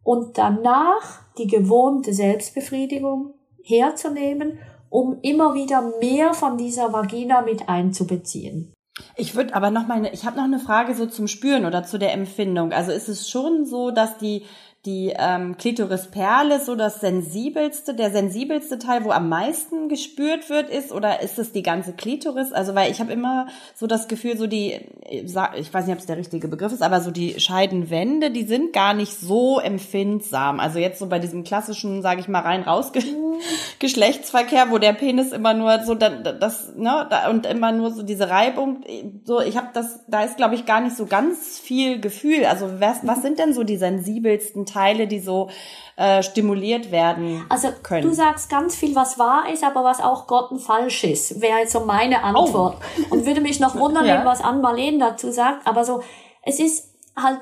und 0.02 0.36
danach 0.36 1.22
die 1.38 1.46
gewohnte 1.46 2.12
Selbstbefriedigung 2.12 3.34
herzunehmen, 3.62 4.58
um 4.90 5.18
immer 5.22 5.54
wieder 5.54 5.92
mehr 6.00 6.34
von 6.34 6.56
dieser 6.56 6.92
Vagina 6.92 7.42
mit 7.42 7.68
einzubeziehen. 7.68 8.72
Ich 9.16 9.34
würde 9.34 9.54
aber 9.54 9.70
noch 9.70 9.86
mal, 9.86 9.94
eine, 9.94 10.12
ich 10.12 10.24
habe 10.24 10.36
noch 10.36 10.44
eine 10.44 10.60
Frage 10.60 10.94
so 10.94 11.06
zum 11.06 11.26
Spüren 11.26 11.64
oder 11.66 11.82
zu 11.82 11.98
der 11.98 12.12
Empfindung. 12.12 12.72
Also 12.72 12.92
ist 12.92 13.08
es 13.08 13.28
schon 13.28 13.64
so, 13.64 13.90
dass 13.90 14.18
die 14.18 14.44
die 14.86 15.14
ähm, 15.16 15.56
Klitorisperle 15.56 16.60
so 16.60 16.74
das 16.74 17.00
sensibelste, 17.00 17.94
der 17.94 18.10
sensibelste 18.10 18.78
Teil, 18.78 19.04
wo 19.04 19.12
am 19.12 19.30
meisten 19.30 19.88
gespürt 19.88 20.50
wird, 20.50 20.68
ist 20.68 20.92
oder 20.92 21.22
ist 21.22 21.38
es 21.38 21.52
die 21.52 21.62
ganze 21.62 21.94
Klitoris? 21.94 22.52
Also 22.52 22.74
weil 22.74 22.90
ich 22.90 23.00
habe 23.00 23.12
immer 23.12 23.46
so 23.74 23.86
das 23.86 24.08
Gefühl, 24.08 24.36
so 24.36 24.46
die, 24.46 24.80
ich 25.08 25.34
weiß 25.34 25.86
nicht, 25.86 25.94
ob 25.94 26.00
es 26.00 26.06
der 26.06 26.18
richtige 26.18 26.48
Begriff 26.48 26.72
ist, 26.72 26.82
aber 26.82 27.00
so 27.00 27.10
die 27.10 27.40
Scheidenwände, 27.40 28.30
die 28.30 28.44
sind 28.44 28.74
gar 28.74 28.92
nicht 28.92 29.18
so 29.18 29.58
empfindsam. 29.58 30.60
Also 30.60 30.78
jetzt 30.78 30.98
so 30.98 31.06
bei 31.06 31.18
diesem 31.18 31.44
klassischen, 31.44 32.02
sage 32.02 32.20
ich 32.20 32.28
mal, 32.28 32.40
rein 32.40 32.62
raus 32.62 32.92
Geschlechtsverkehr, 33.78 34.70
wo 34.70 34.76
der 34.76 34.92
Penis 34.92 35.32
immer 35.32 35.54
nur 35.54 35.82
so 35.84 35.94
das, 35.94 36.74
ne, 36.76 37.08
und 37.30 37.46
immer 37.46 37.72
nur 37.72 37.90
so 37.90 38.02
diese 38.02 38.28
Reibung, 38.28 38.82
so 39.24 39.40
ich 39.40 39.56
habe 39.56 39.68
das, 39.72 40.00
da 40.08 40.24
ist 40.24 40.36
glaube 40.36 40.54
ich 40.54 40.66
gar 40.66 40.82
nicht 40.82 40.96
so 40.96 41.06
ganz 41.06 41.58
viel 41.58 42.00
Gefühl. 42.00 42.44
Also 42.44 42.80
was, 42.80 42.98
was 43.02 43.22
sind 43.22 43.38
denn 43.38 43.54
so 43.54 43.64
die 43.64 43.76
sensibelsten 43.76 44.66
Teile, 44.66 44.73
die 45.06 45.20
so 45.20 45.48
äh, 45.96 46.22
stimuliert 46.22 46.90
werden 46.90 47.44
also, 47.48 47.68
können. 47.82 48.02
du 48.08 48.14
sagst 48.14 48.50
ganz 48.50 48.74
viel, 48.74 48.94
was 48.94 49.18
wahr 49.18 49.44
ist, 49.52 49.62
aber 49.64 49.84
was 49.84 50.00
auch 50.00 50.26
grottenfalsch 50.26 51.04
ist, 51.04 51.40
wäre 51.40 51.60
jetzt 51.60 51.72
so 51.72 51.80
meine 51.80 52.22
Antwort. 52.24 52.78
Oh. 53.10 53.14
Und 53.14 53.26
würde 53.26 53.40
mich 53.40 53.60
noch 53.60 53.76
wundern, 53.76 54.04
ja. 54.06 54.24
was 54.24 54.40
Ann 54.42 54.60
Marlene 54.60 54.98
dazu 54.98 55.30
sagt. 55.30 55.66
Aber 55.66 55.84
so, 55.84 56.02
es 56.42 56.58
ist 56.58 56.88
halt 57.16 57.40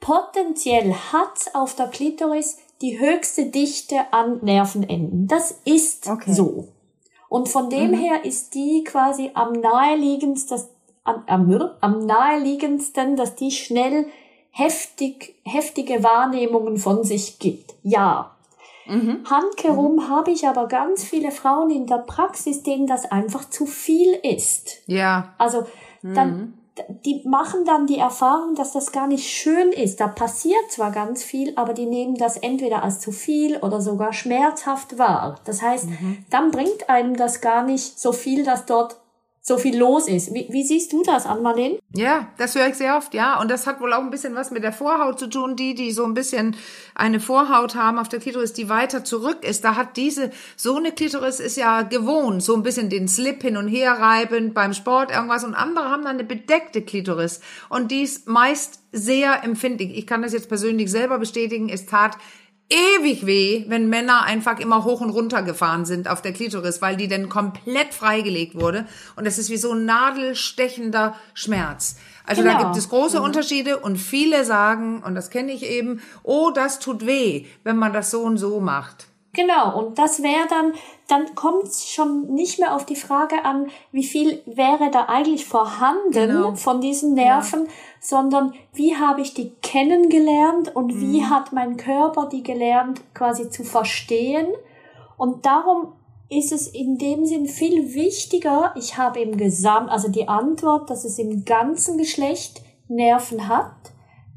potenziell 0.00 0.92
hat 1.12 1.54
auf 1.54 1.74
der 1.74 1.86
Klitoris 1.88 2.58
die 2.82 2.98
höchste 3.00 3.46
Dichte 3.46 3.96
an 4.12 4.40
Nervenenden. 4.42 5.26
Das 5.26 5.52
ist 5.64 6.08
Okay. 6.08 6.32
so. 6.32 6.68
Und 7.30 7.48
von 7.48 7.70
dem 7.70 7.92
Mhm. 7.92 7.94
her 7.94 8.24
ist 8.24 8.54
die 8.54 8.84
quasi 8.84 9.30
am 9.34 9.52
naheliegendsten, 9.52 10.60
am, 11.04 11.24
am, 11.26 11.70
am 11.80 12.06
naheliegendsten, 12.06 13.16
dass 13.16 13.34
die 13.34 13.50
schnell 13.50 14.06
heftig, 14.54 15.34
heftige 15.44 16.02
Wahrnehmungen 16.02 16.76
von 16.76 17.02
sich 17.02 17.38
gibt. 17.40 17.74
Ja. 17.82 18.30
Mhm. 18.86 19.24
Handkerum 19.28 20.08
habe 20.08 20.30
ich 20.30 20.46
aber 20.46 20.68
ganz 20.68 21.02
viele 21.02 21.32
Frauen 21.32 21.70
in 21.70 21.86
der 21.86 21.98
Praxis, 21.98 22.62
denen 22.62 22.86
das 22.86 23.10
einfach 23.10 23.48
zu 23.50 23.66
viel 23.66 24.12
ist. 24.22 24.82
Ja, 24.86 25.34
Also 25.38 25.66
dann, 26.02 26.58
die 27.04 27.22
machen 27.24 27.64
dann 27.64 27.86
die 27.86 27.98
Erfahrung, 27.98 28.54
dass 28.54 28.72
das 28.72 28.92
gar 28.92 29.06
nicht 29.06 29.28
schön 29.28 29.72
ist. 29.72 30.00
Da 30.00 30.06
passiert 30.06 30.70
zwar 30.70 30.90
ganz 30.92 31.24
viel, 31.24 31.54
aber 31.56 31.72
die 31.72 31.86
nehmen 31.86 32.16
das 32.16 32.36
entweder 32.36 32.82
als 32.82 33.00
zu 33.00 33.10
viel 33.10 33.56
oder 33.56 33.80
sogar 33.80 34.12
schmerzhaft 34.12 34.98
wahr. 34.98 35.40
Das 35.46 35.62
heißt, 35.62 35.88
dann 36.30 36.50
bringt 36.50 36.90
einem 36.90 37.16
das 37.16 37.40
gar 37.40 37.64
nicht 37.64 37.98
so 37.98 38.12
viel, 38.12 38.44
dass 38.44 38.66
dort 38.66 38.98
so 39.46 39.58
viel 39.58 39.76
los 39.76 40.08
ist. 40.08 40.32
Wie, 40.32 40.46
wie 40.50 40.64
siehst 40.64 40.90
du 40.94 41.02
das, 41.02 41.26
Ann-Marlene? 41.26 41.78
Ja, 41.94 42.28
das 42.38 42.54
höre 42.54 42.66
ich 42.68 42.76
sehr 42.76 42.96
oft, 42.96 43.12
ja. 43.12 43.38
Und 43.38 43.50
das 43.50 43.66
hat 43.66 43.78
wohl 43.78 43.92
auch 43.92 44.00
ein 44.00 44.10
bisschen 44.10 44.34
was 44.34 44.50
mit 44.50 44.64
der 44.64 44.72
Vorhaut 44.72 45.18
zu 45.18 45.26
tun. 45.26 45.54
Die, 45.54 45.74
die 45.74 45.92
so 45.92 46.04
ein 46.04 46.14
bisschen 46.14 46.56
eine 46.94 47.20
Vorhaut 47.20 47.74
haben 47.74 47.98
auf 47.98 48.08
der 48.08 48.20
Klitoris, 48.20 48.54
die 48.54 48.70
weiter 48.70 49.04
zurück 49.04 49.44
ist, 49.44 49.62
da 49.62 49.76
hat 49.76 49.98
diese, 49.98 50.30
so 50.56 50.76
eine 50.76 50.92
Klitoris 50.92 51.40
ist 51.40 51.58
ja 51.58 51.82
gewohnt, 51.82 52.42
so 52.42 52.54
ein 52.54 52.62
bisschen 52.62 52.88
den 52.88 53.06
Slip 53.06 53.42
hin 53.42 53.58
und 53.58 53.68
her 53.68 53.92
reiben 53.92 54.54
beim 54.54 54.72
Sport 54.72 55.10
irgendwas. 55.10 55.44
Und 55.44 55.54
andere 55.54 55.90
haben 55.90 56.04
dann 56.04 56.16
eine 56.16 56.24
bedeckte 56.24 56.80
Klitoris. 56.80 57.40
Und 57.68 57.90
die 57.90 58.00
ist 58.00 58.26
meist 58.26 58.80
sehr 58.92 59.44
empfindlich. 59.44 59.94
Ich 59.94 60.06
kann 60.06 60.22
das 60.22 60.32
jetzt 60.32 60.48
persönlich 60.48 60.90
selber 60.90 61.18
bestätigen. 61.18 61.68
Es 61.68 61.84
tat 61.84 62.16
ewig 62.70 63.26
weh, 63.26 63.64
wenn 63.68 63.88
Männer 63.88 64.22
einfach 64.24 64.58
immer 64.58 64.84
hoch 64.84 65.00
und 65.00 65.10
runter 65.10 65.42
gefahren 65.42 65.84
sind 65.84 66.08
auf 66.08 66.22
der 66.22 66.32
Klitoris, 66.32 66.80
weil 66.80 66.96
die 66.96 67.08
dann 67.08 67.28
komplett 67.28 67.92
freigelegt 67.94 68.54
wurde. 68.54 68.86
Und 69.16 69.26
das 69.26 69.38
ist 69.38 69.50
wie 69.50 69.56
so 69.56 69.72
ein 69.72 69.84
nadelstechender 69.84 71.14
Schmerz. 71.34 71.96
Also 72.26 72.42
da 72.42 72.52
Genau. 72.54 72.64
gibt 72.64 72.76
es 72.76 72.88
große 72.88 73.20
Unterschiede 73.20 73.78
und 73.78 73.96
viele 73.98 74.44
sagen, 74.44 75.02
und 75.02 75.14
das 75.14 75.30
kenne 75.30 75.52
ich 75.52 75.62
eben, 75.64 76.00
oh, 76.22 76.50
das 76.54 76.78
tut 76.78 77.06
weh, 77.06 77.44
wenn 77.64 77.76
man 77.76 77.92
das 77.92 78.10
so 78.10 78.22
und 78.22 78.38
so 78.38 78.60
macht. 78.60 79.08
Genau, 79.34 79.78
und 79.78 79.98
das 79.98 80.22
wäre 80.22 80.46
dann, 80.48 80.72
dann 81.08 81.34
kommt 81.34 81.64
es 81.64 81.88
schon 81.88 82.32
nicht 82.32 82.58
mehr 82.60 82.74
auf 82.74 82.86
die 82.86 82.96
Frage 82.96 83.44
an, 83.44 83.68
wie 83.92 84.04
viel 84.04 84.42
wäre 84.46 84.90
da 84.90 85.06
eigentlich 85.08 85.44
vorhanden 85.44 86.12
Genau. 86.12 86.54
von 86.54 86.80
diesen 86.80 87.14
Nerven, 87.14 87.68
sondern 88.00 88.54
wie 88.72 88.96
habe 88.96 89.20
ich 89.20 89.34
die 89.34 89.50
kennengelernt 89.60 90.74
und 90.74 91.00
wie 91.00 91.20
Mhm. 91.20 91.30
hat 91.30 91.52
mein 91.52 91.76
Körper 91.76 92.28
die 92.30 92.42
gelernt 92.42 93.02
quasi 93.12 93.50
zu 93.50 93.64
verstehen. 93.64 94.46
Und 95.16 95.44
darum 95.46 95.92
ist 96.30 96.52
es 96.52 96.68
in 96.68 96.96
dem 96.98 97.26
Sinn 97.26 97.46
viel 97.46 97.94
wichtiger, 97.94 98.72
ich 98.76 98.96
habe 98.96 99.20
im 99.20 99.36
Gesamt, 99.36 99.90
also 99.90 100.08
die 100.08 100.28
Antwort, 100.28 100.88
dass 100.90 101.04
es 101.04 101.18
im 101.18 101.44
ganzen 101.44 101.98
Geschlecht 101.98 102.62
Nerven 102.88 103.48
hat, 103.48 103.74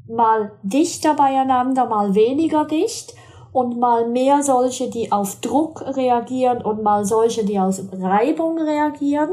mal 0.08 0.52
dichter 0.62 1.14
beieinander, 1.14 1.86
mal 1.86 2.14
weniger 2.14 2.64
dicht 2.64 3.14
und 3.58 3.76
mal 3.76 4.06
mehr 4.06 4.44
solche, 4.44 4.88
die 4.88 5.10
auf 5.10 5.40
Druck 5.40 5.82
reagieren 5.96 6.62
und 6.62 6.84
mal 6.84 7.04
solche, 7.04 7.44
die 7.44 7.58
aus 7.58 7.82
Reibung 7.90 8.56
reagieren. 8.56 9.30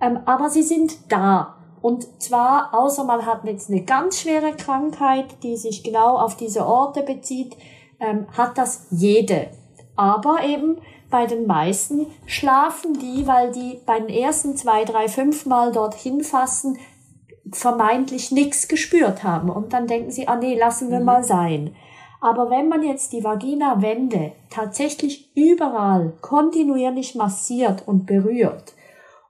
Ähm, 0.00 0.18
aber 0.24 0.50
sie 0.50 0.64
sind 0.64 1.12
da. 1.12 1.54
Und 1.80 2.20
zwar, 2.20 2.74
außer 2.74 3.04
man 3.04 3.24
hat 3.24 3.44
jetzt 3.44 3.70
eine 3.70 3.82
ganz 3.82 4.18
schwere 4.18 4.56
Krankheit, 4.56 5.26
die 5.44 5.56
sich 5.56 5.84
genau 5.84 6.16
auf 6.16 6.36
diese 6.36 6.66
Orte 6.66 7.04
bezieht, 7.04 7.56
ähm, 8.00 8.26
hat 8.36 8.58
das 8.58 8.88
jede. 8.90 9.50
Aber 9.94 10.42
eben 10.42 10.78
bei 11.08 11.26
den 11.26 11.46
meisten 11.46 12.06
schlafen 12.26 12.98
die, 12.98 13.24
weil 13.28 13.52
die 13.52 13.78
bei 13.86 14.00
den 14.00 14.08
ersten 14.08 14.56
zwei, 14.56 14.84
drei, 14.84 15.06
fünf 15.06 15.46
Mal 15.46 15.70
dorthin 15.70 16.24
fassen, 16.24 16.76
vermeintlich 17.52 18.32
nichts 18.32 18.66
gespürt 18.66 19.22
haben. 19.22 19.48
Und 19.48 19.72
dann 19.72 19.86
denken 19.86 20.10
sie, 20.10 20.26
ah 20.26 20.34
nee, 20.34 20.58
lassen 20.58 20.90
wir 20.90 20.98
mal 20.98 21.22
sein. 21.22 21.76
Aber 22.24 22.48
wenn 22.48 22.70
man 22.70 22.82
jetzt 22.82 23.12
die 23.12 23.22
Vagina-Wände 23.22 24.32
tatsächlich 24.48 25.30
überall 25.36 26.14
kontinuierlich 26.22 27.14
massiert 27.14 27.86
und 27.86 28.06
berührt 28.06 28.72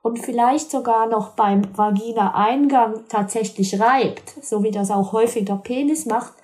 und 0.01 0.17
vielleicht 0.17 0.71
sogar 0.71 1.05
noch 1.05 1.31
beim 1.31 1.77
Vagina-Eingang 1.77 3.03
tatsächlich 3.09 3.81
reibt, 3.81 4.41
so 4.41 4.63
wie 4.63 4.71
das 4.71 4.91
auch 4.91 5.11
häufig 5.11 5.43
der 5.43 5.55
Penis 5.55 6.05
macht, 6.05 6.35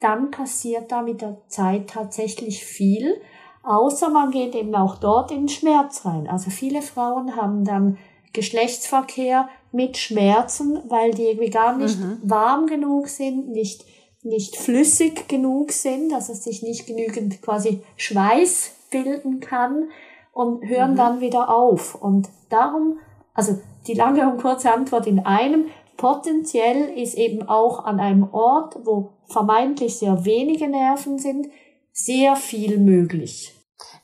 dann 0.00 0.32
passiert 0.32 0.90
da 0.90 1.02
mit 1.02 1.22
der 1.22 1.40
Zeit 1.46 1.90
tatsächlich 1.90 2.64
viel. 2.64 3.20
Außer 3.62 4.10
man 4.10 4.32
geht 4.32 4.56
eben 4.56 4.74
auch 4.74 4.96
dort 4.96 5.30
in 5.30 5.42
den 5.42 5.48
Schmerz 5.48 6.04
rein. 6.04 6.26
Also 6.26 6.50
viele 6.50 6.82
Frauen 6.82 7.36
haben 7.36 7.64
dann 7.64 7.96
Geschlechtsverkehr 8.32 9.48
mit 9.70 9.96
Schmerzen, 9.98 10.82
weil 10.88 11.12
die 11.12 11.26
irgendwie 11.26 11.50
gar 11.50 11.76
nicht 11.76 11.96
warm 12.24 12.66
genug 12.66 13.06
sind, 13.06 13.50
nicht, 13.50 13.84
nicht 14.22 14.56
flüssig 14.56 15.28
genug 15.28 15.72
sind, 15.72 16.10
dass 16.10 16.28
es 16.28 16.44
sich 16.44 16.62
nicht 16.62 16.86
genügend 16.86 17.42
quasi 17.42 17.82
Schweiß 17.96 18.72
bilden 18.90 19.40
kann 19.40 19.90
und 20.32 20.66
hören 20.66 20.96
dann 20.96 21.20
wieder 21.20 21.48
auf. 21.48 21.94
Und 21.94 22.28
darum, 22.48 22.98
also 23.34 23.58
die 23.86 23.94
lange 23.94 24.30
und 24.30 24.40
kurze 24.40 24.72
Antwort 24.72 25.06
in 25.06 25.20
einem, 25.20 25.66
potenziell 25.96 26.96
ist 26.96 27.14
eben 27.14 27.42
auch 27.48 27.84
an 27.84 28.00
einem 28.00 28.28
Ort, 28.32 28.78
wo 28.84 29.10
vermeintlich 29.26 29.98
sehr 29.98 30.24
wenige 30.24 30.68
Nerven 30.68 31.18
sind, 31.18 31.48
sehr 31.92 32.36
viel 32.36 32.78
möglich. 32.78 33.54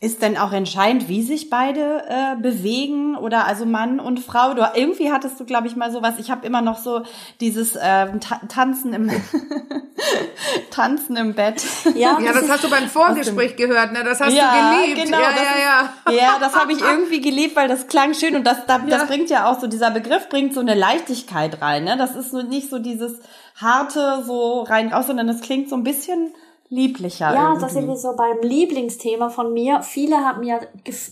Ist 0.00 0.22
denn 0.22 0.36
auch 0.36 0.52
entscheidend, 0.52 1.08
wie 1.08 1.22
sich 1.22 1.50
beide 1.50 2.04
äh, 2.08 2.36
bewegen 2.40 3.16
oder 3.16 3.46
also 3.46 3.66
Mann 3.66 3.98
und 3.98 4.20
Frau? 4.20 4.54
Du, 4.54 4.62
irgendwie 4.74 5.10
hattest 5.10 5.40
du, 5.40 5.44
glaube 5.44 5.66
ich, 5.66 5.74
mal 5.74 5.90
sowas. 5.90 6.14
Ich 6.18 6.30
habe 6.30 6.46
immer 6.46 6.60
noch 6.62 6.78
so 6.78 7.02
dieses 7.40 7.72
Ta 7.72 8.10
Tanzen 8.48 8.92
im 8.92 9.10
Tanzen 10.70 11.16
im 11.16 11.34
Bett. 11.34 11.62
Ja, 11.96 12.16
das 12.20 12.42
ist- 12.42 12.50
hast 12.50 12.64
du 12.64 12.70
beim 12.70 12.88
Vorgespräch 12.88 13.56
gehört, 13.56 13.92
ne? 13.92 14.04
Das 14.04 14.20
hast 14.20 14.32
ja, 14.32 14.70
du 14.70 14.82
geliebt. 14.86 15.04
Genau, 15.04 15.18
ja, 15.20 15.30
das 15.30 15.40
ja, 15.40 16.12
ja. 16.12 16.12
Ist, 16.12 16.20
ja, 16.22 16.36
das 16.38 16.56
habe 16.56 16.72
ich 16.72 16.80
irgendwie 16.80 17.20
geliebt, 17.20 17.56
weil 17.56 17.66
das 17.68 17.88
klang 17.88 18.14
schön 18.14 18.36
und 18.36 18.44
das, 18.46 18.66
da, 18.66 18.76
Ja. 18.86 18.98
das 18.98 19.06
bringt 19.08 19.30
ja 19.30 19.50
auch 19.50 19.58
so, 19.60 19.66
dieser 19.66 19.90
Begriff 19.90 20.28
bringt 20.28 20.54
so 20.54 20.60
eine 20.60 20.74
Leichtigkeit 20.74 21.60
rein. 21.60 21.84
Ne? 21.84 21.96
Das 21.96 22.14
ist 22.14 22.30
so 22.30 22.42
nicht 22.42 22.70
so 22.70 22.78
dieses 22.78 23.18
harte 23.60 24.22
so 24.24 24.62
rein 24.62 24.92
raus, 24.92 25.08
sondern 25.08 25.28
es 25.28 25.40
klingt 25.40 25.68
so 25.68 25.74
ein 25.76 25.82
bisschen 25.82 26.32
lieblicher. 26.68 27.32
Ja, 27.32 27.48
irgendwie. 27.48 27.60
da 27.60 27.68
sind 27.68 27.88
wir 27.88 27.96
so 27.96 28.14
beim 28.16 28.40
Lieblingsthema 28.42 29.30
von 29.30 29.52
mir. 29.52 29.82
Viele 29.82 30.18
haben 30.18 30.42
ja 30.42 30.60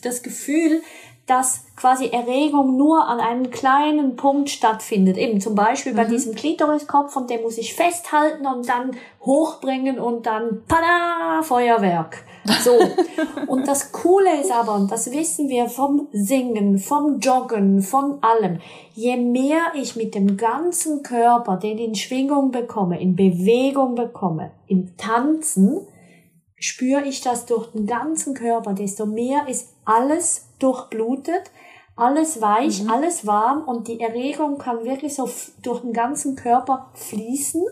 das 0.02 0.22
Gefühl, 0.22 0.82
dass 1.26 1.64
quasi 1.74 2.06
Erregung 2.06 2.76
nur 2.76 3.06
an 3.06 3.18
einem 3.18 3.50
kleinen 3.50 4.16
Punkt 4.16 4.48
stattfindet. 4.48 5.16
Eben 5.16 5.40
zum 5.40 5.56
Beispiel 5.56 5.92
bei 5.92 6.04
diesem 6.04 6.34
Klitoriskopf 6.34 7.16
und 7.16 7.30
den 7.30 7.42
muss 7.42 7.58
ich 7.58 7.74
festhalten 7.74 8.46
und 8.46 8.68
dann 8.68 8.92
hochbringen 9.22 9.98
und 9.98 10.26
dann 10.26 10.62
pada, 10.68 11.42
Feuerwerk. 11.42 12.22
So. 12.62 12.78
und 13.46 13.66
das 13.66 13.92
Coole 13.92 14.40
ist 14.40 14.52
aber, 14.52 14.74
und 14.74 14.90
das 14.90 15.10
wissen 15.12 15.48
wir 15.48 15.68
vom 15.68 16.08
Singen, 16.12 16.78
vom 16.78 17.18
Joggen, 17.20 17.82
von 17.82 18.22
allem, 18.22 18.60
je 18.94 19.16
mehr 19.16 19.72
ich 19.74 19.96
mit 19.96 20.14
dem 20.14 20.36
ganzen 20.36 21.02
Körper 21.02 21.56
den 21.56 21.78
in 21.78 21.94
Schwingung 21.94 22.50
bekomme, 22.50 23.00
in 23.00 23.16
Bewegung 23.16 23.94
bekomme, 23.94 24.52
im 24.66 24.96
Tanzen, 24.96 25.86
spüre 26.58 27.04
ich 27.04 27.20
das 27.20 27.46
durch 27.46 27.72
den 27.72 27.86
ganzen 27.86 28.34
Körper, 28.34 28.72
desto 28.72 29.06
mehr 29.06 29.48
ist 29.48 29.74
alles 29.84 30.48
durchblutet, 30.58 31.50
alles 31.96 32.42
weich, 32.42 32.88
alles 32.90 33.26
warm 33.26 33.64
und 33.64 33.88
die 33.88 34.00
Erregung 34.00 34.58
kann 34.58 34.84
wirklich 34.84 35.14
so 35.14 35.28
durch 35.62 35.80
den 35.80 35.94
ganzen 35.94 36.36
Körper 36.36 36.90
fließen. 36.94 37.62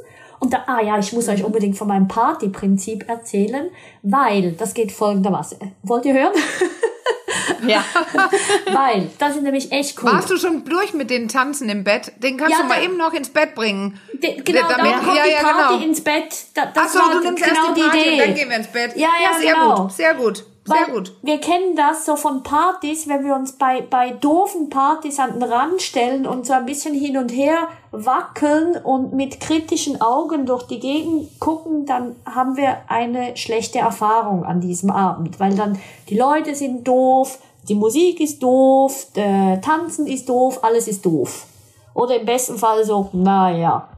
Und 0.45 0.53
da, 0.53 0.63
ah 0.67 0.83
ja, 0.83 0.99
ich 0.99 1.11
muss 1.15 1.27
euch 1.31 1.43
unbedingt 1.43 1.79
von 1.79 1.89
meinem 1.89 2.07
Partyprinzip 2.07 3.09
erzählen, 3.09 3.71
weil 4.03 4.53
das 4.53 4.75
geht 4.75 4.93
folgendermaßen. 4.93 5.59
Wollt 5.83 6.05
ihr 6.05 6.13
hören? 6.13 6.33
ja. 7.67 7.83
weil 8.75 9.11
das 9.19 9.37
ist 9.37 9.43
nämlich 9.43 9.73
echt 9.73 10.03
cool. 10.03 10.13
Warst 10.13 10.29
du 10.29 10.37
schon 10.37 10.67
durch 10.67 10.93
mit 10.93 11.09
den 11.09 11.29
Tanzen 11.29 11.71
im 11.71 11.83
Bett? 11.83 12.13
Den 12.19 12.37
kannst 12.37 12.59
Ja, 12.59 12.63
du 12.63 12.69
mal 12.69 12.77
da- 12.77 12.83
eben 12.85 12.99
noch 12.99 13.15
ins 13.15 13.31
Bett 13.31 13.55
bringen. 13.55 13.99
De, 14.23 14.37
genau, 14.43 14.69
Damit- 14.69 14.85
da 14.85 14.99
kommt 14.99 15.17
ja, 15.17 15.23
die 15.25 15.31
ja, 15.33 15.41
Party 15.41 15.75
genau. 15.77 15.87
ins 15.89 16.01
Bett. 16.03 16.37
Da, 16.53 16.67
das 16.67 16.85
Ach 16.85 16.89
so, 16.91 16.99
war 16.99 17.13
du 17.15 17.21
nimmst 17.21 17.43
genau 17.43 17.67
erst 17.69 17.77
die 17.79 17.81
Party 17.81 17.99
Idee. 18.01 18.13
und 18.13 18.19
dann 18.19 18.35
gehen 18.35 18.51
wir 18.51 18.57
ins 18.59 18.67
Bett. 18.67 18.97
Ja, 18.97 19.09
ja, 19.23 19.41
sehr 19.41 19.55
genau. 19.55 19.83
gut, 19.83 19.93
sehr 19.93 20.13
gut, 20.15 20.45
sehr 20.67 20.77
Weil 20.77 20.95
gut. 20.95 21.13
Wir 21.23 21.41
kennen 21.41 21.77
das 21.77 22.07
so 22.07 22.17
von 22.17 22.43
Partys, 22.43 23.07
wenn 23.07 23.25
wir 23.25 23.35
uns 23.35 23.53
bei, 23.53 23.83
bei 23.83 24.13
doofen 24.13 24.71
Partys 24.71 25.19
an 25.19 25.35
den 25.35 25.43
Rand 25.43 25.83
stellen 25.83 26.27
und 26.27 26.47
so 26.47 26.55
ein 26.55 26.65
bisschen 26.65 26.95
hin 26.95 27.19
und 27.19 27.29
her 27.29 27.69
wackeln 27.91 28.77
und 28.83 29.13
mit 29.13 29.41
kritischen 29.41 30.01
Augen 30.01 30.47
durch 30.47 30.63
die 30.63 30.81
Gegend 30.81 31.39
gucken, 31.39 31.85
dann 31.85 32.17
haben 32.25 32.57
wir 32.57 32.79
eine 32.89 33.37
schlechte 33.37 33.79
Erfahrung 33.79 34.45
an 34.45 34.63
diesem 34.63 34.91
Abend, 34.91 35.39
weil 35.39 35.55
dann 35.55 35.79
die 36.09 36.17
Leute 36.17 36.55
sind 36.55 36.89
doof, 36.89 37.39
die 37.69 37.75
Musik 37.75 38.21
ist 38.21 38.43
doof, 38.43 39.09
der 39.15 39.61
Tanzen 39.61 40.07
ist 40.07 40.29
doof, 40.31 40.61
alles 40.63 40.89
ist 40.89 41.05
doof. 41.05 41.47
Oder 41.93 42.21
im 42.21 42.27
besten 42.27 42.57
Fall 42.57 42.85
so, 42.85 43.11
naja. 43.13 43.89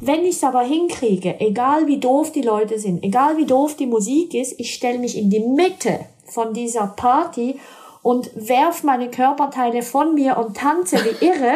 Wenn 0.00 0.24
ich 0.24 0.36
es 0.36 0.44
aber 0.44 0.62
hinkriege, 0.62 1.40
egal 1.40 1.86
wie 1.86 1.98
doof 1.98 2.32
die 2.32 2.42
Leute 2.42 2.78
sind, 2.78 3.02
egal 3.02 3.38
wie 3.38 3.46
doof 3.46 3.76
die 3.76 3.86
Musik 3.86 4.34
ist, 4.34 4.60
ich 4.60 4.74
stelle 4.74 4.98
mich 4.98 5.16
in 5.16 5.30
die 5.30 5.40
Mitte 5.40 6.00
von 6.26 6.52
dieser 6.52 6.86
Party 6.88 7.58
und 8.02 8.30
werf 8.34 8.82
meine 8.82 9.10
Körperteile 9.10 9.82
von 9.82 10.14
mir 10.14 10.36
und 10.36 10.56
tanze 10.56 10.98
wie 10.98 11.24
irre 11.26 11.54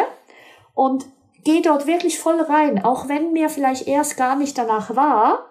und 0.75 1.07
gehe 1.45 1.63
dort 1.63 1.87
wirklich 1.87 2.19
voll 2.19 2.41
rein, 2.41 2.83
auch 2.85 3.09
wenn 3.09 3.33
mir 3.33 3.51
vielleicht 3.51 3.87
erst 3.87 4.17
gar 4.17 4.37
nicht 4.37 4.57
danach 4.57 4.95
war, 4.97 5.51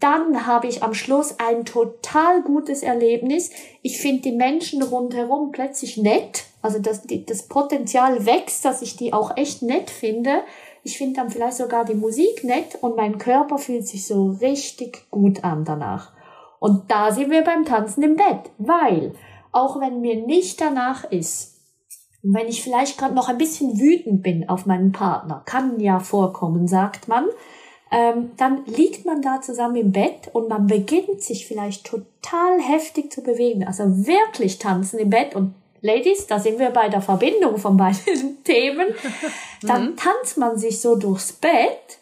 dann 0.00 0.46
habe 0.46 0.66
ich 0.66 0.82
am 0.82 0.94
Schluss 0.94 1.38
ein 1.38 1.64
total 1.64 2.42
gutes 2.42 2.82
Erlebnis. 2.82 3.50
Ich 3.82 4.00
finde 4.00 4.22
die 4.22 4.32
Menschen 4.32 4.82
rundherum 4.82 5.52
plötzlich 5.52 5.96
nett. 5.96 6.44
Also 6.60 6.80
das, 6.80 7.02
das 7.26 7.44
Potenzial 7.44 8.26
wächst, 8.26 8.64
dass 8.64 8.82
ich 8.82 8.96
die 8.96 9.12
auch 9.12 9.36
echt 9.36 9.62
nett 9.62 9.90
finde. 9.90 10.42
Ich 10.82 10.98
finde 10.98 11.20
dann 11.20 11.30
vielleicht 11.30 11.56
sogar 11.56 11.84
die 11.84 11.94
Musik 11.94 12.44
nett 12.44 12.78
und 12.80 12.96
mein 12.96 13.18
Körper 13.18 13.58
fühlt 13.58 13.86
sich 13.86 14.06
so 14.06 14.36
richtig 14.40 15.06
gut 15.10 15.44
an 15.44 15.64
danach. 15.64 16.12
Und 16.58 16.90
da 16.90 17.12
sind 17.12 17.30
wir 17.30 17.42
beim 17.42 17.64
Tanzen 17.64 18.02
im 18.02 18.16
Bett, 18.16 18.50
weil 18.58 19.14
auch 19.52 19.80
wenn 19.80 20.00
mir 20.00 20.24
nicht 20.26 20.60
danach 20.60 21.04
ist, 21.04 21.52
wenn 22.22 22.46
ich 22.46 22.62
vielleicht 22.62 22.98
gerade 22.98 23.14
noch 23.14 23.28
ein 23.28 23.38
bisschen 23.38 23.80
wütend 23.80 24.22
bin 24.22 24.48
auf 24.48 24.66
meinen 24.66 24.92
Partner, 24.92 25.42
kann 25.44 25.80
ja 25.80 25.98
vorkommen, 25.98 26.68
sagt 26.68 27.08
man, 27.08 27.26
ähm, 27.90 28.30
dann 28.36 28.64
liegt 28.64 29.04
man 29.04 29.20
da 29.22 29.40
zusammen 29.40 29.76
im 29.76 29.92
Bett 29.92 30.30
und 30.32 30.48
man 30.48 30.66
beginnt 30.66 31.20
sich 31.20 31.46
vielleicht 31.46 31.84
total 31.84 32.60
heftig 32.60 33.12
zu 33.12 33.22
bewegen, 33.22 33.66
also 33.66 34.06
wirklich 34.06 34.58
tanzen 34.58 34.98
im 34.98 35.10
Bett 35.10 35.34
und 35.34 35.54
Ladies, 35.82 36.28
da 36.28 36.38
sind 36.38 36.60
wir 36.60 36.70
bei 36.70 36.88
der 36.88 37.02
Verbindung 37.02 37.58
von 37.58 37.76
beiden 37.76 38.42
Themen, 38.44 38.94
dann 39.62 39.90
mhm. 39.90 39.96
tanzt 39.96 40.38
man 40.38 40.56
sich 40.56 40.80
so 40.80 40.94
durchs 40.96 41.32
Bett 41.32 41.98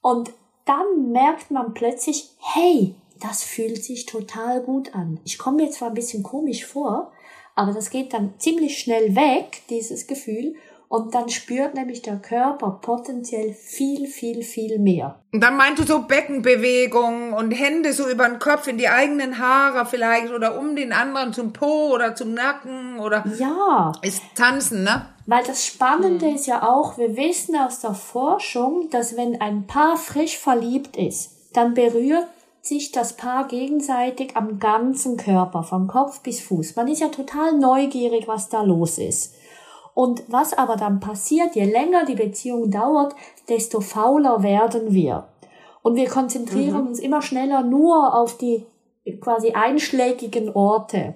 und 0.00 0.30
dann 0.64 1.10
merkt 1.12 1.50
man 1.50 1.74
plötzlich, 1.74 2.30
hey, 2.38 2.94
das 3.20 3.42
fühlt 3.42 3.82
sich 3.82 4.06
total 4.06 4.60
gut 4.60 4.94
an. 4.94 5.20
Ich 5.24 5.38
komme 5.38 5.64
mir 5.64 5.70
zwar 5.70 5.88
ein 5.88 5.94
bisschen 5.94 6.22
komisch 6.22 6.64
vor, 6.64 7.12
aber 7.56 7.72
das 7.72 7.90
geht 7.90 8.12
dann 8.12 8.34
ziemlich 8.38 8.78
schnell 8.78 9.16
weg, 9.16 9.62
dieses 9.70 10.06
Gefühl. 10.06 10.54
Und 10.88 11.14
dann 11.14 11.28
spürt 11.28 11.74
nämlich 11.74 12.02
der 12.02 12.16
Körper 12.16 12.78
potenziell 12.80 13.52
viel, 13.52 14.06
viel, 14.06 14.42
viel 14.42 14.78
mehr. 14.78 15.18
Und 15.32 15.40
dann 15.40 15.56
meint 15.56 15.78
du 15.78 15.84
so 15.84 16.02
Beckenbewegungen 16.02 17.32
und 17.32 17.50
Hände 17.50 17.92
so 17.92 18.08
über 18.08 18.28
den 18.28 18.38
Kopf 18.38 18.68
in 18.68 18.78
die 18.78 18.88
eigenen 18.88 19.38
Haare 19.38 19.84
vielleicht 19.84 20.32
oder 20.32 20.58
um 20.58 20.76
den 20.76 20.92
anderen 20.92 21.32
zum 21.32 21.52
Po 21.52 21.92
oder 21.92 22.14
zum 22.14 22.34
Nacken 22.34 23.00
oder. 23.00 23.24
Ja. 23.36 23.92
Ist 24.02 24.22
tanzen, 24.36 24.84
ne? 24.84 25.06
Weil 25.26 25.42
das 25.42 25.66
Spannende 25.66 26.26
hm. 26.26 26.36
ist 26.36 26.46
ja 26.46 26.62
auch, 26.62 26.98
wir 26.98 27.16
wissen 27.16 27.56
aus 27.56 27.80
der 27.80 27.94
Forschung, 27.94 28.88
dass 28.90 29.16
wenn 29.16 29.40
ein 29.40 29.66
Paar 29.66 29.96
frisch 29.96 30.38
verliebt 30.38 30.96
ist, 30.96 31.32
dann 31.52 31.74
berührt 31.74 32.28
sich 32.62 32.92
das 32.92 33.16
Paar 33.16 33.48
gegenseitig 33.48 34.36
am 34.36 34.58
ganzen 34.58 35.16
Körper, 35.16 35.62
von 35.62 35.86
Kopf 35.86 36.20
bis 36.20 36.40
Fuß. 36.40 36.76
Man 36.76 36.88
ist 36.88 37.00
ja 37.00 37.08
total 37.08 37.58
neugierig, 37.58 38.28
was 38.28 38.48
da 38.48 38.62
los 38.62 38.98
ist. 38.98 39.34
Und 39.96 40.24
was 40.28 40.52
aber 40.52 40.76
dann 40.76 41.00
passiert, 41.00 41.54
je 41.54 41.64
länger 41.64 42.04
die 42.04 42.16
Beziehung 42.16 42.70
dauert, 42.70 43.14
desto 43.48 43.80
fauler 43.80 44.42
werden 44.42 44.92
wir. 44.92 45.28
Und 45.80 45.96
wir 45.96 46.06
konzentrieren 46.06 46.82
mhm. 46.82 46.88
uns 46.88 46.98
immer 46.98 47.22
schneller 47.22 47.62
nur 47.62 48.14
auf 48.14 48.36
die 48.36 48.66
quasi 49.22 49.52
einschlägigen 49.52 50.54
Orte. 50.54 51.14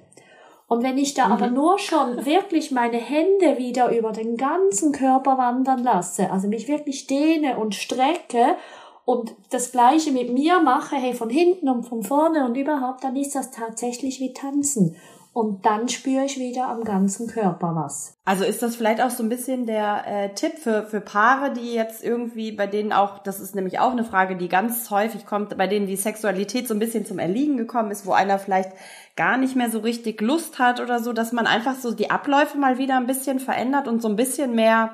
Und 0.66 0.82
wenn 0.82 0.96
ich 0.96 1.12
da 1.12 1.26
mhm. 1.26 1.32
aber 1.32 1.46
nur 1.48 1.78
schon 1.78 2.24
wirklich 2.24 2.70
meine 2.70 2.96
Hände 2.96 3.58
wieder 3.58 3.94
über 3.94 4.12
den 4.12 4.38
ganzen 4.38 4.92
Körper 4.92 5.36
wandern 5.36 5.84
lasse, 5.84 6.30
also 6.30 6.48
mich 6.48 6.66
wirklich 6.66 7.06
dehne 7.06 7.58
und 7.58 7.74
strecke 7.74 8.56
und 9.04 9.34
das 9.50 9.72
Gleiche 9.72 10.10
mit 10.10 10.32
mir 10.32 10.58
mache, 10.60 10.96
hey, 10.96 11.12
von 11.12 11.28
hinten 11.28 11.68
und 11.68 11.82
von 11.82 12.02
vorne 12.02 12.46
und 12.46 12.56
überhaupt, 12.56 13.04
dann 13.04 13.16
ist 13.16 13.34
das 13.34 13.50
tatsächlich 13.50 14.20
wie 14.20 14.32
Tanzen. 14.32 14.96
Und 15.40 15.64
dann 15.64 15.88
spüre 15.88 16.26
ich 16.26 16.38
wieder 16.38 16.68
am 16.68 16.84
ganzen 16.84 17.26
Körper 17.26 17.74
was. 17.74 18.12
Also 18.26 18.44
ist 18.44 18.60
das 18.60 18.76
vielleicht 18.76 19.00
auch 19.00 19.08
so 19.08 19.22
ein 19.22 19.30
bisschen 19.30 19.64
der 19.64 20.04
äh, 20.06 20.34
Tipp 20.34 20.58
für, 20.58 20.82
für 20.82 21.00
Paare, 21.00 21.54
die 21.54 21.72
jetzt 21.72 22.04
irgendwie, 22.04 22.52
bei 22.52 22.66
denen 22.66 22.92
auch, 22.92 23.20
das 23.20 23.40
ist 23.40 23.54
nämlich 23.54 23.78
auch 23.78 23.92
eine 23.92 24.04
Frage, 24.04 24.36
die 24.36 24.50
ganz 24.50 24.90
häufig 24.90 25.24
kommt, 25.24 25.56
bei 25.56 25.66
denen 25.66 25.86
die 25.86 25.96
Sexualität 25.96 26.68
so 26.68 26.74
ein 26.74 26.78
bisschen 26.78 27.06
zum 27.06 27.18
Erliegen 27.18 27.56
gekommen 27.56 27.90
ist, 27.90 28.04
wo 28.04 28.12
einer 28.12 28.38
vielleicht 28.38 28.70
gar 29.16 29.38
nicht 29.38 29.56
mehr 29.56 29.70
so 29.70 29.78
richtig 29.78 30.20
Lust 30.20 30.58
hat 30.58 30.78
oder 30.78 31.02
so, 31.02 31.14
dass 31.14 31.32
man 31.32 31.46
einfach 31.46 31.76
so 31.76 31.92
die 31.92 32.10
Abläufe 32.10 32.58
mal 32.58 32.76
wieder 32.76 32.98
ein 32.98 33.06
bisschen 33.06 33.40
verändert 33.40 33.88
und 33.88 34.02
so 34.02 34.08
ein 34.08 34.16
bisschen 34.16 34.54
mehr 34.54 34.90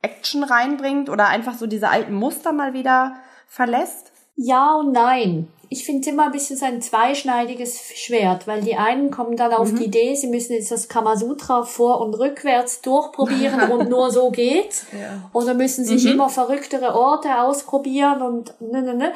Action 0.00 0.42
reinbringt 0.42 1.10
oder 1.10 1.28
einfach 1.28 1.52
so 1.52 1.66
diese 1.66 1.90
alten 1.90 2.14
Muster 2.14 2.54
mal 2.54 2.72
wieder 2.72 3.16
verlässt? 3.46 4.10
Ja 4.36 4.74
und 4.76 4.92
nein. 4.92 5.48
Ich 5.72 5.86
finde 5.86 6.02
es 6.02 6.06
immer 6.06 6.26
ein 6.26 6.32
bisschen 6.32 6.58
so 6.58 6.66
ein 6.66 6.82
zweischneidiges 6.82 7.92
Schwert, 7.94 8.46
weil 8.46 8.60
die 8.60 8.76
einen 8.76 9.10
kommen 9.10 9.36
dann 9.36 9.54
auf 9.54 9.72
mhm. 9.72 9.76
die 9.76 9.84
Idee, 9.86 10.14
sie 10.14 10.26
müssen 10.26 10.52
jetzt 10.52 10.70
das 10.70 10.86
Kamasutra 10.86 11.62
vor 11.62 12.02
und 12.02 12.12
rückwärts 12.12 12.82
durchprobieren 12.82 13.72
und 13.72 13.88
nur 13.88 14.10
so 14.10 14.30
geht's. 14.30 14.86
Ja. 14.92 15.30
Oder 15.32 15.54
müssen 15.54 15.86
sich 15.86 16.04
mhm. 16.04 16.12
immer 16.12 16.28
verrücktere 16.28 16.94
Orte 16.94 17.40
ausprobieren 17.40 18.20
und 18.20 18.54
ne, 18.60 18.82
ne, 18.82 18.94
ne. 18.94 19.12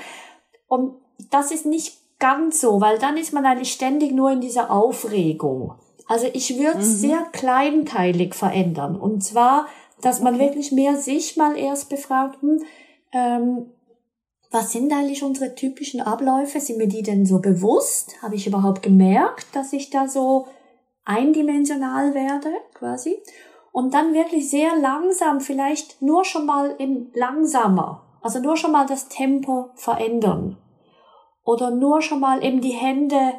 Und 0.68 0.94
das 1.30 1.50
ist 1.50 1.66
nicht 1.66 1.98
ganz 2.18 2.62
so, 2.62 2.80
weil 2.80 2.98
dann 2.98 3.18
ist 3.18 3.34
man 3.34 3.44
eigentlich 3.44 3.72
ständig 3.72 4.12
nur 4.12 4.30
in 4.30 4.40
dieser 4.40 4.70
Aufregung. 4.70 5.74
Also 6.08 6.28
ich 6.32 6.56
würde 6.56 6.78
es 6.78 6.88
mhm. 6.88 7.08
sehr 7.08 7.26
kleinteilig 7.32 8.34
verändern. 8.34 8.96
Und 8.96 9.22
zwar, 9.22 9.66
dass 10.00 10.20
man 10.20 10.36
okay. 10.36 10.46
wirklich 10.46 10.72
mehr 10.72 10.96
sich 10.96 11.36
mal 11.36 11.58
erst 11.58 11.90
befragt, 11.90 12.40
hm, 12.40 12.62
ähm, 13.12 13.66
was 14.50 14.72
sind 14.72 14.92
eigentlich 14.92 15.22
unsere 15.22 15.54
typischen 15.54 16.00
Abläufe? 16.00 16.60
Sind 16.60 16.78
mir 16.78 16.88
die 16.88 17.02
denn 17.02 17.26
so 17.26 17.40
bewusst? 17.40 18.22
Habe 18.22 18.36
ich 18.36 18.46
überhaupt 18.46 18.82
gemerkt, 18.82 19.46
dass 19.54 19.72
ich 19.72 19.90
da 19.90 20.08
so 20.08 20.46
eindimensional 21.04 22.14
werde, 22.14 22.50
quasi? 22.74 23.16
Und 23.72 23.92
dann 23.94 24.14
wirklich 24.14 24.48
sehr 24.48 24.76
langsam, 24.76 25.40
vielleicht 25.40 26.00
nur 26.00 26.24
schon 26.24 26.46
mal 26.46 26.74
im 26.78 27.10
langsamer, 27.14 28.02
also 28.22 28.38
nur 28.38 28.56
schon 28.56 28.72
mal 28.72 28.86
das 28.86 29.08
Tempo 29.08 29.70
verändern. 29.74 30.58
Oder 31.44 31.70
nur 31.70 32.02
schon 32.02 32.20
mal 32.20 32.42
eben 32.42 32.60
die 32.60 32.70
Hände 32.70 33.34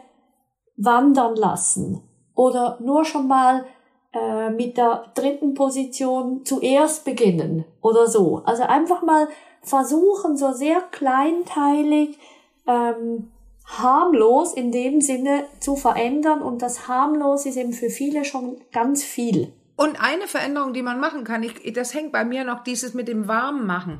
wandern 0.77 1.35
lassen. 1.35 2.03
Oder 2.35 2.77
nur 2.79 3.03
schon 3.03 3.27
mal 3.27 3.65
äh, 4.13 4.49
mit 4.49 4.77
der 4.77 5.11
dritten 5.15 5.55
Position 5.55 6.45
zuerst 6.45 7.03
beginnen. 7.03 7.65
Oder 7.81 8.07
so. 8.07 8.43
Also 8.45 8.63
einfach 8.63 9.01
mal 9.01 9.27
versuchen, 9.67 10.37
so 10.37 10.53
sehr 10.53 10.81
kleinteilig, 10.91 12.17
ähm, 12.65 13.31
harmlos 13.65 14.53
in 14.53 14.71
dem 14.71 15.01
Sinne 15.01 15.45
zu 15.59 15.75
verändern. 15.75 16.41
Und 16.41 16.61
das 16.61 16.87
harmlos 16.87 17.45
ist 17.45 17.57
eben 17.57 17.73
für 17.73 17.89
viele 17.89 18.25
schon 18.25 18.61
ganz 18.71 19.03
viel. 19.03 19.53
Und 19.75 20.01
eine 20.01 20.27
Veränderung, 20.27 20.73
die 20.73 20.81
man 20.81 20.99
machen 20.99 21.23
kann, 21.23 21.43
ich, 21.43 21.73
das 21.73 21.93
hängt 21.93 22.11
bei 22.11 22.25
mir 22.25 22.43
noch 22.43 22.63
dieses 22.63 22.93
mit 22.93 23.07
dem 23.07 23.27
Warmmachen 23.27 23.99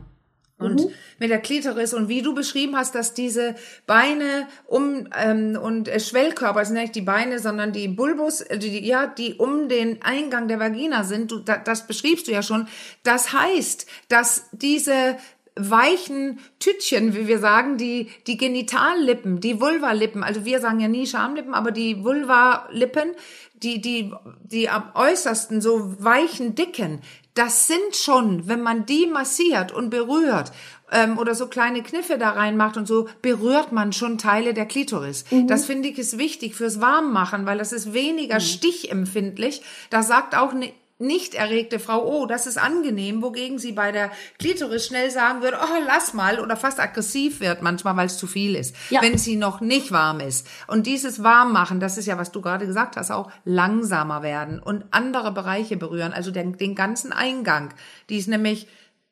und 0.60 0.86
mhm. 0.86 0.92
mit 1.20 1.30
der 1.30 1.40
Klitoris 1.40 1.94
und 1.94 2.10
wie 2.10 2.24
du 2.24 2.34
beschrieben 2.34 2.76
hast, 2.76 2.96
dass 2.96 3.14
diese 3.14 3.56
Beine 3.86 4.48
um 4.66 5.08
ähm, 5.16 5.58
und 5.62 5.88
äh, 5.88 6.00
Schwellkörper 6.00 6.66
sind 6.66 6.78
nicht 6.78 6.96
die 6.96 7.02
Beine, 7.02 7.38
sondern 7.38 7.74
die 7.74 7.88
Bulbus, 7.88 8.42
äh, 8.42 8.58
die, 8.58 8.86
ja, 8.86 9.06
die 9.06 9.36
um 9.36 9.70
den 9.70 10.02
Eingang 10.02 10.48
der 10.48 10.60
Vagina 10.60 11.04
sind. 11.04 11.32
Du, 11.32 11.40
da, 11.40 11.58
das 11.58 11.86
beschriebst 11.86 12.28
du 12.28 12.32
ja 12.32 12.42
schon. 12.42 12.68
Das 13.04 13.34
heißt, 13.34 13.86
dass 14.10 14.50
diese 14.52 15.18
weichen 15.58 16.40
Tütchen, 16.60 17.16
wie 17.16 17.28
wir 17.28 17.40
sagen, 17.40 17.78
die, 17.78 18.10
die 18.28 18.38
Genitallippen, 18.38 19.40
die 19.40 19.60
Vulvalippen, 19.60 20.24
also 20.24 20.46
wir 20.46 20.60
sagen 20.60 20.80
ja 20.80 20.88
nie 20.88 21.08
Schamlippen, 21.08 21.54
aber 21.54 21.72
die 21.72 22.04
Vulvalippen, 22.04 23.12
die, 23.54 23.82
die, 23.82 24.14
die 24.44 24.70
am 24.70 24.92
äußersten 24.94 25.62
so 25.62 25.96
weichen, 26.00 26.56
dicken, 26.56 27.02
das 27.34 27.68
sind 27.68 27.96
schon, 27.96 28.48
wenn 28.48 28.62
man 28.62 28.86
die 28.86 29.06
massiert 29.06 29.72
und 29.72 29.90
berührt 29.90 30.52
ähm, 30.92 31.18
oder 31.20 31.36
so 31.36 31.48
kleine 31.48 31.84
Kniffe 31.84 32.18
da 32.18 32.32
reinmacht 32.32 32.78
und 32.78 32.88
so, 32.88 33.08
berührt 33.22 33.72
man 33.72 33.94
schon 33.94 34.18
Teile 34.18 34.54
der 34.54 34.66
Klitoris. 34.66 35.26
Mhm. 35.30 35.48
Das 35.48 35.66
finde 35.66 35.90
ich 35.90 36.00
ist 36.00 36.18
wichtig 36.18 36.56
fürs 36.56 36.82
Warmmachen, 36.82 37.46
weil 37.46 37.60
das 37.60 37.74
ist 37.74 37.94
weniger 37.94 38.36
mhm. 38.36 38.42
stichempfindlich. 38.42 39.62
Da 39.90 40.02
sagt 40.02 40.36
auch 40.36 40.52
eine 40.52 40.72
nicht 41.00 41.36
erregte 41.36 41.80
Frau, 41.80 42.06
oh, 42.06 42.26
das 42.26 42.48
ist 42.48 42.58
angenehm, 42.58 43.22
wogegen 43.22 43.60
sie 43.60 43.72
bei 43.72 43.92
der 43.92 44.12
Klitoris 44.40 44.88
schnell 44.88 45.12
sagen 45.12 45.42
würde, 45.42 45.58
oh, 45.62 45.84
lass 45.86 46.14
mal 46.14 46.40
oder 46.40 46.58
fast 46.58 46.80
aggressiv 46.80 47.40
wird 47.40 47.62
manchmal, 47.62 47.96
weil 47.96 48.08
es 48.08 48.18
zu 48.18 48.28
viel 48.28 48.56
ist, 48.56 48.76
ja. 48.90 49.02
wenn 49.02 49.18
sie 49.18 49.36
noch 49.36 49.62
nicht 49.62 49.92
warm 49.92 50.20
ist. 50.20 50.48
Und 50.68 50.88
dieses 50.88 51.24
Warmmachen, 51.24 51.80
das 51.80 51.98
ist 51.98 52.08
ja, 52.08 52.18
was 52.18 52.32
du 52.32 52.42
gerade 52.42 52.66
gesagt 52.66 52.98
hast, 52.98 53.12
auch 53.12 53.30
langsamer 53.46 54.24
werden 54.24 54.60
und 54.60 54.86
andere 54.92 55.32
Bereiche 55.32 55.78
berühren, 55.78 56.14
also 56.14 56.32
den, 56.32 56.58
den 56.58 56.74
ganzen 56.74 57.14
Eingang. 57.14 57.74
Die 58.10 58.18
ist 58.18 58.28
nämlich 58.28 58.68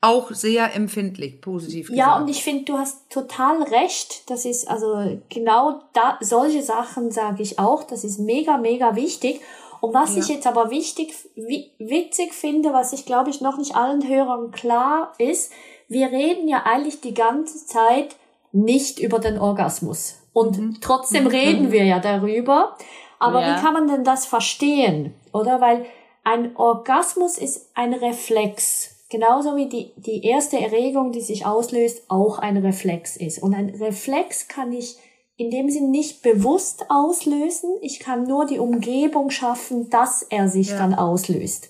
auch 0.06 0.32
sehr 0.32 0.76
empfindlich, 0.76 1.42
positiv 1.42 1.88
gesagt. 1.88 1.98
Ja, 1.98 2.18
und 2.18 2.28
ich 2.28 2.44
finde, 2.44 2.66
du 2.66 2.78
hast 2.78 3.10
total 3.10 3.64
recht. 3.64 4.30
Das 4.30 4.46
ist 4.46 4.70
also 4.70 5.20
genau 5.30 5.82
da, 5.94 6.18
solche 6.22 6.62
Sachen 6.62 7.12
sage 7.12 7.42
ich 7.42 7.58
auch. 7.58 7.84
Das 7.84 8.04
ist 8.04 8.20
mega, 8.20 8.58
mega 8.58 8.96
wichtig. 8.96 9.42
Und 9.86 9.94
was 9.94 10.16
ja. 10.16 10.22
ich 10.22 10.30
jetzt 10.30 10.48
aber 10.48 10.72
wichtig, 10.72 11.14
witzig 11.36 12.34
finde, 12.34 12.74
was 12.74 12.92
ich 12.92 13.06
glaube 13.06 13.30
ich 13.30 13.40
noch 13.40 13.58
nicht 13.58 13.76
allen 13.76 14.08
Hörern 14.08 14.50
klar 14.50 15.14
ist, 15.20 15.52
wir 15.88 16.08
reden 16.12 16.48
ja 16.48 16.64
eigentlich 16.66 17.02
die 17.02 17.14
ganze 17.14 17.68
Zeit 17.68 18.16
nicht 18.52 19.00
über 19.00 19.20
den 19.20 19.38
Orgasmus. 19.38 20.16
Und 20.34 20.58
mhm. 20.58 20.78
trotzdem 20.82 21.28
reden 21.28 21.72
wir 21.72 21.86
ja 21.86 22.00
darüber. 22.00 22.76
Aber 23.20 23.42
ja. 23.42 23.56
wie 23.56 23.62
kann 23.62 23.74
man 23.74 23.88
denn 23.88 24.04
das 24.04 24.26
verstehen? 24.26 25.14
Oder? 25.34 25.62
Weil 25.62 25.86
ein 26.24 26.56
Orgasmus 26.56 27.38
ist 27.38 27.70
ein 27.76 27.94
Reflex. 27.94 29.06
Genauso 29.12 29.56
wie 29.56 29.70
die, 29.70 29.94
die 29.98 30.26
erste 30.26 30.60
Erregung, 30.60 31.12
die 31.12 31.22
sich 31.22 31.46
auslöst, 31.46 32.06
auch 32.10 32.40
ein 32.40 32.58
Reflex 32.58 33.18
ist. 33.18 33.38
Und 33.38 33.54
ein 33.54 33.70
Reflex 33.70 34.48
kann 34.48 34.74
ich 34.74 34.98
in 35.38 35.52
dem 35.52 35.70
Sinn 35.70 35.92
nicht 35.92 36.22
bewusst 36.22 36.86
auslösen. 36.90 37.76
Ich 37.82 38.00
kann 38.00 38.24
nur 38.24 38.46
die 38.46 38.60
Umgebung 38.60 39.30
schaffen, 39.30 39.90
dass 39.90 40.24
er 40.24 40.48
sich 40.48 40.70
ja. 40.70 40.78
dann 40.78 40.94
auslöst. 40.94 41.70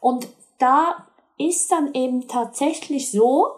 Und 0.00 0.28
da 0.58 1.06
ist 1.38 1.70
dann 1.70 1.92
eben 1.92 2.28
tatsächlich 2.28 3.10
so, 3.10 3.48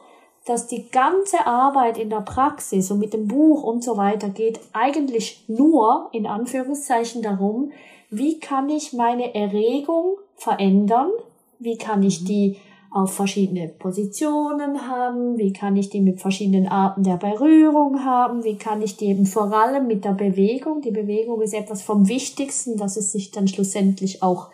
dass 0.45 0.67
die 0.67 0.89
ganze 0.91 1.47
Arbeit 1.47 1.99
in 1.99 2.11
der 2.11 2.23
Praxis 2.23 2.91
und 2.91 2.99
mit 2.99 3.13
dem 3.13 3.29
Buch 3.29 3.63
und 3.63 3.85
so 3.85 3.97
weiter 3.97 4.31
geht 4.31 4.61
eigentlich 4.73 5.45
nur 5.47 6.09
in 6.13 6.27
Anführungszeichen 6.27 7.23
darum, 7.23 7.71
wie 8.11 8.41
kann 8.41 8.71
ich 8.71 8.95
meine 8.95 9.35
Erregung 9.35 10.17
verändern? 10.35 11.11
Wie 11.59 11.77
kann 11.77 12.03
ich 12.03 12.23
mhm. 12.23 12.25
die 12.25 12.57
auf 12.91 13.15
verschiedene 13.15 13.69
Positionen 13.69 14.89
haben? 14.89 15.37
Wie 15.39 15.53
kann 15.53 15.77
ich 15.77 15.91
die 15.91 16.01
mit 16.01 16.21
verschiedenen 16.21 16.69
Arten 16.69 17.03
der 17.03 17.17
Berührung 17.17 18.05
haben? 18.05 18.45
Wie 18.45 18.57
kann 18.57 18.83
ich 18.83 18.97
die 18.97 19.07
eben 19.07 19.27
vor 19.27 19.53
allem 19.53 19.87
mit 19.87 20.05
der 20.05 20.13
Bewegung? 20.13 20.81
Die 20.81 20.91
Bewegung 20.91 21.41
ist 21.43 21.55
etwas 21.55 21.83
vom 21.83 22.09
Wichtigsten, 22.09 22.77
dass 22.77 22.97
es 22.97 23.13
sich 23.13 23.31
dann 23.31 23.49
schlussendlich 23.49 24.23
auch 24.23 24.51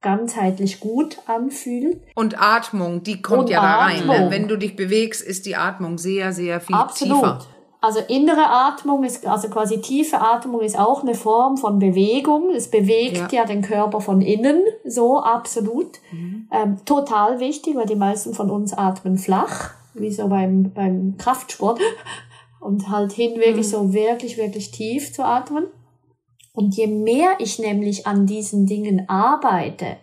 ganzheitlich 0.00 0.80
gut 0.80 1.18
anfühlt. 1.26 2.00
Und 2.14 2.40
Atmung, 2.40 3.02
die 3.02 3.20
kommt 3.20 3.40
Und 3.40 3.50
ja 3.50 3.60
da 3.60 3.76
rein. 3.78 4.06
Ne? 4.06 4.26
Wenn 4.30 4.48
du 4.48 4.56
dich 4.56 4.76
bewegst, 4.76 5.22
ist 5.22 5.46
die 5.46 5.56
Atmung 5.56 5.98
sehr, 5.98 6.32
sehr 6.32 6.60
viel 6.60 6.76
Absolut. 6.76 7.16
tiefer. 7.16 7.38
Also 7.80 8.00
innere 8.00 8.48
Atmung 8.48 9.04
ist, 9.04 9.24
also 9.24 9.48
quasi 9.48 9.80
tiefe 9.80 10.20
Atmung 10.20 10.60
ist 10.62 10.76
auch 10.76 11.02
eine 11.02 11.14
Form 11.14 11.56
von 11.56 11.78
Bewegung. 11.78 12.50
Es 12.50 12.68
bewegt 12.68 13.32
ja, 13.32 13.40
ja 13.40 13.44
den 13.44 13.62
Körper 13.62 14.00
von 14.00 14.20
innen, 14.20 14.62
so 14.84 15.20
absolut. 15.20 16.00
Mhm. 16.10 16.48
Ähm, 16.50 16.76
total 16.84 17.38
wichtig, 17.38 17.76
weil 17.76 17.86
die 17.86 17.94
meisten 17.94 18.34
von 18.34 18.50
uns 18.50 18.72
atmen 18.72 19.16
flach, 19.16 19.74
wie 19.94 20.10
so 20.10 20.26
beim, 20.28 20.72
beim 20.72 21.16
Kraftsport. 21.18 21.80
Und 22.60 22.90
halt 22.90 23.12
hin 23.12 23.36
wirklich 23.36 23.66
mhm. 23.66 23.70
so 23.70 23.92
wirklich, 23.92 24.36
wirklich 24.36 24.72
tief 24.72 25.12
zu 25.12 25.24
atmen. 25.24 25.66
Und 26.52 26.76
je 26.76 26.88
mehr 26.88 27.36
ich 27.38 27.60
nämlich 27.60 28.08
an 28.08 28.26
diesen 28.26 28.66
Dingen 28.66 29.08
arbeite, 29.08 29.98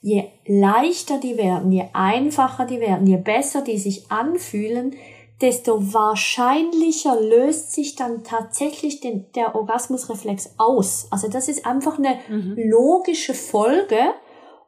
je 0.00 0.24
leichter 0.44 1.20
die 1.20 1.36
werden, 1.36 1.70
je 1.70 1.84
einfacher 1.92 2.66
die 2.66 2.80
werden, 2.80 3.06
je 3.06 3.18
besser 3.18 3.62
die 3.62 3.78
sich 3.78 4.10
anfühlen, 4.10 4.94
desto 5.40 5.94
wahrscheinlicher 5.94 7.18
löst 7.20 7.72
sich 7.72 7.96
dann 7.96 8.24
tatsächlich 8.24 9.00
den, 9.00 9.32
der 9.32 9.54
Orgasmusreflex 9.54 10.54
aus. 10.58 11.06
Also 11.10 11.28
das 11.28 11.48
ist 11.48 11.64
einfach 11.66 11.98
eine 11.98 12.18
mhm. 12.28 12.56
logische 12.56 13.34
Folge. 13.34 13.98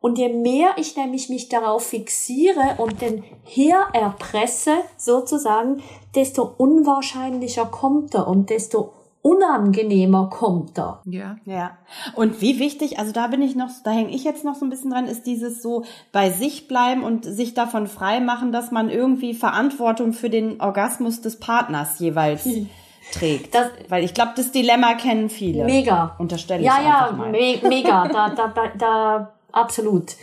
Und 0.00 0.18
je 0.18 0.30
mehr 0.30 0.70
ich 0.78 0.96
nämlich 0.96 1.28
mich 1.28 1.48
darauf 1.48 1.84
fixiere 1.84 2.76
und 2.78 3.00
den 3.00 3.22
hier 3.44 3.86
erpresse, 3.92 4.72
sozusagen, 4.96 5.80
desto 6.16 6.42
unwahrscheinlicher 6.42 7.66
kommt 7.66 8.14
er 8.16 8.26
und 8.26 8.50
desto 8.50 8.92
unangenehmer 9.22 10.28
kommt 10.30 10.78
er. 10.78 11.00
Ja. 11.04 11.36
Ja. 11.44 11.78
Und 12.14 12.40
wie 12.40 12.58
wichtig, 12.58 12.98
also 12.98 13.12
da 13.12 13.28
bin 13.28 13.40
ich 13.40 13.54
noch, 13.54 13.68
da 13.84 13.92
hänge 13.92 14.10
ich 14.10 14.24
jetzt 14.24 14.44
noch 14.44 14.56
so 14.56 14.66
ein 14.66 14.70
bisschen 14.70 14.90
dran, 14.90 15.06
ist 15.06 15.26
dieses 15.26 15.62
so 15.62 15.84
bei 16.10 16.30
sich 16.30 16.66
bleiben 16.66 17.04
und 17.04 17.24
sich 17.24 17.54
davon 17.54 17.86
frei 17.86 18.18
machen, 18.18 18.50
dass 18.50 18.72
man 18.72 18.90
irgendwie 18.90 19.34
Verantwortung 19.34 20.12
für 20.12 20.28
den 20.28 20.60
Orgasmus 20.60 21.20
des 21.20 21.38
Partners 21.38 22.00
jeweils 22.00 22.44
hm. 22.44 22.68
trägt. 23.12 23.54
Das, 23.54 23.68
Weil 23.88 24.02
ich 24.02 24.12
glaube, 24.12 24.32
das 24.34 24.50
Dilemma 24.50 24.94
kennen 24.94 25.30
viele. 25.30 25.64
Mega. 25.64 26.16
Unterstelle 26.18 26.64
ja, 26.64 26.78
ich 26.80 26.86
ja, 26.86 26.98
einfach 27.02 27.16
mal. 27.16 27.30
Me 27.30 27.60
mega. 27.62 28.08
da, 28.08 28.28
da, 28.30 28.52
da, 28.76 29.32
absolut. 29.52 30.16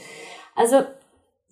Also, 0.55 0.81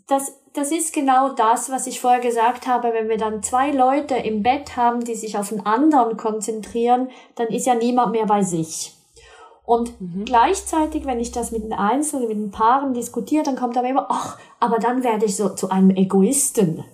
das, 0.08 0.40
das 0.54 0.72
ist 0.72 0.94
genau 0.94 1.30
das, 1.30 1.70
was 1.70 1.86
ich 1.86 2.00
vorher 2.00 2.22
gesagt 2.22 2.66
habe. 2.66 2.94
Wenn 2.94 3.10
wir 3.10 3.18
dann 3.18 3.44
zwei 3.44 3.72
Leute 3.72 4.16
im 4.16 4.42
Bett 4.42 4.78
haben, 4.78 5.04
die 5.04 5.16
sich 5.16 5.38
auf 5.38 5.50
den 5.50 5.66
anderen 5.66 6.18
konzentrieren, 6.18 7.10
dann 7.36 7.48
ist 7.48 7.68
ja 7.68 7.76
niemand 7.76 8.14
mehr 8.14 8.26
bei 8.26 8.42
sich. 8.42 8.94
Und 9.66 10.00
mhm. 10.00 10.24
gleichzeitig, 10.24 11.06
wenn 11.06 11.20
ich 11.20 11.34
das 11.34 11.52
mit 11.52 11.62
den 11.62 11.74
Einzelnen, 11.74 12.30
mit 12.30 12.38
den 12.38 12.52
Paaren 12.52 12.94
diskutiere, 12.94 13.44
dann 13.44 13.58
kommt 13.58 13.78
aber 13.78 13.90
immer, 13.90 14.08
ach, 14.10 14.40
aber 14.62 14.80
dann 14.80 15.04
werde 15.04 15.26
ich 15.26 15.36
so 15.36 15.50
zu 15.50 15.70
einem 15.70 15.90
Egoisten. 15.90 16.86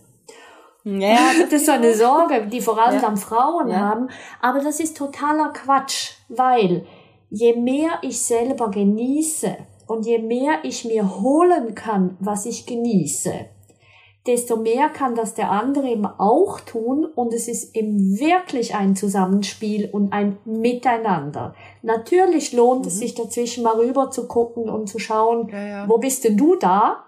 Ja, 0.84 1.18
das 1.40 1.54
ist 1.54 1.68
so 1.68 1.72
eine 1.72 1.94
Sorge, 1.94 2.48
die 2.48 2.62
vor 2.62 2.82
allem 2.82 2.96
ja. 2.96 3.02
dann 3.02 3.18
Frauen 3.18 3.70
ja. 3.70 3.78
haben. 3.78 4.10
Aber 4.42 4.60
das 4.60 4.80
ist 4.80 4.98
totaler 4.98 5.54
Quatsch, 5.54 6.14
weil 6.30 6.84
je 7.30 7.56
mehr 7.56 8.00
ich 8.02 8.20
selber 8.20 8.72
genieße 8.72 9.56
und 9.88 10.06
je 10.06 10.20
mehr 10.20 10.60
ich 10.64 10.86
mir 10.86 11.20
holen 11.20 11.76
kann, 11.76 12.18
was 12.20 12.46
ich 12.46 12.66
genieße, 12.66 13.34
desto 14.26 14.56
mehr 14.56 14.90
kann 14.90 15.16
das 15.16 15.34
der 15.34 15.52
andere 15.52 15.90
eben 15.90 16.06
auch 16.06 16.62
tun 16.62 17.06
und 17.06 17.34
es 17.34 17.48
ist 17.48 17.76
eben 17.76 18.20
wirklich 18.20 18.76
ein 18.76 18.96
Zusammenspiel 18.96 19.90
und 19.92 20.14
ein 20.14 20.38
Miteinander. 20.46 21.56
Natürlich 21.82 22.54
lohnt 22.54 22.82
mhm. 22.82 22.88
es 22.88 23.00
sich 23.00 23.16
dazwischen 23.16 23.64
mal 23.64 23.76
rüber 23.76 24.12
zu 24.12 24.28
gucken 24.28 24.70
und 24.70 24.88
zu 24.88 25.00
schauen, 25.00 25.50
ja, 25.50 25.66
ja. 25.66 25.90
wo 25.90 25.98
bist 25.98 26.24
denn 26.24 26.38
du 26.38 26.56
da? 26.56 27.04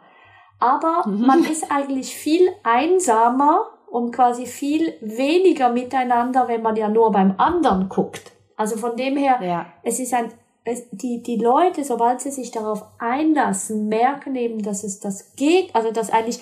Aber 0.59 1.07
mhm. 1.07 1.26
man 1.26 1.43
ist 1.43 1.71
eigentlich 1.71 2.15
viel 2.15 2.49
einsamer 2.63 3.69
und 3.89 4.11
quasi 4.11 4.45
viel 4.45 4.93
weniger 4.99 5.69
miteinander, 5.69 6.47
wenn 6.47 6.61
man 6.61 6.76
ja 6.76 6.89
nur 6.89 7.11
beim 7.11 7.36
anderen 7.38 7.88
guckt. 7.88 8.34
Also 8.57 8.78
von 8.78 8.95
dem 8.97 9.15
her, 9.15 9.39
ja. 9.41 9.65
es 9.84 9.99
ist 9.99 10.13
ein, 10.13 10.32
es, 10.66 10.88
die, 10.91 11.22
die 11.22 11.38
Leute, 11.38 11.84
sobald 11.84 12.20
sie 12.20 12.32
sich 12.32 12.51
darauf 12.51 12.84
einlassen, 12.97 13.88
merken 13.88 14.36
eben, 14.36 14.63
dass 14.63 14.84
es 14.84 14.99
das 14.99 15.36
geht, 15.36 15.74
also 15.76 15.91
dass 15.91 16.09
eigentlich 16.09 16.39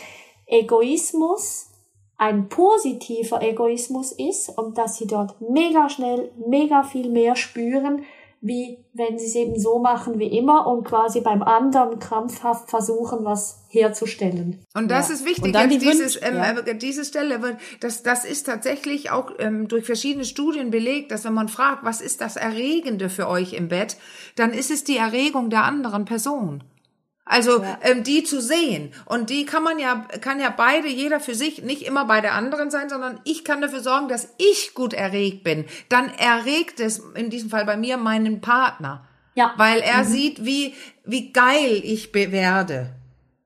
Egoismus 0.47 1.69
ein 2.17 2.47
positiver 2.47 3.41
Egoismus 3.41 4.13
ist 4.13 4.57
und 4.57 4.77
dass 4.77 4.95
sie 4.97 5.07
dort 5.07 5.39
mega 5.41 5.89
schnell, 5.89 6.31
mega 6.47 6.83
viel 6.83 7.09
mehr 7.09 7.35
spüren, 7.35 8.05
wie 8.43 8.77
wenn 8.93 9.17
sie 9.17 9.25
es 9.25 9.35
eben 9.35 9.57
so 9.57 9.79
machen 9.79 10.19
wie 10.19 10.37
immer 10.37 10.67
und 10.67 10.83
quasi 10.83 11.21
beim 11.21 11.41
anderen 11.41 11.97
krampfhaft 11.97 12.69
versuchen, 12.69 13.23
was 13.23 13.63
herzustellen. 13.69 14.59
Und 14.73 14.91
das 14.91 15.07
ja. 15.07 15.15
ist 15.15 15.25
wichtig, 15.25 15.45
und 15.45 15.53
dann 15.53 15.69
die 15.69 15.77
dieses, 15.77 16.21
ähm, 16.21 16.35
ja. 16.35 16.59
Äh, 16.59 16.75
diese 16.75 17.05
Stelle, 17.05 17.39
das, 17.79 18.03
das 18.03 18.25
ist 18.25 18.43
tatsächlich 18.43 19.11
auch 19.11 19.31
ähm, 19.39 19.69
durch 19.69 19.85
verschiedene 19.85 20.25
Studien 20.25 20.71
belegt, 20.71 21.11
dass 21.11 21.23
wenn 21.23 21.33
man 21.33 21.47
fragt, 21.47 21.85
was 21.85 22.01
ist 22.01 22.19
das 22.19 22.35
Erregende 22.35 23.09
für 23.09 23.29
euch 23.29 23.53
im 23.53 23.69
Bett, 23.69 23.95
dann 24.35 24.51
ist 24.51 24.69
es 24.69 24.83
die 24.83 24.97
Erregung 24.97 25.49
der 25.49 25.63
anderen 25.63 26.03
Person. 26.03 26.65
Also 27.25 27.63
ja. 27.63 27.79
ähm, 27.83 28.03
die 28.03 28.23
zu 28.23 28.41
sehen 28.41 28.93
und 29.05 29.29
die 29.29 29.45
kann 29.45 29.63
man 29.63 29.79
ja 29.79 30.05
kann 30.19 30.41
ja 30.41 30.49
beide 30.49 30.89
jeder 30.89 31.21
für 31.21 31.35
sich 31.35 31.63
nicht 31.63 31.83
immer 31.83 32.03
bei 32.03 32.19
der 32.19 32.33
anderen 32.33 32.69
sein, 32.69 32.89
sondern 32.89 33.21
ich 33.23 33.45
kann 33.45 33.61
dafür 33.61 33.79
sorgen, 33.79 34.09
dass 34.09 34.33
ich 34.37 34.73
gut 34.73 34.93
erregt 34.93 35.43
bin. 35.43 35.63
Dann 35.87 36.09
erregt 36.15 36.81
es 36.81 37.01
in 37.15 37.29
diesem 37.29 37.49
Fall 37.49 37.63
bei 37.63 37.77
mir 37.77 37.95
meinen 37.95 38.41
Partner, 38.41 39.07
ja, 39.35 39.53
weil 39.55 39.79
er 39.79 39.99
mhm. 39.99 40.07
sieht 40.07 40.45
wie 40.45 40.73
wie 41.05 41.31
geil 41.31 41.79
ich 41.83 42.13
werde. 42.13 42.89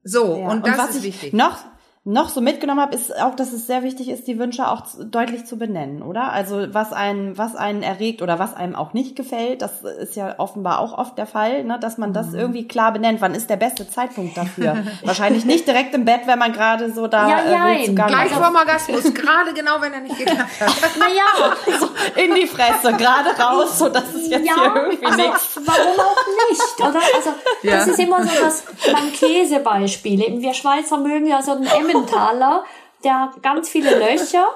So 0.03 0.37
ja. 0.39 0.47
und 0.47 0.65
das 0.65 0.79
und 0.79 0.89
ist 0.89 1.03
wichtig. 1.03 1.33
Noch 1.33 1.63
noch 2.07 2.29
so 2.29 2.39
mitgenommen 2.39 2.79
habe, 2.79 2.95
ist 2.95 3.13
auch, 3.21 3.35
dass 3.35 3.51
es 3.51 3.67
sehr 3.67 3.83
wichtig 3.83 4.07
ist, 4.07 4.27
die 4.27 4.39
Wünsche 4.39 4.69
auch 4.69 4.83
deutlich 4.97 5.45
zu 5.45 5.57
benennen, 5.57 6.01
oder? 6.01 6.31
Also 6.31 6.73
was 6.73 6.93
einen, 6.93 7.37
was 7.37 7.57
einen 7.57 7.83
erregt 7.83 8.21
oder 8.21 8.39
was 8.39 8.55
einem 8.55 8.75
auch 8.75 8.93
nicht 8.93 9.17
gefällt, 9.17 9.61
das 9.61 9.81
ist 9.81 10.15
ja 10.15 10.35
offenbar 10.37 10.79
auch 10.79 10.97
oft 10.97 11.17
der 11.17 11.27
Fall, 11.27 11.65
ne? 11.65 11.77
dass 11.81 11.97
man 11.97 12.13
das 12.13 12.27
mhm. 12.27 12.39
irgendwie 12.39 12.65
klar 12.65 12.93
benennt. 12.93 13.19
Wann 13.19 13.35
ist 13.35 13.49
der 13.49 13.57
beste 13.57 13.89
Zeitpunkt 13.89 14.37
dafür? 14.37 14.85
Wahrscheinlich 15.03 15.43
nicht 15.43 15.67
direkt 15.67 15.93
im 15.95 16.05
Bett, 16.05 16.21
wenn 16.27 16.39
man 16.39 16.53
gerade 16.53 16.93
so 16.93 17.07
da 17.07 17.27
ja, 17.27 17.51
ja, 17.51 17.71
äh, 17.71 17.89
gleich 17.89 18.31
vorm 18.31 18.55
Orgasmus, 18.55 19.13
gerade 19.13 19.53
genau, 19.53 19.81
wenn 19.81 19.91
er 19.91 19.99
nicht 19.99 20.17
geklappt 20.17 20.61
hat. 20.61 20.69
naja, 20.97 21.77
so 21.77 21.89
in 22.21 22.35
die 22.35 22.47
Fresse, 22.47 22.93
gerade 22.93 23.31
raus, 23.37 23.79
so 23.79 23.89
dass 23.89 24.13
es 24.13 24.29
jetzt 24.29 24.47
ja, 24.47 24.53
hier 24.55 24.81
irgendwie 24.81 25.05
also, 25.05 25.17
nichts. 25.17 25.59
Warum 25.65 25.99
auch 25.99 26.49
nicht, 26.49 26.79
oder? 26.79 27.01
Also 27.17 27.31
ja. 27.63 27.71
das 27.71 27.87
ist 27.87 27.99
immer 27.99 28.23
so 28.23 28.29
das 28.41 28.63
beim 28.93 29.11
Käsebeispiel. 29.11 30.41
Wir 30.41 30.53
Schweizer 30.53 30.97
mögen 30.99 31.27
ja 31.27 31.41
so 31.41 31.51
einen 31.51 31.65
Emmen 31.65 31.96
Emmentaler, 31.97 32.63
der 33.03 33.21
hat 33.21 33.43
ganz 33.43 33.69
viele 33.69 33.97
Löcher 33.99 34.47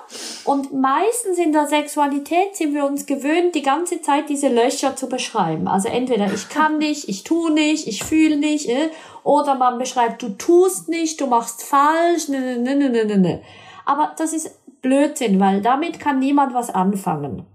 und 0.45 0.73
meistens 0.73 1.37
in 1.37 1.51
der 1.53 1.67
Sexualität 1.67 2.55
sind 2.55 2.73
wir 2.73 2.85
uns 2.85 3.05
gewöhnt, 3.05 3.53
die 3.53 3.61
ganze 3.61 4.01
Zeit 4.01 4.29
diese 4.29 4.47
Löcher 4.47 4.95
zu 4.95 5.07
beschreiben. 5.07 5.67
Also 5.67 5.89
entweder 5.89 6.25
ich 6.33 6.49
kann 6.49 6.79
nicht, 6.79 7.07
ich 7.07 7.23
tu 7.23 7.49
nicht, 7.49 7.87
ich 7.87 8.03
fühle 8.03 8.37
nicht, 8.37 8.67
äh, 8.67 8.89
oder 9.23 9.55
man 9.55 9.77
beschreibt, 9.77 10.23
du 10.23 10.29
tust 10.29 10.89
nicht, 10.89 11.21
du 11.21 11.27
machst 11.27 11.63
falsch, 11.63 12.29
ne, 12.29 12.57
ne, 12.57 12.75
ne, 12.75 12.89
ne, 12.89 13.05
ne, 13.05 13.17
ne. 13.17 13.41
Aber 13.85 14.13
das 14.17 14.33
ist 14.33 14.59
Blödsinn, 14.81 15.39
weil 15.39 15.61
damit 15.61 15.99
kann 15.99 16.19
niemand 16.19 16.55
was 16.55 16.73
anfangen. 16.73 17.45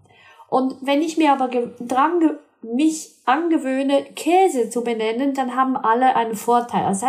Und 0.48 0.76
wenn 0.80 1.02
ich 1.02 1.16
mir 1.16 1.32
aber 1.32 1.48
dran 1.80 2.38
mich 2.62 3.10
angewöhne, 3.24 4.04
Käse 4.14 4.70
zu 4.70 4.82
benennen, 4.82 5.34
dann 5.34 5.56
haben 5.56 5.76
alle 5.76 6.14
einen 6.14 6.36
Vorteil. 6.36 6.84
Also 6.84 7.06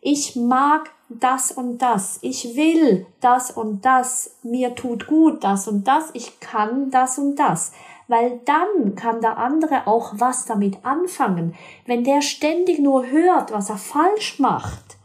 ich 0.00 0.36
mag 0.36 0.90
das 1.08 1.52
und 1.52 1.78
das. 1.78 2.18
Ich 2.22 2.56
will 2.56 3.06
das 3.20 3.50
und 3.50 3.84
das. 3.84 4.36
Mir 4.42 4.74
tut 4.74 5.06
gut 5.06 5.44
das 5.44 5.68
und 5.68 5.86
das. 5.86 6.10
Ich 6.14 6.40
kann 6.40 6.90
das 6.90 7.18
und 7.18 7.36
das. 7.36 7.72
Weil 8.08 8.40
dann 8.44 8.94
kann 8.94 9.20
der 9.20 9.38
andere 9.38 9.86
auch 9.86 10.14
was 10.16 10.46
damit 10.46 10.84
anfangen. 10.84 11.54
Wenn 11.86 12.04
der 12.04 12.22
ständig 12.22 12.78
nur 12.78 13.06
hört, 13.06 13.52
was 13.52 13.70
er 13.70 13.78
falsch 13.78 14.38
macht, 14.38 14.96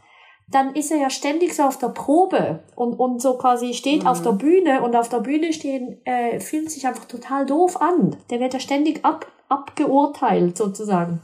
dann 0.52 0.74
ist 0.74 0.90
er 0.92 0.98
ja 0.98 1.10
ständig 1.10 1.54
so 1.54 1.62
auf 1.62 1.78
der 1.78 1.88
Probe 1.88 2.60
und, 2.76 2.94
und 2.94 3.20
so 3.22 3.38
quasi 3.38 3.72
steht 3.72 4.02
mhm. 4.02 4.08
auf 4.08 4.22
der 4.22 4.32
Bühne 4.32 4.82
und 4.82 4.94
auf 4.94 5.08
der 5.08 5.20
Bühne 5.20 5.52
stehen, 5.52 6.04
äh, 6.04 6.40
fühlt 6.40 6.70
sich 6.70 6.86
einfach 6.86 7.06
total 7.06 7.46
doof 7.46 7.80
an. 7.80 8.16
Der 8.30 8.38
wird 8.38 8.52
ja 8.52 8.60
ständig 8.60 9.04
ab, 9.04 9.26
abgeurteilt 9.48 10.56
sozusagen. 10.56 11.20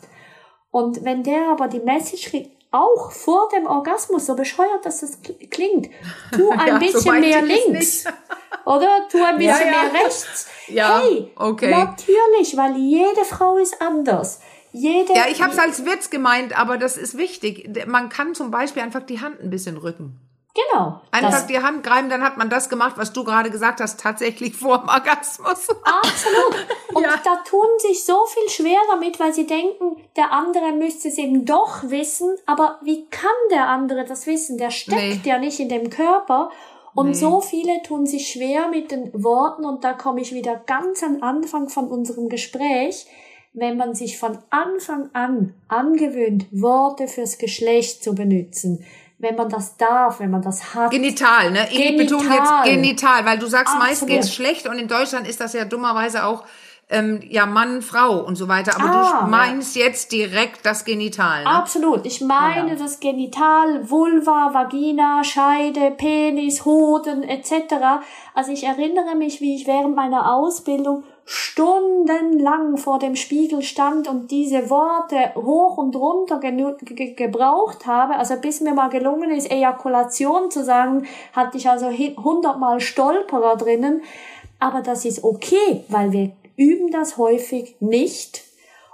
Und 0.71 1.05
wenn 1.05 1.23
der 1.23 1.51
aber 1.51 1.69
die 1.69 1.81
Message 1.81 2.31
kriegt, 2.31 2.58
auch 2.71 3.13
vor 3.13 3.49
dem 3.55 3.67
Orgasmus, 3.67 4.27
so 4.27 4.35
bescheuert, 4.35 4.85
dass 4.85 5.01
das 5.01 5.19
klingt, 5.51 5.89
tu 6.33 6.51
ein 6.51 6.67
ja, 6.67 6.79
bisschen 6.79 7.01
so 7.01 7.13
mehr 7.13 7.43
links. 7.43 8.05
Oder 8.65 9.09
tu 9.11 9.23
ein 9.25 9.39
bisschen 9.39 9.67
ja, 9.67 9.73
ja. 9.73 9.83
mehr 9.93 10.05
rechts. 10.05 10.49
Ja, 10.69 11.01
hey, 11.01 11.33
okay. 11.37 11.71
natürlich, 11.71 12.55
weil 12.59 12.77
jede 12.77 13.25
Frau 13.25 13.57
ist 13.57 13.81
anders. 13.81 14.41
Jede 14.71 15.15
ja, 15.15 15.25
ich 15.31 15.41
habe 15.41 15.51
es 15.51 15.59
als 15.59 15.87
Witz 15.87 16.11
gemeint, 16.11 16.59
aber 16.59 16.77
das 16.77 16.99
ist 16.99 17.17
wichtig. 17.17 17.71
Man 17.87 18.11
kann 18.11 18.35
zum 18.35 18.51
Beispiel 18.51 18.83
einfach 18.83 19.03
die 19.03 19.23
Hand 19.23 19.41
ein 19.41 19.49
bisschen 19.49 19.79
rücken. 19.79 20.21
Genau. 20.59 21.01
Einfach 21.13 21.47
die 21.47 21.59
Hand 21.59 21.85
greifen, 21.85 22.09
dann 22.09 22.23
hat 22.23 22.37
man 22.37 22.51
das 22.51 22.69
gemacht, 22.69 22.95
was 22.97 23.13
du 23.13 23.23
gerade 23.23 23.51
gesagt 23.51 23.81
hast, 23.81 24.01
tatsächlich 24.01 24.57
vor 24.57 24.79
dem 24.79 24.89
Orgasmus. 24.89 25.69
Absolut. 25.85 26.67
Und 26.95 27.03
ja. 27.03 27.15
da 27.23 27.37
tun 27.49 27.69
sich 27.79 28.05
so 28.05 28.25
viel 28.27 28.49
schwer 28.49 28.79
damit, 28.91 29.21
weil 29.21 29.33
sie 29.33 29.47
denken, 29.47 29.97
der 30.17 30.33
andere 30.33 30.73
müsste 30.73 31.09
es 31.09 31.19
eben 31.19 31.45
doch 31.45 31.85
wissen. 31.85 32.37
Aber 32.47 32.79
wie 32.83 33.07
kann 33.07 33.31
der 33.51 33.69
andere 33.69 34.05
das 34.05 34.27
wissen? 34.27 34.59
Der 34.59 34.71
steckt 34.71 35.25
nee. 35.25 35.31
ja 35.31 35.39
nicht 35.39 35.61
in 35.61 35.69
dem 35.69 35.91
Körper. 35.91 36.51
Und 36.95 37.09
nee. 37.09 37.15
so 37.15 37.41
viele 37.41 37.83
tun 37.83 38.07
sich 38.07 38.29
schwer 38.29 38.69
mit 38.69 38.91
den 38.91 39.13
Worten. 39.23 39.65
Und 39.65 39.85
da 39.85 39.93
komme 39.93 40.21
ich 40.21 40.35
wieder 40.35 40.57
ganz 40.67 41.03
am 41.03 41.23
Anfang 41.23 41.69
von 41.69 41.89
unserem 41.89 42.29
Gespräch. 42.29 43.07
Wenn 43.53 43.77
man 43.77 43.95
sich 43.95 44.19
von 44.19 44.39
Anfang 44.51 45.11
an 45.13 45.55
angewöhnt, 45.69 46.47
Worte 46.51 47.07
fürs 47.07 47.39
Geschlecht 47.39 48.03
zu 48.03 48.15
benutzen, 48.15 48.85
wenn 49.19 49.35
man 49.35 49.49
das 49.49 49.77
darf, 49.77 50.21
wenn 50.21 50.31
man 50.31 50.43
das 50.43 50.75
hat. 50.75 50.91
Genital, 50.91 51.51
ne? 51.51 51.67
Ich 51.71 51.79
genital. 51.79 52.19
betone 52.19 52.35
jetzt 52.35 52.65
genital, 52.65 53.25
weil 53.25 53.39
du 53.39 53.47
sagst, 53.47 53.75
Absolut. 53.75 53.89
meist 53.89 54.07
geht's 54.07 54.33
schlecht 54.33 54.69
und 54.69 54.79
in 54.79 54.89
Deutschland 54.89 55.27
ist 55.27 55.41
das 55.41 55.53
ja 55.53 55.65
dummerweise 55.65 56.25
auch 56.25 56.45
ähm, 56.91 57.21
ja 57.29 57.45
Mann, 57.45 57.83
Frau 57.83 58.21
und 58.25 58.37
so 58.37 58.49
weiter. 58.49 58.77
Aber 58.77 58.89
ah, 58.89 59.25
du 59.25 59.31
meinst 59.31 59.77
ja. 59.77 59.85
jetzt 59.85 60.11
direkt 60.13 60.65
das 60.65 60.85
Genital. 60.85 61.45
Ne? 61.45 61.51
Absolut. 61.51 62.07
Ich 62.07 62.21
meine 62.21 62.71
ja. 62.71 62.77
das 62.77 63.01
Genital, 63.01 63.91
Vulva, 63.91 64.55
Vagina, 64.55 65.23
Scheide, 65.23 65.91
Penis, 65.91 66.65
Hoden 66.65 67.23
etc. 67.23 67.75
Also 68.35 68.53
ich 68.53 68.65
erinnere 68.65 69.17
mich, 69.17 69.41
wie 69.41 69.57
ich 69.57 69.67
während 69.67 69.97
meiner 69.97 70.33
Ausbildung 70.33 71.05
stundenlang 71.31 72.79
vor 72.79 72.99
dem 72.99 73.15
Spiegel 73.15 73.61
stand 73.61 74.09
und 74.09 74.31
diese 74.31 74.71
Worte 74.71 75.35
hoch 75.35 75.77
und 75.77 75.95
runter 75.95 76.41
ge 76.41 77.13
gebraucht 77.13 77.85
habe, 77.85 78.17
also 78.17 78.37
bis 78.37 78.63
mir 78.63 78.73
mal 78.73 78.89
gelungen 78.89 79.31
ist, 79.31 79.51
Ejakulation 79.51 80.51
zu 80.51 80.65
sagen, 80.65 81.07
hatte 81.35 81.59
ich 81.59 81.69
also 81.69 81.91
hundertmal 81.91 82.81
Stolperer 82.81 83.57
drinnen. 83.57 84.01
Aber 84.59 84.81
das 84.81 85.05
ist 85.05 85.23
okay, 85.23 85.85
weil 85.89 86.13
wir 86.13 86.33
üben 86.57 86.91
das 86.91 87.19
häufig 87.19 87.77
nicht. 87.81 88.45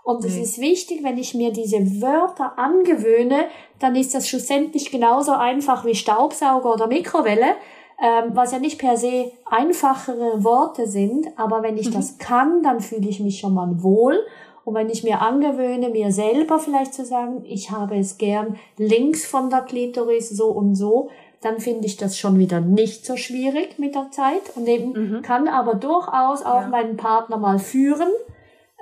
Und 0.02 0.24
es 0.24 0.34
mhm. 0.34 0.42
ist 0.42 0.58
wichtig, 0.58 1.04
wenn 1.04 1.16
ich 1.16 1.34
mir 1.34 1.52
diese 1.52 2.02
Wörter 2.02 2.58
angewöhne, 2.58 3.44
dann 3.78 3.94
ist 3.94 4.12
das 4.12 4.28
schlussendlich 4.28 4.90
genauso 4.90 5.32
einfach 5.32 5.84
wie 5.84 5.94
Staubsauger 5.94 6.72
oder 6.72 6.88
Mikrowelle 6.88 7.54
ähm, 8.02 8.30
was 8.34 8.52
ja 8.52 8.58
nicht 8.58 8.78
per 8.78 8.96
se 8.96 9.32
einfachere 9.44 10.42
Worte 10.42 10.86
sind, 10.86 11.28
aber 11.36 11.62
wenn 11.62 11.76
ich 11.76 11.90
mhm. 11.90 11.94
das 11.94 12.18
kann, 12.18 12.62
dann 12.62 12.80
fühle 12.80 13.08
ich 13.08 13.20
mich 13.20 13.38
schon 13.38 13.54
mal 13.54 13.82
wohl. 13.82 14.18
Und 14.64 14.74
wenn 14.74 14.88
ich 14.88 15.04
mir 15.04 15.20
angewöhne, 15.20 15.90
mir 15.90 16.10
selber 16.10 16.58
vielleicht 16.58 16.94
zu 16.94 17.04
sagen, 17.04 17.44
ich 17.44 17.70
habe 17.70 17.96
es 17.96 18.16
gern 18.16 18.56
links 18.78 19.26
von 19.26 19.50
der 19.50 19.60
Klitoris 19.60 20.30
so 20.30 20.46
und 20.46 20.74
so, 20.74 21.10
dann 21.42 21.60
finde 21.60 21.86
ich 21.86 21.98
das 21.98 22.18
schon 22.18 22.38
wieder 22.38 22.60
nicht 22.60 23.04
so 23.04 23.16
schwierig 23.16 23.78
mit 23.78 23.94
der 23.94 24.10
Zeit 24.10 24.56
und 24.56 24.66
eben 24.66 24.92
mhm. 24.92 25.22
kann 25.22 25.46
aber 25.46 25.74
durchaus 25.74 26.42
auch 26.42 26.62
ja. 26.62 26.68
meinen 26.68 26.96
Partner 26.96 27.36
mal 27.36 27.58
führen. 27.58 28.08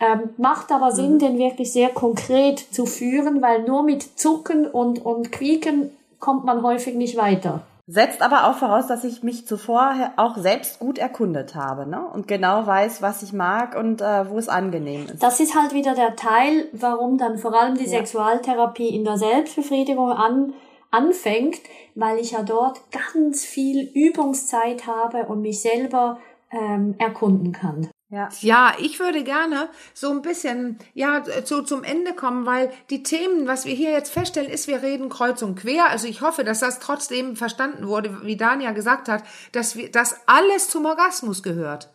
Ähm, 0.00 0.30
macht 0.36 0.70
aber 0.72 0.92
Sinn, 0.92 1.14
mhm. 1.14 1.18
den 1.18 1.38
wirklich 1.38 1.72
sehr 1.72 1.88
konkret 1.88 2.58
zu 2.58 2.86
führen, 2.86 3.42
weil 3.42 3.64
nur 3.64 3.82
mit 3.82 4.18
Zucken 4.18 4.66
und, 4.66 5.04
und 5.04 5.32
Quieken 5.32 5.90
kommt 6.20 6.44
man 6.44 6.62
häufig 6.62 6.94
nicht 6.94 7.16
weiter. 7.16 7.62
Setzt 7.86 8.22
aber 8.22 8.46
auch 8.46 8.56
voraus, 8.56 8.86
dass 8.86 9.02
ich 9.02 9.24
mich 9.24 9.46
zuvor 9.46 10.12
auch 10.16 10.36
selbst 10.36 10.78
gut 10.78 10.98
erkundet 10.98 11.56
habe 11.56 11.84
ne? 11.84 12.06
und 12.06 12.28
genau 12.28 12.64
weiß, 12.64 13.02
was 13.02 13.24
ich 13.24 13.32
mag 13.32 13.74
und 13.76 14.00
äh, 14.00 14.30
wo 14.30 14.38
es 14.38 14.48
angenehm 14.48 15.06
ist. 15.06 15.20
Das 15.20 15.40
ist 15.40 15.56
halt 15.60 15.74
wieder 15.74 15.94
der 15.96 16.14
Teil, 16.14 16.68
warum 16.72 17.18
dann 17.18 17.38
vor 17.38 17.60
allem 17.60 17.76
die 17.76 17.84
ja. 17.84 17.98
Sexualtherapie 17.98 18.88
in 18.88 19.04
der 19.04 19.18
Selbstbefriedigung 19.18 20.10
an, 20.12 20.54
anfängt, 20.92 21.58
weil 21.96 22.18
ich 22.18 22.30
ja 22.30 22.44
dort 22.44 22.80
ganz 22.92 23.44
viel 23.44 23.90
Übungszeit 23.94 24.86
habe 24.86 25.26
und 25.26 25.42
mich 25.42 25.60
selber 25.60 26.18
ähm, 26.52 26.94
erkunden 26.98 27.50
kann. 27.50 27.88
Ja. 28.12 28.28
ja, 28.42 28.74
ich 28.78 29.00
würde 29.00 29.24
gerne 29.24 29.70
so 29.94 30.10
ein 30.10 30.20
bisschen 30.20 30.78
ja 30.92 31.24
so 31.44 31.62
zum 31.62 31.82
Ende 31.82 32.12
kommen, 32.12 32.44
weil 32.44 32.70
die 32.90 33.02
Themen, 33.02 33.48
was 33.48 33.64
wir 33.64 33.72
hier 33.72 33.90
jetzt 33.90 34.12
feststellen, 34.12 34.50
ist, 34.50 34.68
wir 34.68 34.82
reden 34.82 35.08
kreuz 35.08 35.40
und 35.40 35.58
quer. 35.58 35.88
Also 35.88 36.06
ich 36.06 36.20
hoffe, 36.20 36.44
dass 36.44 36.60
das 36.60 36.78
trotzdem 36.78 37.36
verstanden 37.36 37.88
wurde, 37.88 38.22
wie 38.22 38.36
Dania 38.36 38.72
gesagt 38.72 39.08
hat, 39.08 39.24
dass 39.52 39.76
wir, 39.76 39.90
dass 39.90 40.16
alles 40.26 40.68
zum 40.68 40.84
Orgasmus 40.84 41.42
gehört. 41.42 41.88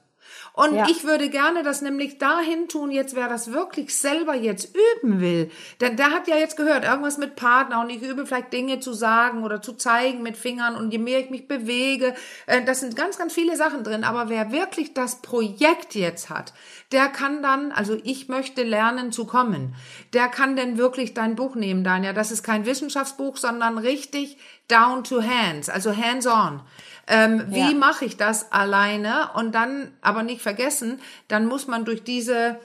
Und 0.57 0.73
ja. 0.73 0.87
ich 0.89 1.03
würde 1.03 1.29
gerne 1.29 1.61
das 1.61 1.83
nämlich 1.83 2.17
dahin 2.17 2.67
tun, 2.67 2.89
jetzt 2.89 3.15
wer 3.15 3.29
das 3.29 3.53
wirklich 3.53 3.95
selber 3.95 4.33
jetzt 4.33 4.75
üben 4.75 5.21
will. 5.21 5.51
Denn 5.81 5.97
der 5.97 6.09
hat 6.09 6.27
ja 6.27 6.35
jetzt 6.35 6.57
gehört, 6.57 6.83
irgendwas 6.83 7.19
mit 7.19 7.35
Partner 7.35 7.79
und 7.79 7.91
ich 7.91 8.01
übe 8.01 8.25
vielleicht 8.25 8.53
Dinge 8.53 8.79
zu 8.79 8.91
sagen 8.91 9.43
oder 9.43 9.61
zu 9.61 9.73
zeigen 9.73 10.23
mit 10.23 10.35
Fingern 10.35 10.75
und 10.75 10.89
je 10.89 10.97
mehr 10.97 11.19
ich 11.19 11.29
mich 11.29 11.47
bewege, 11.47 12.15
äh, 12.47 12.63
das 12.63 12.79
sind 12.79 12.95
ganz, 12.95 13.19
ganz 13.19 13.33
viele 13.33 13.55
Sachen 13.55 13.83
drin. 13.83 14.03
Aber 14.03 14.29
wer 14.29 14.51
wirklich 14.51 14.95
das 14.95 15.21
Projekt 15.21 15.93
jetzt 15.93 16.31
hat, 16.31 16.53
der 16.91 17.07
kann 17.09 17.43
dann, 17.43 17.71
also 17.71 17.95
ich 18.03 18.27
möchte 18.27 18.63
lernen 18.63 19.11
zu 19.11 19.25
kommen, 19.25 19.75
der 20.13 20.27
kann 20.27 20.55
denn 20.55 20.79
wirklich 20.79 21.13
dein 21.13 21.35
Buch 21.35 21.53
nehmen, 21.53 21.83
Daniel. 21.83 22.15
Das 22.15 22.31
ist 22.31 22.41
kein 22.41 22.65
Wissenschaftsbuch, 22.65 23.37
sondern 23.37 23.77
richtig 23.77 24.39
down 24.67 25.03
to 25.03 25.21
hands, 25.21 25.69
also 25.69 25.95
hands 25.95 26.25
on. 26.25 26.61
Ähm, 27.07 27.45
wie 27.49 27.59
ja. 27.59 27.73
mache 27.73 28.05
ich 28.05 28.17
das 28.17 28.51
alleine? 28.51 29.29
Und 29.35 29.53
dann 29.55 29.91
aber 30.01 30.23
nicht 30.23 30.41
vergessen, 30.41 30.99
dann 31.27 31.45
muss 31.45 31.67
man 31.67 31.85
durch 31.85 32.03
diese 32.03 32.57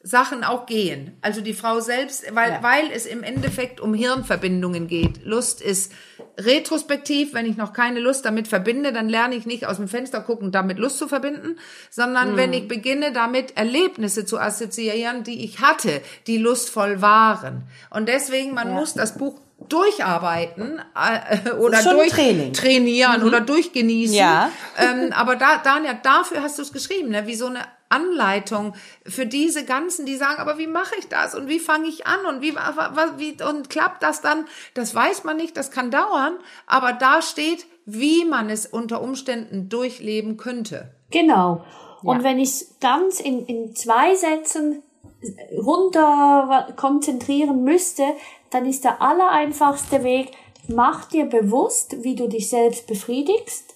Sachen 0.00 0.44
auch 0.44 0.66
gehen. 0.66 1.16
Also 1.22 1.40
die 1.40 1.54
Frau 1.54 1.80
selbst, 1.80 2.24
weil, 2.32 2.52
ja. 2.52 2.62
weil 2.62 2.90
es 2.92 3.04
im 3.04 3.24
Endeffekt 3.24 3.80
um 3.80 3.94
Hirnverbindungen 3.94 4.86
geht. 4.86 5.24
Lust 5.24 5.60
ist 5.60 5.92
retrospektiv, 6.38 7.34
wenn 7.34 7.46
ich 7.46 7.56
noch 7.56 7.72
keine 7.72 7.98
Lust 7.98 8.24
damit 8.24 8.46
verbinde, 8.46 8.92
dann 8.92 9.08
lerne 9.08 9.34
ich 9.34 9.44
nicht 9.44 9.66
aus 9.66 9.76
dem 9.76 9.88
Fenster 9.88 10.20
gucken, 10.20 10.52
damit 10.52 10.78
Lust 10.78 10.98
zu 10.98 11.08
verbinden, 11.08 11.58
sondern 11.90 12.32
mhm. 12.32 12.36
wenn 12.36 12.52
ich 12.52 12.68
beginne, 12.68 13.12
damit 13.12 13.56
Erlebnisse 13.56 14.24
zu 14.24 14.38
assoziieren, 14.38 15.24
die 15.24 15.44
ich 15.44 15.60
hatte, 15.60 16.00
die 16.28 16.38
lustvoll 16.38 17.02
waren. 17.02 17.64
Und 17.90 18.08
deswegen, 18.08 18.54
man 18.54 18.68
ja. 18.68 18.74
muss 18.74 18.94
das 18.94 19.18
Buch 19.18 19.40
durcharbeiten 19.60 20.80
äh, 20.94 21.50
oder 21.52 21.82
durch 21.82 22.12
trainieren 22.52 23.20
mhm. 23.20 23.26
oder 23.26 23.40
durchgenießen. 23.40 24.16
Ja. 24.16 24.50
ähm, 24.78 25.12
aber 25.12 25.36
da, 25.36 25.58
Daniel, 25.58 25.98
dafür 26.02 26.42
hast 26.42 26.58
du 26.58 26.62
es 26.62 26.72
geschrieben, 26.72 27.10
ne? 27.10 27.26
wie 27.26 27.34
so 27.34 27.46
eine 27.46 27.60
Anleitung 27.88 28.74
für 29.06 29.26
diese 29.26 29.64
ganzen, 29.64 30.06
die 30.06 30.16
sagen, 30.16 30.38
aber 30.38 30.58
wie 30.58 30.66
mache 30.66 30.94
ich 30.98 31.08
das 31.08 31.34
und 31.34 31.48
wie 31.48 31.58
fange 31.58 31.88
ich 31.88 32.06
an 32.06 32.26
und 32.26 32.42
wie, 32.42 32.54
wie 32.54 33.42
und 33.42 33.70
klappt 33.70 34.02
das 34.02 34.20
dann? 34.20 34.44
Das 34.74 34.94
weiß 34.94 35.24
man 35.24 35.36
nicht, 35.36 35.56
das 35.56 35.70
kann 35.70 35.90
dauern, 35.90 36.34
aber 36.66 36.92
da 36.92 37.22
steht, 37.22 37.66
wie 37.86 38.24
man 38.24 38.50
es 38.50 38.66
unter 38.66 39.00
Umständen 39.00 39.68
durchleben 39.68 40.36
könnte. 40.36 40.94
Genau. 41.10 41.64
Und 42.02 42.18
ja. 42.18 42.24
wenn 42.24 42.38
ich 42.38 42.50
es 42.50 42.76
ganz 42.80 43.20
in, 43.20 43.46
in 43.46 43.74
zwei 43.74 44.14
Sätzen 44.14 44.82
runter 45.56 46.68
konzentrieren 46.76 47.64
müsste, 47.64 48.04
dann 48.50 48.66
ist 48.66 48.84
der 48.84 49.00
allereinfachste 49.02 50.04
Weg, 50.04 50.32
mach 50.68 51.06
dir 51.06 51.26
bewusst, 51.26 52.02
wie 52.02 52.14
du 52.14 52.28
dich 52.28 52.48
selbst 52.48 52.86
befriedigst 52.86 53.74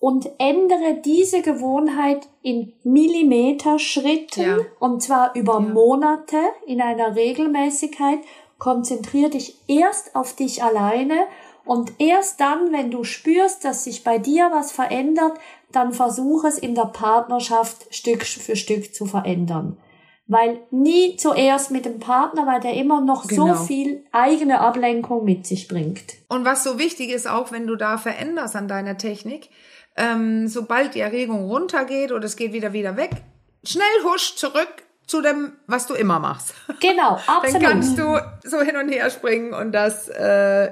und 0.00 0.30
ändere 0.38 1.00
diese 1.04 1.42
Gewohnheit 1.42 2.28
in 2.42 2.72
Millimeter-Schritten 2.84 4.42
ja. 4.42 4.58
und 4.78 5.02
zwar 5.02 5.34
über 5.34 5.54
ja. 5.54 5.60
Monate 5.60 6.38
in 6.66 6.80
einer 6.80 7.16
Regelmäßigkeit. 7.16 8.20
Konzentrier 8.58 9.30
dich 9.30 9.56
erst 9.68 10.16
auf 10.16 10.34
dich 10.34 10.64
alleine 10.64 11.26
und 11.64 11.92
erst 11.98 12.40
dann, 12.40 12.72
wenn 12.72 12.90
du 12.90 13.04
spürst, 13.04 13.64
dass 13.64 13.84
sich 13.84 14.02
bei 14.02 14.18
dir 14.18 14.50
was 14.52 14.72
verändert, 14.72 15.38
dann 15.70 15.92
versuch 15.92 16.44
es 16.44 16.58
in 16.58 16.74
der 16.74 16.86
Partnerschaft 16.86 17.94
Stück 17.94 18.24
für 18.24 18.56
Stück 18.56 18.94
zu 18.94 19.06
verändern. 19.06 19.76
Weil 20.30 20.60
nie 20.70 21.16
zuerst 21.16 21.70
mit 21.70 21.86
dem 21.86 21.98
Partner, 22.00 22.46
weil 22.46 22.60
der 22.60 22.74
immer 22.74 23.00
noch 23.00 23.26
Genau. 23.26 23.54
so 23.54 23.64
viel 23.64 24.04
eigene 24.12 24.60
Ablenkung 24.60 25.24
mit 25.24 25.46
sich 25.46 25.68
bringt. 25.68 26.14
Und 26.28 26.44
was 26.44 26.62
so 26.64 26.78
wichtig 26.78 27.10
ist, 27.10 27.26
auch 27.26 27.50
wenn 27.50 27.66
du 27.66 27.76
da 27.76 27.96
veränderst 27.96 28.54
an 28.54 28.68
deiner 28.68 28.98
Technik, 28.98 29.48
ähm, 29.96 30.46
sobald 30.46 30.94
die 30.94 31.00
Erregung 31.00 31.46
runtergeht 31.46 32.12
oder 32.12 32.24
es 32.26 32.36
geht 32.36 32.52
wieder 32.52 32.72
wieder 32.74 32.96
weg, 32.98 33.10
schnell 33.64 33.86
husch 34.04 34.36
zurück 34.36 34.68
zu 35.06 35.22
dem, 35.22 35.52
was 35.66 35.86
du 35.86 35.94
immer 35.94 36.18
machst. 36.18 36.54
Genau, 36.80 37.18
Dann 37.26 37.36
absolut. 37.36 37.62
kannst 37.62 37.98
du 37.98 38.18
so 38.44 38.60
hin 38.60 38.76
und 38.76 38.90
her 38.90 39.08
springen 39.10 39.54
und 39.54 39.72
das 39.72 40.08
äh, 40.10 40.70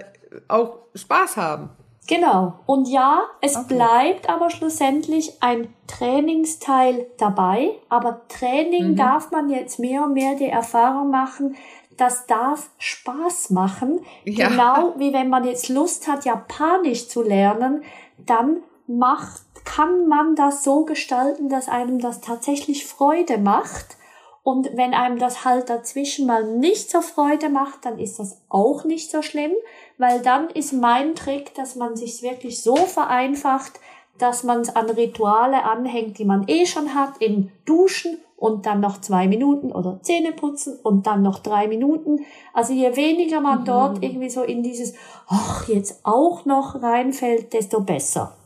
auch 0.49 0.81
Spaß 0.95 1.39
haben. 1.39 1.71
Genau. 2.07 2.55
Und 2.67 2.89
ja, 2.89 3.25
es 3.41 3.67
bleibt 3.67 4.29
aber 4.29 4.51
schlussendlich 4.51 5.43
ein 5.43 5.75
Trainingsteil 5.87 7.07
dabei. 7.19 7.71
Aber 7.89 8.23
Training 8.29 8.93
Mhm. 8.93 8.97
darf 8.97 9.31
man 9.31 9.49
jetzt 9.49 9.79
mehr 9.79 10.05
und 10.05 10.15
mehr 10.15 10.35
die 10.35 10.49
Erfahrung 10.49 11.11
machen, 11.11 11.57
das 11.97 12.27
darf 12.27 12.69
Spaß 12.79 13.51
machen. 13.51 14.01
Ja. 14.25 14.49
Genau 14.49 14.95
wie 14.99 15.13
wenn 15.13 15.29
man 15.29 15.45
jetzt 15.45 15.69
Lust 15.69 16.09
hat, 16.09 16.25
Japanisch 16.25 17.09
zu 17.09 17.23
lernen, 17.23 17.83
dann 18.19 18.59
macht, 18.87 19.43
kann 19.65 20.07
man 20.07 20.37
das 20.37 20.63
so 20.63 20.85
gestalten, 20.85 21.49
dass 21.49 21.69
einem 21.69 21.99
das 21.99 22.21
tatsächlich 22.21 22.87
Freude 22.87 23.39
macht. 23.39 23.97
Und 24.45 24.77
wenn 24.77 24.95
einem 24.95 25.19
das 25.19 25.45
halt 25.45 25.71
dazwischen 25.71 26.25
mal 26.27 26.45
nicht 26.45 26.89
so 26.89 27.01
Freude 27.01 27.49
macht, 27.49 27.85
dann 27.85 27.99
ist 27.99 28.21
das 28.21 28.41
auch 28.49 28.85
nicht 28.85 29.11
so 29.11 29.21
schlimm, 29.23 29.51
weil 29.99 30.21
dann 30.21 30.51
ist 30.51 30.73
mein 30.73 31.15
Trick, 31.15 31.55
dass 31.55 31.77
man 31.77 31.97
sich 31.97 32.23
wirklich 32.23 32.63
so 32.63 32.77
vereinfacht, 32.77 33.81
dass 34.19 34.45
man 34.45 34.61
es 34.61 34.75
an 34.75 34.89
Rituale 34.91 35.65
anhängt, 35.65 36.19
die 36.19 36.25
man 36.25 36.45
eh 36.49 36.67
schon 36.67 36.95
hat, 36.95 37.21
im 37.21 37.51
Duschen 37.65 38.19
und 38.37 38.67
dann 38.67 38.81
noch 38.81 39.01
zwei 39.01 39.29
Minuten 39.29 39.73
oder 39.73 39.99
Zähne 40.03 40.33
putzen 40.33 40.79
und 40.83 41.07
dann 41.07 41.23
noch 41.23 41.39
drei 41.39 41.69
Minuten. 41.69 42.25
Also 42.53 42.73
je 42.73 42.95
weniger 42.97 43.41
man 43.41 43.65
dort 43.65 44.03
irgendwie 44.03 44.31
so 44.31 44.43
in 44.43 44.63
dieses, 44.63 44.95
ach, 45.27 45.67
jetzt 45.69 46.01
auch 46.05 46.45
noch 46.45 46.83
reinfällt, 46.83 47.53
desto 47.53 47.81
besser. 47.81 48.37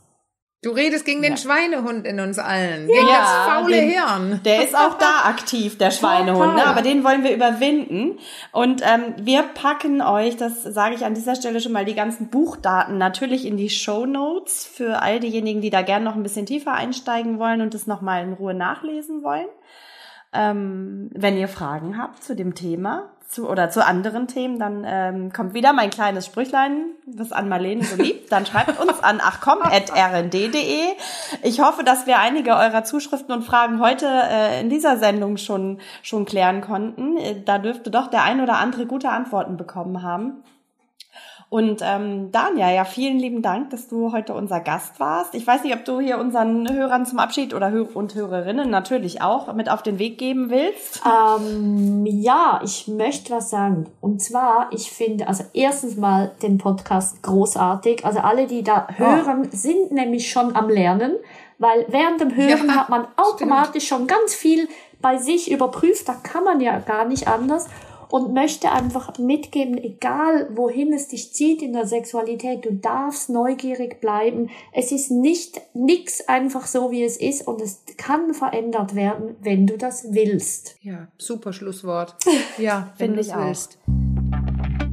Du 0.62 0.72
redest 0.72 1.06
gegen 1.06 1.22
den 1.22 1.38
Schweinehund 1.38 2.06
in 2.06 2.20
uns 2.20 2.38
allen, 2.38 2.86
gegen 2.86 3.06
Ja, 3.08 3.18
das 3.46 3.54
faule 3.54 3.76
den- 3.76 3.88
Hirn. 3.90 4.40
Der 4.44 4.62
ist 4.62 4.76
auch 4.76 4.98
da 4.98 5.22
aktiv, 5.24 5.78
der 5.78 5.90
Schweinehund, 5.90 6.54
ne? 6.54 6.66
Aber 6.66 6.82
den 6.82 7.02
wollen 7.02 7.24
wir 7.24 7.34
überwinden. 7.34 8.18
Und 8.52 8.82
ähm, 8.84 9.14
wir 9.18 9.42
packen 9.42 10.02
euch, 10.02 10.36
das 10.36 10.62
sage 10.62 10.94
ich 10.96 11.06
an 11.06 11.14
dieser 11.14 11.34
Stelle 11.34 11.62
schon 11.62 11.72
mal, 11.72 11.86
die 11.86 11.94
ganzen 11.94 12.28
Buchdaten 12.28 12.98
natürlich 12.98 13.46
in 13.46 13.56
die 13.56 13.70
Show 13.70 14.04
Notes 14.04 14.66
für 14.66 15.00
all 15.00 15.18
diejenigen, 15.18 15.62
die 15.62 15.70
da 15.70 15.80
gerne 15.80 16.04
noch 16.04 16.14
ein 16.14 16.22
bisschen 16.22 16.44
tiefer 16.44 16.72
einsteigen 16.74 17.38
wollen 17.38 17.62
und 17.62 17.72
das 17.72 17.86
nochmal 17.86 18.22
in 18.22 18.34
Ruhe 18.34 18.52
nachlesen 18.52 19.22
wollen. 19.22 19.48
Ähm, 20.34 21.10
wenn 21.14 21.38
ihr 21.38 21.48
Fragen 21.48 21.96
habt 21.96 22.22
zu 22.22 22.36
dem 22.36 22.54
Thema 22.54 23.10
zu, 23.30 23.48
oder 23.48 23.70
zu 23.70 23.86
anderen 23.86 24.26
Themen, 24.26 24.58
dann 24.58 24.84
ähm, 24.84 25.32
kommt 25.32 25.54
wieder 25.54 25.72
mein 25.72 25.90
kleines 25.90 26.26
Sprüchlein, 26.26 26.86
was 27.06 27.30
an 27.30 27.48
Marlene 27.48 27.84
so 27.84 27.94
liebt. 27.94 28.32
Dann 28.32 28.44
schreibt 28.44 28.80
uns 28.80 29.00
an 29.04 29.20
achcom.rnd.de. 29.20 30.80
Ich 31.44 31.60
hoffe, 31.60 31.84
dass 31.84 32.08
wir 32.08 32.18
einige 32.18 32.56
eurer 32.56 32.82
Zuschriften 32.82 33.32
und 33.32 33.42
Fragen 33.42 33.80
heute 33.80 34.06
äh, 34.06 34.60
in 34.60 34.68
dieser 34.68 34.98
Sendung 34.98 35.36
schon, 35.36 35.78
schon 36.02 36.24
klären 36.24 36.60
konnten. 36.60 37.16
Äh, 37.18 37.40
Da 37.44 37.58
dürfte 37.58 37.92
doch 37.92 38.08
der 38.08 38.24
ein 38.24 38.40
oder 38.40 38.58
andere 38.58 38.86
gute 38.86 39.10
Antworten 39.10 39.56
bekommen 39.56 40.02
haben. 40.02 40.42
Und 41.50 41.80
ähm, 41.82 42.30
Danja, 42.30 42.70
ja, 42.70 42.84
vielen 42.84 43.18
lieben 43.18 43.42
Dank, 43.42 43.70
dass 43.70 43.88
du 43.88 44.12
heute 44.12 44.34
unser 44.34 44.60
Gast 44.60 45.00
warst. 45.00 45.34
Ich 45.34 45.44
weiß 45.44 45.64
nicht, 45.64 45.74
ob 45.74 45.84
du 45.84 45.98
hier 45.98 46.18
unseren 46.18 46.72
Hörern 46.72 47.06
zum 47.06 47.18
Abschied 47.18 47.54
oder 47.54 47.72
Hör 47.72 47.88
und 47.96 48.14
Hörerinnen 48.14 48.70
natürlich 48.70 49.20
auch 49.20 49.52
mit 49.52 49.68
auf 49.68 49.82
den 49.82 49.98
Weg 49.98 50.16
geben 50.16 50.48
willst. 50.48 51.02
Ähm, 51.04 52.06
ja, 52.06 52.60
ich 52.62 52.86
möchte 52.86 53.32
was 53.34 53.50
sagen. 53.50 53.88
Und 54.00 54.22
zwar, 54.22 54.68
ich 54.70 54.92
finde, 54.92 55.26
also 55.26 55.42
erstens 55.52 55.96
mal 55.96 56.30
den 56.40 56.56
Podcast 56.56 57.20
großartig. 57.24 58.04
Also 58.04 58.20
alle, 58.20 58.46
die 58.46 58.62
da 58.62 58.86
hören, 58.94 59.48
sind 59.50 59.90
nämlich 59.90 60.30
schon 60.30 60.54
am 60.54 60.68
Lernen, 60.68 61.16
weil 61.58 61.84
während 61.88 62.20
dem 62.20 62.36
Hören 62.36 62.68
Ja, 62.68 62.76
hat 62.76 62.90
man 62.90 63.08
automatisch 63.16 63.88
schon 63.88 64.06
ganz 64.06 64.36
viel 64.36 64.68
bei 65.00 65.18
sich 65.18 65.50
überprüft. 65.50 66.08
Da 66.08 66.14
kann 66.14 66.44
man 66.44 66.60
ja 66.60 66.78
gar 66.78 67.06
nicht 67.06 67.26
anders. 67.26 67.66
Und 68.10 68.34
möchte 68.34 68.72
einfach 68.72 69.18
mitgeben, 69.18 69.78
egal 69.78 70.50
wohin 70.54 70.92
es 70.92 71.08
dich 71.08 71.32
zieht 71.32 71.62
in 71.62 71.72
der 71.72 71.86
Sexualität, 71.86 72.64
du 72.64 72.72
darfst 72.72 73.30
neugierig 73.30 74.00
bleiben. 74.00 74.50
Es 74.72 74.92
ist 74.92 75.10
nicht 75.10 75.60
nix 75.74 76.20
einfach 76.28 76.66
so, 76.66 76.90
wie 76.90 77.04
es 77.04 77.16
ist 77.16 77.46
und 77.46 77.60
es 77.60 77.82
kann 77.96 78.34
verändert 78.34 78.94
werden, 78.94 79.36
wenn 79.40 79.66
du 79.66 79.78
das 79.78 80.08
willst. 80.10 80.76
Ja, 80.82 81.08
super 81.18 81.52
Schlusswort. 81.52 82.16
Ja, 82.58 82.92
Finde 82.96 83.14
wenn 83.14 83.20
ich 83.20 83.26
du's 83.28 83.36
auch. 83.36 83.44
willst. 83.46 83.78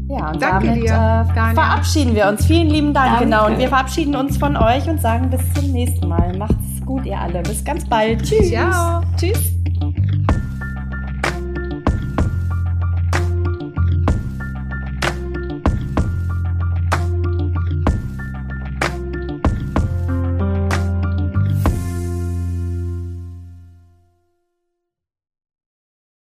Ja, 0.09 0.31
und 0.31 0.41
Danke 0.41 0.67
damit 0.67 0.83
dir, 0.83 1.25
äh, 1.27 1.53
verabschieden 1.53 2.15
wir 2.15 2.27
uns. 2.27 2.45
Vielen 2.45 2.69
lieben 2.69 2.93
Dank, 2.93 3.07
Danke. 3.19 3.23
genau. 3.25 3.47
Und 3.47 3.57
wir 3.57 3.67
verabschieden 3.67 4.15
uns 4.15 4.37
von 4.37 4.55
euch 4.55 4.87
und 4.87 5.01
sagen 5.01 5.29
bis 5.29 5.41
zum 5.53 5.71
nächsten 5.71 6.07
Mal. 6.07 6.37
Macht's 6.37 6.85
gut, 6.85 7.05
ihr 7.05 7.19
alle. 7.19 7.41
Bis 7.43 7.63
ganz 7.63 7.87
bald. 7.89 8.23
Tschüss. 8.23 8.49
Ciao. 8.49 9.01
Tschüss. 9.17 9.57